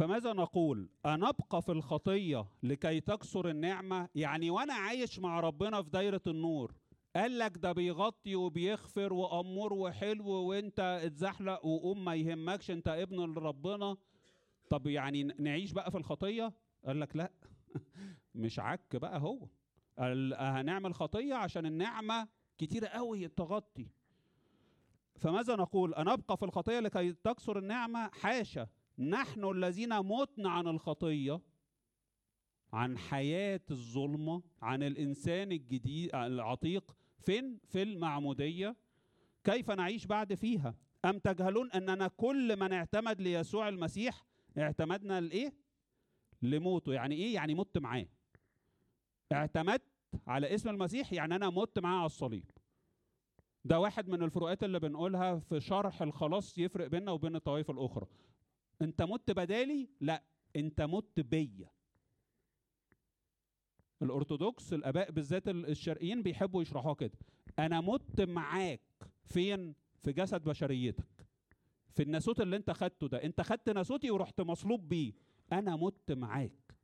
[0.00, 6.20] فماذا نقول؟ أنبقى في الخطية لكي تكسر النعمة؟ يعني وأنا عايش مع ربنا في دايرة
[6.26, 6.74] النور.
[7.16, 13.96] قال لك ده بيغطي وبيغفر وأمور وحلو وأنت اتزحلق وقوم ما يهمكش أنت ابن ربنا
[14.70, 16.52] طب يعني نعيش بقى في الخطية؟
[16.86, 17.32] قال لك لا.
[18.34, 19.48] مش عك بقى هو.
[19.98, 22.28] قال هنعمل خطية عشان النعمة
[22.58, 23.86] كتيرة قوي تغطي.
[25.18, 28.68] فماذا نقول؟ أنبقى في الخطية لكي تكسر النعمة؟ حاشا.
[29.00, 31.40] نحن الذين متنا عن الخطية
[32.72, 38.76] عن حياة الظلمة عن الإنسان الجديد العتيق فين؟ في المعمودية.
[39.44, 40.74] كيف نعيش بعد فيها؟
[41.04, 44.26] أم تجهلون أننا كل من اعتمد ليسوع المسيح
[44.58, 45.54] اعتمدنا لإيه؟
[46.42, 46.92] لموته.
[46.92, 48.06] يعني إيه؟ يعني مت معاه.
[49.32, 49.82] اعتمدت
[50.26, 52.50] على اسم المسيح يعني أنا مت معاه على الصليب.
[53.64, 58.06] ده واحد من الفروقات اللي بنقولها في شرح الخلاص يفرق بيننا وبين الطوائف الأخرى.
[58.82, 60.22] انت مت بدالي؟ لا
[60.56, 61.70] انت مت بيا.
[64.02, 67.18] الأرثوذكس الآباء بالذات ال- الشرقيين بيحبوا يشرحوها كده.
[67.58, 68.80] أنا مت معاك.
[69.24, 71.26] فين؟ في جسد بشريتك.
[71.90, 73.24] في الناسوت اللي انت خدته ده.
[73.24, 75.12] انت خدت ناسوتي ورحت مصلوب بيه.
[75.52, 76.76] أنا مت معاك.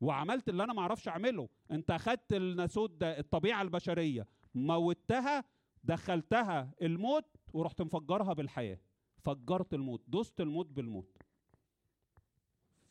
[0.00, 1.48] وعملت اللي أنا ما أعرفش أعمله.
[1.70, 4.26] انت خدت الناسوت ده الطبيعة البشرية.
[4.54, 5.44] موتها
[5.84, 8.78] دخلتها الموت ورحت مفجرها بالحياة.
[9.24, 10.02] فجرت الموت.
[10.08, 11.15] دوست الموت بالموت.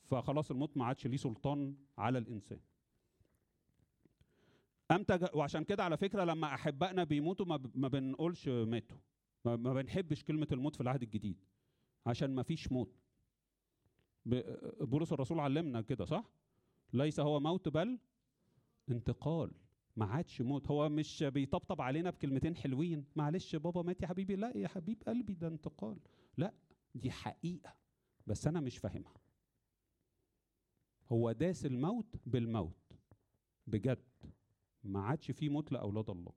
[0.06, 2.60] فخلاص الموت ما عادش ليه سلطان على الإنسان.
[4.92, 7.60] إمتى وعشان كده على فكرة لما أحبائنا بيموتوا ما.
[7.76, 8.98] ما بنقولش ماتوا.
[9.46, 9.56] ما...
[9.56, 11.38] بنحبش كلمة الموت في العهد الجديد
[12.06, 13.00] عشان ما فيش موت.
[14.82, 16.32] بولس الرسول علمنا كده صح؟
[16.94, 18.00] ليس هو موت بل
[18.90, 19.52] انتقال.
[19.98, 20.68] ما عادش موت.
[20.68, 23.06] هو مش بيطبطب علينا بكلمتين حلوين.
[23.16, 24.36] معلش بابا مات يا حبيبي.
[24.36, 25.98] لا يا حبيب قلبي ده انتقال.
[26.38, 26.54] لا
[26.96, 27.74] دي حقيقة
[28.28, 29.14] بس أنا مش فاهمها.
[31.12, 32.76] هو داس الموت بالموت.
[33.68, 34.04] بجد.
[34.84, 36.32] ما عادش فيه موت لأولاد الله.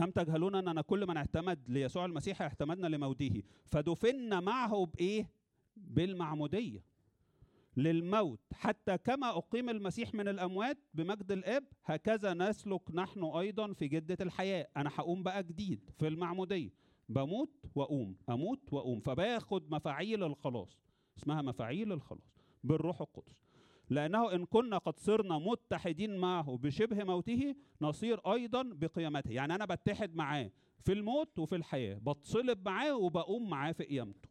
[0.00, 5.30] أم تجهلون أننا كل من اعتمد ليسوع المسيح اعتمدنا لموته؟ فدفنا معه بإيه؟
[5.76, 6.84] بالمعمودية.
[7.76, 8.40] للموت.
[8.52, 14.68] حتى كما أقيم المسيح من الأموات بمجد الآب هكذا نسلك نحن أيضا في جدة الحياة.
[14.76, 16.70] أنا هقوم بقى جديد في المعمودية.
[17.08, 18.16] بموت وأقوم.
[18.30, 19.00] أموت وأقوم.
[19.00, 20.85] فباخد مفاعيل الخلاص.
[21.18, 23.46] اسمها مفاعيل الخلاص بالروح القدس.
[23.90, 29.30] لأنه إن كنا قد صرنا متحدين معه بشبه موته نصير أيضا بقيامته.
[29.30, 34.28] يعني أنا بتحد معاه في الموت وفي الحياة بتصلب معاه وبقوم معاه في قيامته.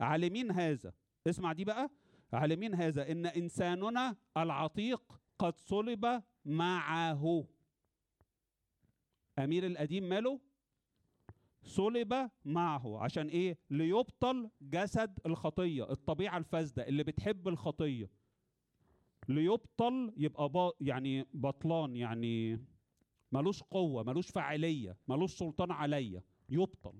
[0.00, 0.92] عالمين هذا.
[1.26, 1.90] اسمع دي بقى.
[2.32, 3.12] عالمين هذا.
[3.12, 7.44] إن إنساننا العتيق قد صلب معه.
[9.38, 10.40] أمير القديم ماله؟
[11.62, 18.10] صلب معه عشان إيه؟ ليبطل جسد الخطية الطبيعة الفاسدة اللي بتحب الخطية.
[19.28, 22.64] ليبطل يبقى با يعني بطلان يعني
[23.32, 26.22] ملوش قوة ملوش فاعلية ملوش سلطان عليا.
[26.48, 26.94] يبطل.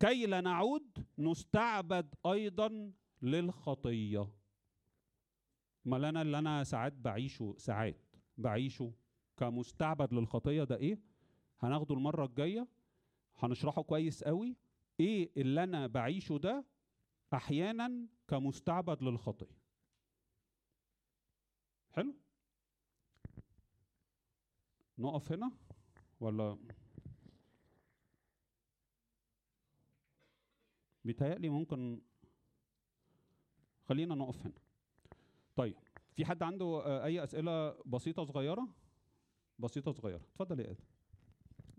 [0.00, 2.92] كي لا نعود نستعبد أيضا
[3.22, 4.28] للخطية.
[5.86, 8.92] امال أنا اللي أنا ساعات بعيشه ساعات بعيشه
[9.36, 10.98] كمستعبد للخطية ده إيه؟
[11.60, 12.68] هناخده المرة الجاية
[13.36, 14.56] هنشرحه كويس قوي
[15.00, 16.64] إيه اللي أنا بعيشه ده
[17.34, 19.56] أحيانا كمستعبد للخطيه
[21.92, 22.14] حلو؟
[24.98, 25.52] نقف هنا
[26.20, 26.58] ولا؟
[31.04, 32.00] بيتهيألي ممكن
[33.88, 34.54] خلينا نقف هنا.
[35.56, 35.76] طيب
[36.14, 38.68] في حد عنده أي أسئلة بسيطة صغيرة؟
[39.58, 40.20] بسيطة صغيرة.
[40.34, 40.84] اتفضل يا آدم.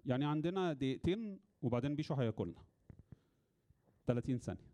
[0.06, 2.64] يعني عندنا دقيقتين وبعدين بيشو هياكلنا.
[4.08, 4.72] 30 ثانية.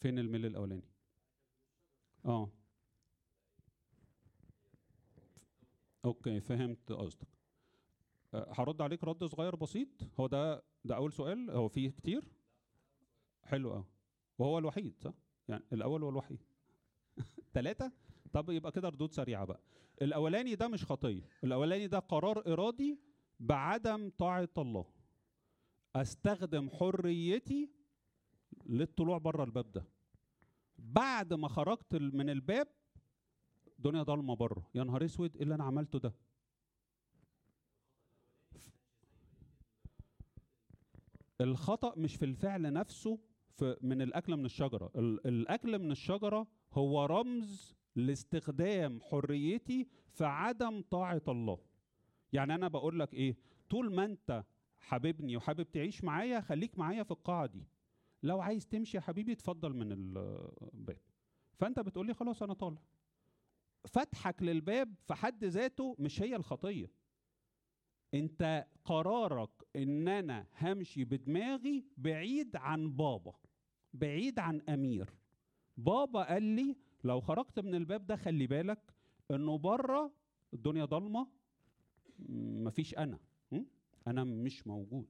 [0.00, 0.82] فين الميل الأولاني؟
[2.26, 2.50] آه.
[6.04, 7.37] أوكي فهمت قصدك.
[8.34, 9.88] هرد عليك رد صغير بسيط.
[10.20, 11.50] هو ده ده أول سؤال.
[11.50, 12.24] هو فيه كتير.
[13.44, 13.84] حلو قوي
[14.38, 15.12] وهو الوحيد صح؟
[15.48, 16.38] يعني الأول والوحيد
[17.52, 17.92] ثلاثة
[18.32, 19.60] طب يبقى كده ردود سريعة بقى.
[20.02, 21.28] الأولاني ده مش خطية.
[21.44, 22.98] الأولاني ده قرار إرادي
[23.40, 24.84] بعدم طاعة الله.
[25.96, 27.70] أستخدم حريتي
[28.66, 29.84] للطلوع بره الباب ده.
[30.78, 32.68] بعد ما خرجت من الباب
[33.78, 36.14] الدنيا ضلمه بره يا نهار أسود إيه اللي أنا عملته ده؟
[41.40, 43.18] الخطأ مش في الفعل نفسه
[43.56, 44.90] في من الأكل من الشجرة.
[44.96, 51.58] ال- الأكل من الشجرة هو رمز لاستخدام حريتي في عدم طاعة الله.
[52.32, 53.36] يعني أنا بقول لك إيه
[53.70, 54.44] طول ما أنت
[54.78, 57.66] حاببني وحابب تعيش معايا خليك معايا في القاعة دي.
[58.22, 60.98] لو عايز تمشي يا حبيبي اتفضل من الباب.
[61.58, 62.78] فأنت بتقول لي خلاص أنا طالع.
[63.84, 66.90] فتحك للباب في حد ذاته مش هي الخطية.
[68.14, 73.34] انت قرارك ان أنا همشي بدماغي بعيد عن بابا
[73.94, 75.14] بعيد عن امير.
[75.76, 78.94] بابا قال لي لو خرجت من الباب ده خلي بالك
[79.30, 80.12] انه بره
[80.54, 81.28] الدنيا ضلمة
[82.28, 83.18] مفيش أنا?
[84.06, 85.08] أنا مش موجود.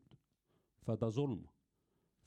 [0.82, 1.46] فده ظلم.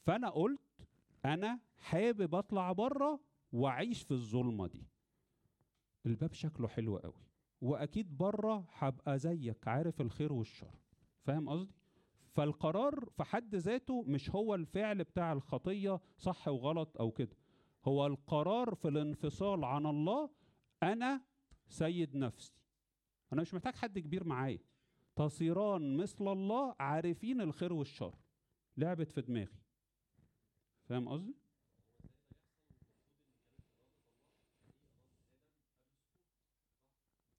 [0.06, 0.88] فانا قلت
[1.26, 3.20] أنا حابب اطلع بره
[3.54, 4.88] واعيش في الظلمة دي.
[6.06, 7.31] الباب شكله حلو قوي.
[7.62, 10.76] وأكيد بره هبقى زيك عارف الخير والشر.
[11.24, 11.74] فاهم قصدي؟
[12.34, 17.36] فالقرار في حد ذاته مش هو الفعل بتاع الخطية صح وغلط أو كده.
[17.86, 20.30] هو القرار في الانفصال عن الله
[20.84, 21.22] أنا
[21.68, 22.54] سيد نفسي.
[23.34, 24.60] أنا مش محتاج حد كبير معايا.
[25.16, 28.16] تصيران مثل الله عارفين الخير والشر.
[28.78, 29.62] لعبت في دماغي.
[30.84, 31.36] فاهم قصدي؟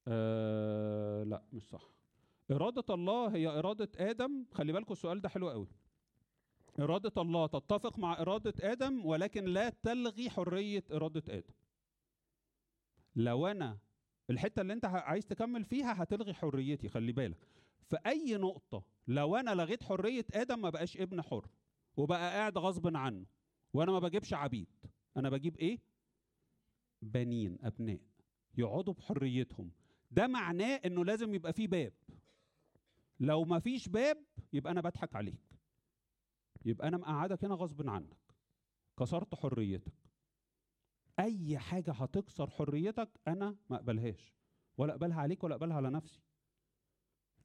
[0.07, 1.91] آه لا مش صح.
[2.51, 4.45] إرادة الله هي إرادة آدم.
[4.51, 5.67] خلي بالكم السؤال ده حلو قوي.
[6.79, 11.53] إرادة الله تتفق مع إرادة آدم ولكن لا تلغي حرية إرادة آدم.
[13.15, 13.77] لو أنا
[14.29, 17.47] الحتة اللي أنت عايز تكمل فيها هتلغي حريتي خلي بالك.
[17.89, 21.47] في أي نقطة لو أنا لغيت حرية آدم ما بقاش ابن حر
[21.97, 23.25] وبقى قاعد غصب عنه
[23.73, 24.67] وأنا ما بجيبش عبيد
[25.17, 25.79] أنا بجيب إيه؟
[27.01, 27.99] بنين أبناء
[28.57, 29.71] يقعدوا بحريتهم.
[30.13, 31.93] ده معناه إنه لازم يبقى فيه باب.
[33.19, 34.17] لو ما فيش باب
[34.53, 35.59] يبقى أنا بضحك عليك.
[36.65, 38.17] يبقى أنا مقعدك هنا غصب عنك.
[38.99, 39.93] كسرت حريتك.
[41.19, 44.33] أي حاجة هتكسر حريتك أنا ما أقبلهاش.
[44.77, 46.21] ولا أقبلها عليك ولا أقبلها على نفسي.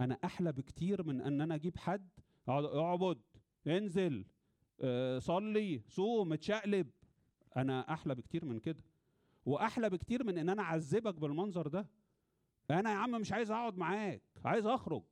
[0.01, 2.09] أنا أحلى بكتير من إن أنا أجيب حد
[2.49, 3.21] اعبد
[3.67, 4.25] انزل
[4.81, 6.91] آه، صلي صوم اتشقلب.
[7.57, 8.83] أنا أحلى بكتير من كده.
[9.47, 11.89] وأحلى بكتير من إن أنا أعذبك بالمنظر ده.
[12.71, 15.03] أنا يا عم مش عايز أقعد معاك عايز أخرج.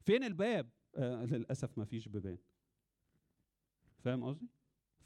[0.00, 2.38] فين الباب؟ آه للأسف ما فيش بيبان.
[4.04, 4.48] فاهم قصدي؟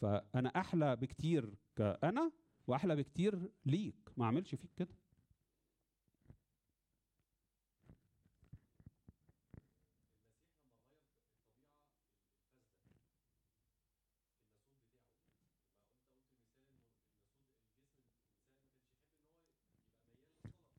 [0.00, 2.32] فأنا أحلى بكتير كأنا
[2.66, 3.96] وأحلى بكتير ليك.
[4.16, 4.94] ما أعملش فيك كده.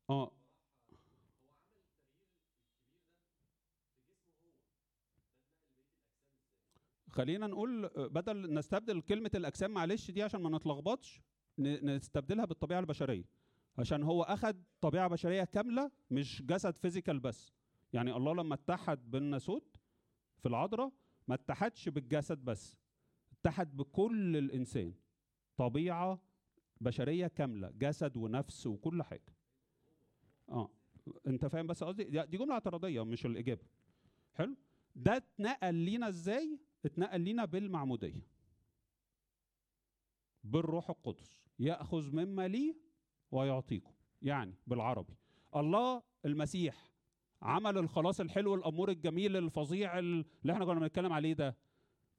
[0.09, 0.40] آه.
[7.11, 11.21] خلينا نقول بدل نستبدل كلمة الأجسام معلش دي عشان ما نتلخبطش
[11.57, 13.23] نستبدلها بالطبيعة البشرية.
[13.77, 17.53] عشان هو أخد طبيعة بشرية كاملة مش جسد فيزيكال بس.
[17.93, 19.77] يعني الله لما اتحد بالناسوت
[20.39, 20.91] في العذراء
[21.27, 22.77] ما اتحدش بالجسد بس
[23.31, 24.93] اتحد بكل الإنسان.
[25.57, 26.19] طبيعة
[26.81, 29.33] بشرية كاملة جسد ونفس وكل حاجة.
[30.49, 30.69] آه.
[31.27, 33.63] أنت فاهم بس قصدي؟ دي جملة اعتراضية مش الإجابة.
[34.33, 34.55] حلو؟
[34.95, 38.27] ده اتنقل لينا إزاي؟ اتنقل لينا بالمعمودية
[40.43, 42.75] بالروح القدس يأخذ مما لي
[43.31, 43.91] ويعطيكم
[44.21, 45.13] يعني بالعربي.
[45.55, 46.91] الله المسيح
[47.41, 51.57] عمل الخلاص الحلو الأمور الجميل الفظيع اللي إحنا كنا بنتكلم عليه ده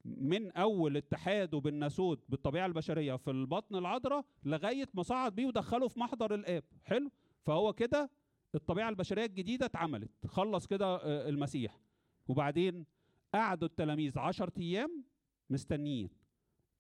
[0.05, 6.01] من أول اتحاده بالناسوت بالطبيعة البشرية في البطن العذراء لغاية ما صعد بيه ودخله في
[6.01, 6.65] محضر الآب.
[6.85, 7.11] حلو؟
[7.43, 8.11] فهو كده
[8.55, 11.81] الطبيعة البشرية الجديدة اتعملت خلص كده آه، المسيح.
[12.29, 12.87] وبعدين
[13.35, 15.05] قعدوا التلاميذ عشر أيام
[15.51, 16.11] مستنيين.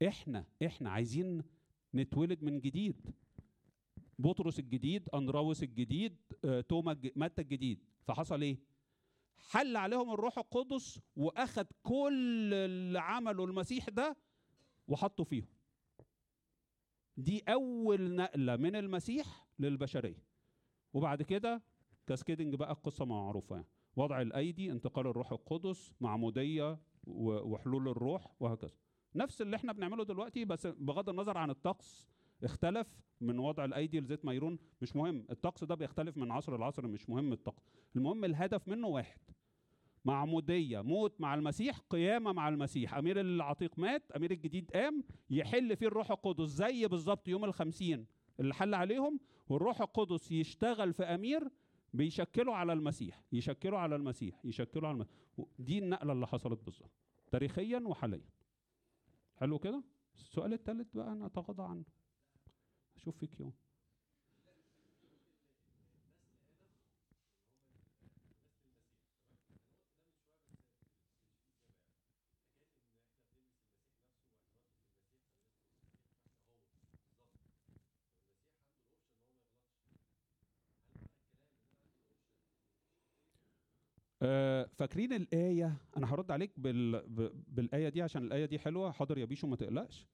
[0.08, 1.42] إحنا إحنا عايزين
[1.94, 3.14] نتولد من جديد.
[4.18, 8.58] بطرس الجديد اندراوس الجديد آه، توما متى الجديد؟ فحصل إيه؟
[9.38, 14.16] حل عليهم الروح القدس واخد كل اللي عمله المسيح ده
[14.88, 15.46] وحطه فيهم.
[17.16, 20.22] دي أول نقلة من المسيح للبشرية.
[20.92, 21.62] وبعد كده
[22.06, 23.56] كاسكيدنج بقى القصة معروفة.
[23.56, 28.74] يعني وضع الأيدي انتقال الروح القدس معموديه وحلول الروح وهكذا.
[29.14, 32.08] نفس اللي إحنا بنعمله دلوقتي بس بغض النظر عن الطقس
[32.44, 32.86] اختلف
[33.20, 35.26] من وضع الأيدي لزيت ميرون مش مهم.
[35.30, 37.70] الطقس ده بيختلف من عصر لعصر مش مهم الطقس.
[37.96, 39.20] المهم الهدف منه واحد.
[40.04, 42.94] معموديه موت مع المسيح قيامة مع المسيح.
[42.94, 48.06] أمير العتيق مات أمير الجديد قام يحل فيه الروح القدس زي بالظبط يوم الخمسين.
[48.40, 51.48] اللي حل عليهم والروح القدس يشتغل في أمير
[51.92, 55.16] بيشكلوا على المسيح يشكلوا على المسيح يشكلوا على المسيح
[55.58, 56.90] دي النقلة اللي حصلت بالظبط
[57.30, 58.28] تاريخيا وحاليا.
[59.36, 61.84] حلو كده؟ السؤال الثالث بقى أنا اتغاضى عنه.
[62.96, 63.52] أشوف فيك يوم.
[84.24, 87.02] آه، فاكرين الآية؟ أنا هرد عليك بال...
[87.08, 88.90] ب- بالآية دي عشان الآية دي حلوة.
[88.92, 90.06] حاضر يا بيشو ما تقلقش.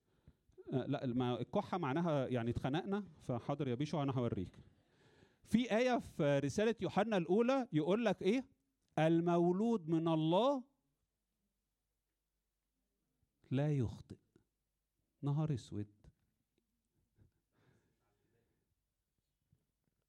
[0.73, 4.59] آه، لا ما الكحة معناها يعني اتخنقنا فحاضر يا بيشو أنا هوريك.
[5.45, 8.45] في آية في رسالة يوحنا الأولى يقول لك إيه؟
[8.99, 10.63] المولود من الله
[13.51, 14.17] لا يخطئ.
[15.23, 15.87] نهار أسود.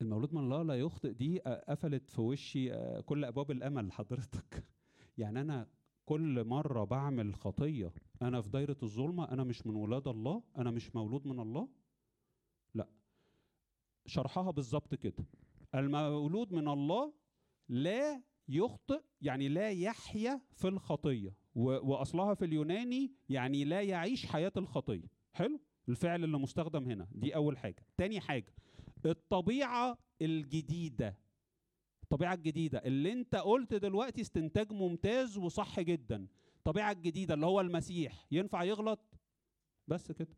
[0.02, 2.72] المولود من الله لا يخطئ دي قفلت في وشي
[3.02, 4.66] كل أبواب الأمل حضرتك
[5.18, 5.68] يعني أنا
[6.06, 10.96] كل مرة بعمل خطية أنا في دايرة الظلمة أنا مش من ولاد الله أنا مش
[10.96, 11.68] مولود من الله؟
[12.74, 12.90] لا.
[14.06, 15.26] شرحها بالظبط كده.
[15.76, 17.14] المولود من الله
[17.70, 21.36] لا يخطئ يعني لا يحيا في الخطية.
[21.56, 25.08] وأصلها في اليوناني يعني لا يعيش حياة الخطية.
[25.34, 25.60] حلو؟
[25.90, 27.08] الفعل اللي مستخدم هنا.
[27.12, 27.86] دي أول حاجة.
[27.98, 28.54] تاني حاجة
[29.06, 31.18] الطبيعة الجديدة.
[32.04, 32.78] الطبيعة الجديدة.
[32.78, 36.28] اللي انت قلت دلوقتي استنتاج ممتاز وصح جدا.
[36.58, 38.28] الطبيعة الجديدة اللي هو المسيح.
[38.32, 39.00] ينفع يغلط؟
[39.88, 40.38] بس كده.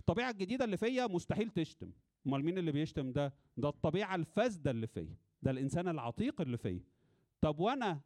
[0.00, 1.90] الطبيعة الجديدة اللي فيا مستحيل تشتم.
[2.26, 5.16] أمال مين اللي بيشتم ده؟ ده الطبيعة الفاسدة اللي فيا.
[5.42, 6.84] ده الإنسان العتيق اللي فيا.
[7.40, 8.00] طب وأنا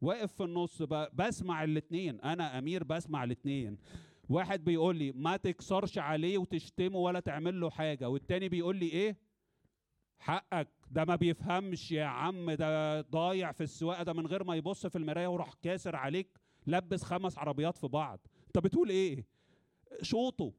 [0.00, 0.82] واقف في النص
[1.12, 2.20] بسمع الاتنين.
[2.20, 3.78] أنا أمير بسمع الاتنين.
[4.28, 8.08] واحد بيقول لي ما تكسرش عليه وتشتمه ولا تعمل له حاجة.
[8.08, 9.29] والتاني بيقول لي إيه؟
[10.20, 10.68] حقك.
[10.90, 14.98] ده ما بيفهمش يا عم ده ضايع في السواقة ده من غير ما يبص في
[14.98, 18.20] المراية وراح كاسر عليك لبس خمس عربيات في بعض.
[18.46, 19.26] انت بتقول إيه؟
[20.02, 20.52] شوطه.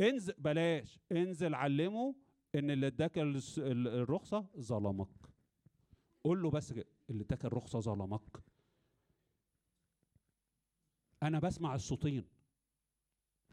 [0.00, 0.98] انزل بلاش.
[1.12, 2.14] انزل علمه
[2.54, 5.08] إن اللي اداك الرخصة ظلمك.
[6.24, 6.72] قول له بس
[7.10, 8.42] اللي اداك الرخصة ظلمك.
[11.22, 12.24] أنا بسمع الصوتين.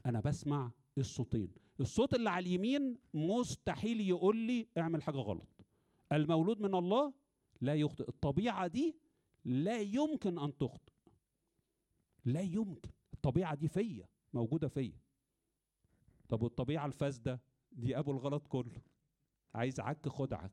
[0.05, 1.51] أنا بسمع الصوتين.
[1.79, 5.54] الصوت اللي على اليمين مستحيل يقول لي اعمل حاجة غلط.
[6.11, 7.13] المولود من الله
[7.61, 8.09] لا يخطئ.
[8.09, 8.95] الطبيعة دي
[9.45, 10.93] لا يمكن أن تخطئ.
[12.25, 12.89] لا يمكن.
[13.13, 14.99] الطبيعة دي فيا موجودة فيا.
[16.29, 17.41] طب والطبيعة الفاسدة؟
[17.71, 18.81] دي أبو الغلط كله.
[19.53, 20.51] عايز عك خد عك.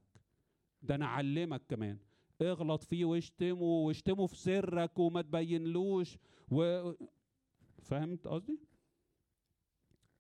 [0.83, 1.99] ده أنا أعلمك كمان.
[2.43, 6.19] اغلط فيه واشتمه واشتمه في سرك وما تبينلوش
[6.51, 6.93] و
[7.83, 8.61] فهمت قصدي؟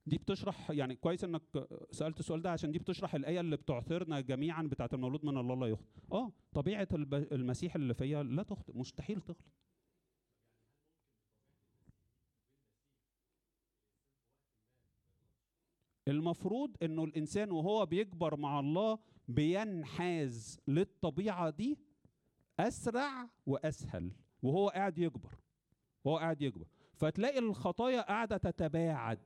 [0.06, 1.42] دي بتشرح يعني كويس إنك
[1.90, 5.66] سألت السؤال ده عشان دي بتشرح الآية اللي بتعثرنا جميعا بتاعه المولود من الله لا
[5.66, 6.00] يخطئ.
[6.12, 6.88] آه طبيعة
[7.32, 9.52] المسيح اللي فيا لا تخطئ مستحيل تغلط
[16.08, 18.98] المفروض إنه الإنسان وهو بيكبر مع الله
[19.28, 21.78] بينحاز للطبيعة دي
[22.60, 24.12] أسرع وأسهل
[24.42, 25.30] وهو قاعد يكبر
[26.04, 26.66] وهو قاعد يكبر.
[26.94, 29.18] فتلاقي الخطايا قاعدة تتباعد.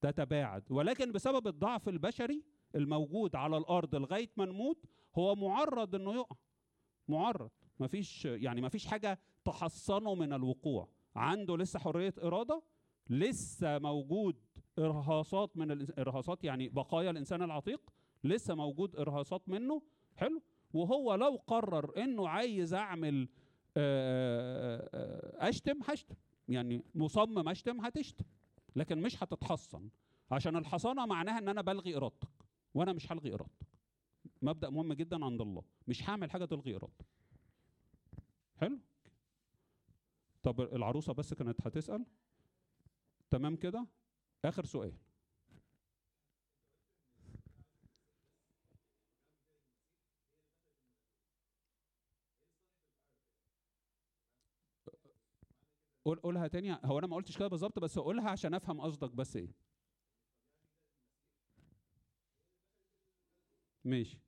[0.00, 0.62] تتباعد.
[0.70, 2.42] ولكن بسبب الضعف البشري
[2.74, 4.84] الموجود على الأرض لغاية ما نموت
[5.18, 6.36] هو معرض إنه يقع.
[7.08, 7.50] معرض.
[7.80, 10.88] مفيش يعني مفيش حاجة تحصنه من الوقوع.
[11.16, 12.62] عنده لسه حرية إرادة
[13.10, 14.36] لسه موجود
[14.78, 17.90] إرهاصات من الإنس- إرهاصات يعني بقايا الإنسان العتيق
[18.24, 19.82] لسه موجود إرهاصات منه.
[20.16, 20.42] حلو.
[20.72, 23.28] وهو لو قرر إنه عايز أعمل
[25.36, 26.14] أشتم هشتم.
[26.48, 28.24] يعني مصمم أشتم هتشتم.
[28.76, 29.88] لكن مش هتتحصن.
[30.30, 32.28] عشان الحصانة معناها إن أنا بلغي إرادتك
[32.74, 33.66] وأنا مش هلغي إرادتك.
[34.42, 35.62] مبدأ مهم جدا عند الله.
[35.88, 37.06] مش هعمل حاجة تلغي إرادتك.
[38.56, 38.78] حلو؟
[40.42, 42.06] طب العروسة بس كانت هتسأل؟
[43.30, 43.86] تمام كده؟
[44.44, 44.92] آخر سؤال.
[56.08, 56.78] قول قولها تاني.
[56.84, 59.68] هو أنا ما قلتش كده بالظبط بس قولها عشان أفهم قصدك بس إيه؟
[63.84, 64.18] ماشي.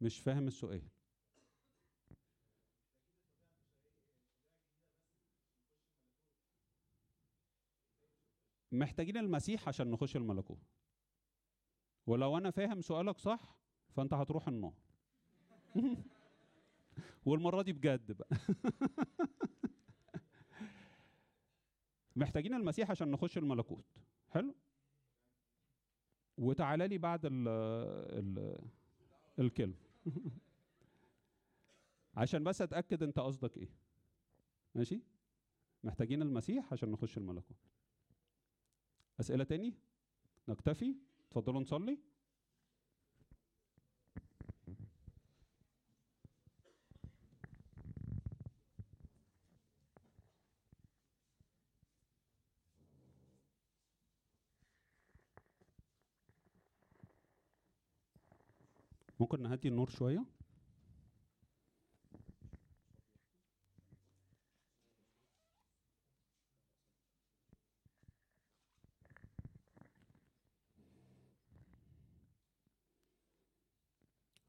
[0.00, 0.93] مش فاهم السؤال.
[8.78, 10.58] محتاجين المسيح عشان نخش الملكوت.
[12.06, 13.58] ولو أنا فاهم سؤالك صح
[13.90, 14.74] فأنت هتروح النار.
[17.26, 18.28] والمرة دي بجد بقى.
[22.16, 23.84] محتاجين المسيح عشان نخش الملكوت.
[24.30, 24.54] حلو؟
[26.38, 28.58] وتعالى لي بعد ال ال
[29.38, 29.74] الكلمة.
[32.16, 33.68] عشان بس أتأكد أنت قصدك إيه.
[34.74, 35.00] ماشي؟
[35.84, 37.56] محتاجين المسيح عشان نخش الملكوت.
[39.20, 39.74] أسئلة تاني؟
[40.48, 40.94] نكتفي.
[41.28, 41.98] اتفضلوا نصلي.
[59.20, 60.24] ممكن نهدي النور شوية؟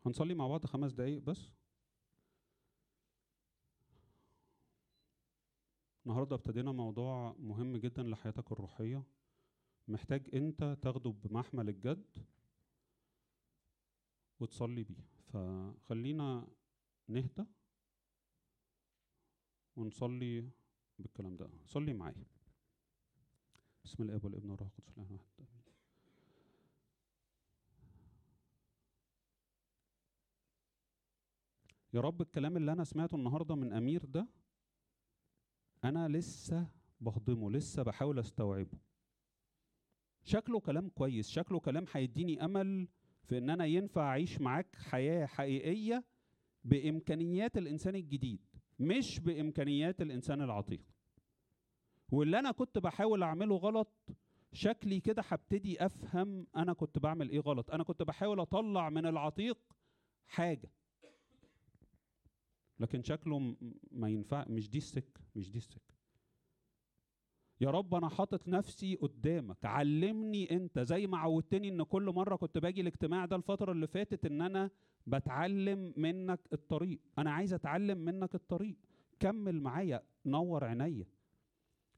[0.05, 1.51] هنصلي مع بعض خمس دقايق بس.
[6.05, 9.03] النهارده ابتدينا موضوع مهم جدا لحياتك الروحية.
[9.87, 12.25] محتاج انت تاخده بمحمل الجد
[14.39, 15.03] وتصلي بيه.
[15.23, 16.47] فخلينا
[17.07, 17.45] نهدى
[19.75, 20.49] ونصلي
[20.99, 21.49] بالكلام ده.
[21.65, 22.25] صلي معايا.
[23.83, 25.54] بسم الاب والابن والروح القدس الاله واحد
[31.95, 34.27] يا رب الكلام اللي أنا سمعته النهارده من أمير ده
[35.83, 36.67] أنا لسه
[37.01, 38.77] بهضمه لسه بحاول أستوعبه.
[40.23, 42.87] شكله كلام كويس شكله كلام هيديني أمل
[43.23, 46.03] في إن أنا ينفع أعيش معاك حياة حقيقية
[46.63, 48.41] بإمكانيات الإنسان الجديد
[48.79, 50.81] مش بإمكانيات الإنسان العتيق.
[52.11, 54.09] واللي أنا كنت بحاول أعمله غلط
[54.53, 57.71] شكلي كده هبتدي أفهم أنا كنت بعمل إيه غلط.
[57.71, 59.57] أنا كنت بحاول أطلع من العتيق
[60.27, 60.71] حاجة.
[62.79, 63.55] لكن شكله
[63.91, 65.95] ما ينفع مش دي السكة مش دي السكة.
[67.61, 72.57] يا رب أنا حاطط نفسي قدامك علمني أنت زي ما عودتني إن كل مرة كنت
[72.57, 74.71] باجي الاجتماع ده الفترة اللي فاتت إن أنا
[75.07, 76.99] بتعلم منك الطريق.
[77.17, 78.77] أنا عايز أتعلم منك الطريق.
[79.19, 81.05] كمل معايا نور عينيا.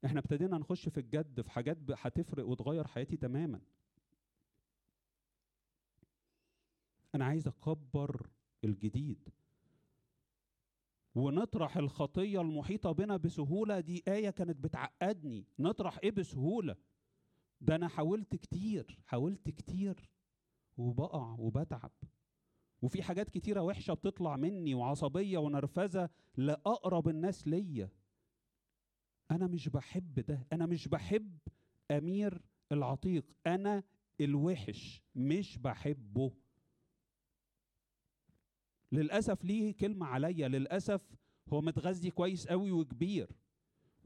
[0.06, 3.62] إحنا ابتدينا نخش في الجد في حاجات هتفرق وتغير حياتي تماما.
[7.16, 8.30] أنا عايز أكبر
[8.64, 9.30] الجديد.
[11.18, 13.80] ونطرح الخطية المحيطة بنا بسهولة.
[13.80, 15.46] دي آية كانت بتعقدني.
[15.60, 16.76] نطرح إيه بسهولة؟
[17.62, 20.10] ده أنا حاولت كتير حاولت كتير
[20.78, 21.92] وبقع وبتعب.
[22.82, 27.90] وفي حاجات كتيرة وحشة بتطلع مني وعصبية ونرفزة لأقرب الناس ليا.
[29.32, 30.48] أنا مش بحب ده.
[30.54, 31.38] أنا مش بحب
[31.92, 32.42] أمير
[32.72, 33.26] العتيق.
[33.48, 33.84] أنا
[34.22, 36.32] الوحش مش بحبه.
[38.92, 41.02] للأسف ليه كلمة عليا؟ للأسف
[41.54, 43.30] هو متغذي كويس قوي وكبير.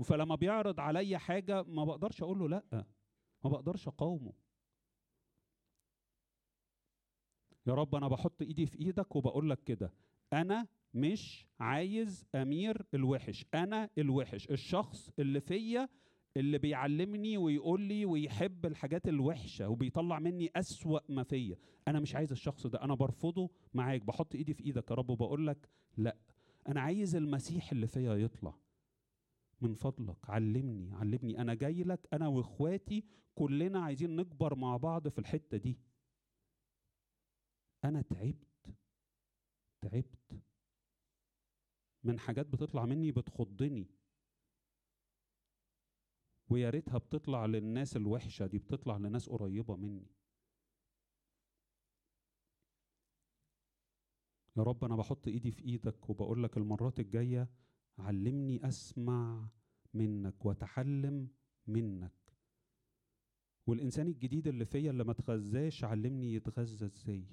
[0.03, 2.85] فلما بيعرض عليا حاجة ما بقدرش أقول له لأ
[3.43, 4.33] ما بقدرش أقاومه.
[7.67, 9.93] يا رب أنا بحط إيدي في إيدك وبقول لك كده
[10.33, 15.89] أنا مش عايز أمير الوحش أنا الوحش الشخص اللي فيا
[16.37, 21.57] اللي بيعلمني ويقول لي ويحب الحاجات الوحشة وبيطلع مني أسوأ ما فيا.
[21.87, 25.47] أنا مش عايز الشخص ده أنا برفضه معاك بحط إيدي في إيدك يا رب وبقول
[25.47, 26.17] لك لأ.
[26.67, 28.53] أنا عايز المسيح اللي فيا يطلع.
[29.61, 31.41] من فضلك علمني علمني.
[31.41, 33.03] أنا جاي لك أنا وإخواتي
[33.35, 35.77] كلنا عايزين نكبر مع بعض في الحتة دي.
[37.85, 38.75] أنا تعبت
[39.81, 40.41] تعبت.
[42.03, 43.87] من حاجات بتطلع مني بتخضني.
[46.51, 50.07] ويا ريتها بتطلع للناس الوحشة دي بتطلع لناس قريبة مني.
[54.57, 57.49] يا رب أنا بحط إيدي في إيدك وبقول لك المرات الجاية
[57.99, 59.49] علمني أسمع
[59.93, 61.29] منك وأتعلم
[61.67, 62.11] منك.
[63.67, 67.25] والإنسان الجديد اللي فيا اللي ما اتغذاش علمني يتغذى إزاي؟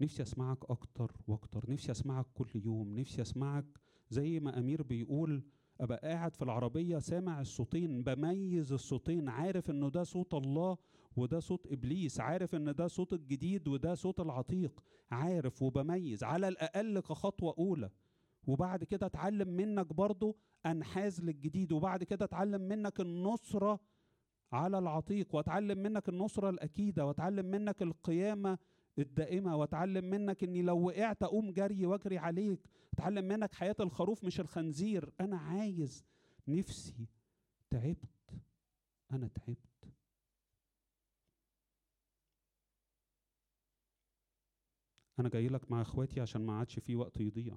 [0.00, 3.66] نفسي أسمعك أكتر وأكتر نفسي أسمعك كل يوم نفسي أسمعك
[4.10, 5.42] زي ما أمير بيقول
[5.80, 10.76] أبقى قاعد في العربية سامع الصوتين بميز الصوتين عارف إنه ده صوت الله
[11.16, 14.80] وده صوت إبليس عارف إن ده صوت الجديد وده صوت العتيق
[15.10, 17.90] عارف وبميز على الأقل كخطوة أولى.
[18.46, 20.36] وبعد كده اتعلم منك برضو
[20.66, 23.80] أنحاز للجديد وبعد كده اتعلم منك النصرة
[24.52, 28.58] على العتيق واتعلم منك النصرة الأكيدة واتعلم منك القيامة
[28.98, 32.60] الدائمة وأتعلم منك إني لو وقعت أقوم جري وأجري عليك.
[32.92, 35.12] أتعلم منك حياة الخروف مش الخنزير.
[35.20, 36.04] أنا عايز
[36.48, 37.06] نفسي
[37.70, 38.40] تعبت.
[39.12, 39.92] أنا تعبت.
[45.18, 47.56] أنا جاي لك مع إخواتي عشان ما عادش في وقت يضيع.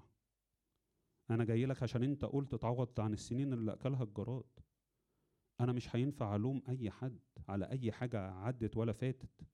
[1.29, 4.59] أنا جاي لك عشان أنت قلت تعوض عن السنين اللي أكلها الجراد.
[5.59, 7.19] أنا مش هينفع ألوم أي حد
[7.49, 9.45] على أي حاجة عدت ولا فاتت.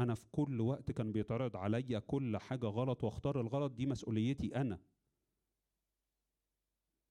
[0.00, 4.80] أنا في كل وقت كان بيتعرض عليا كل حاجة غلط واختار الغلط دي مسؤوليتي أنا.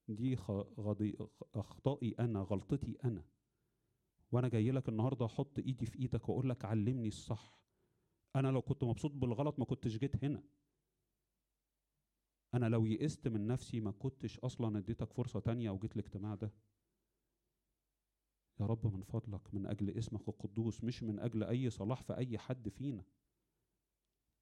[0.08, 0.34] دي
[0.80, 1.16] غضي...
[1.54, 3.24] أخطائي أنا غلطتي أنا.
[4.32, 7.60] وأنا جاي لك النهارده أحط إيدي في إيدك وأقول لك علمني الصح.
[8.36, 10.42] أنا لو كنت مبسوط بالغلط ما كنتش جيت هنا.
[12.54, 16.52] أنا لو يئست من نفسي ما كنتش أصلا اديتك فرصة تانية وجيت الاجتماع ده.
[18.60, 22.38] يا رب من فضلك من أجل اسمك القدوس مش من أجل أي صلاح في أي
[22.38, 23.04] حد فينا.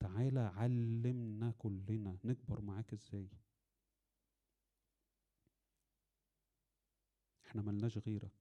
[0.00, 3.28] تعالى علمنا كلنا نكبر معاك إزاي؟
[7.46, 8.32] إحنا ملناش غيرك.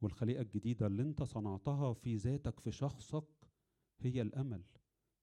[0.00, 3.24] والخليقة الجديدة اللي أنت صنعتها في ذاتك في شخصك
[4.00, 4.62] هي الأمل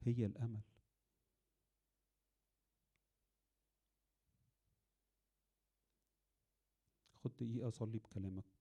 [0.03, 0.61] هي الأمل.
[7.13, 8.52] خد دقيقة اصلي بكلامك.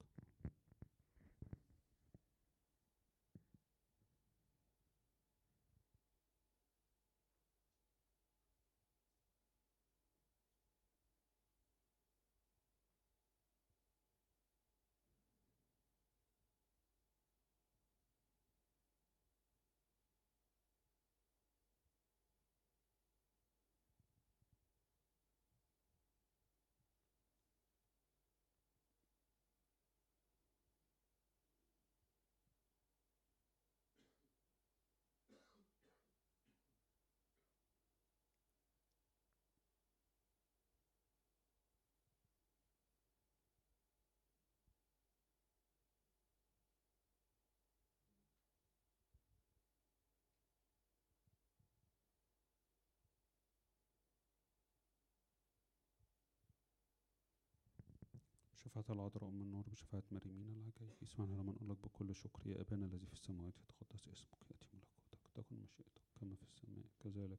[58.65, 62.87] بشفاعة العذراء أم النور بشفاعة مريمين العجائب اسمعنا لما نقول لك بكل شكر يا أبانا
[62.87, 66.85] الذي في السماوات يتقدس اسمك يأتي ملكوتك تكن مشيئتك كما في السماء.
[67.01, 67.31] كذلك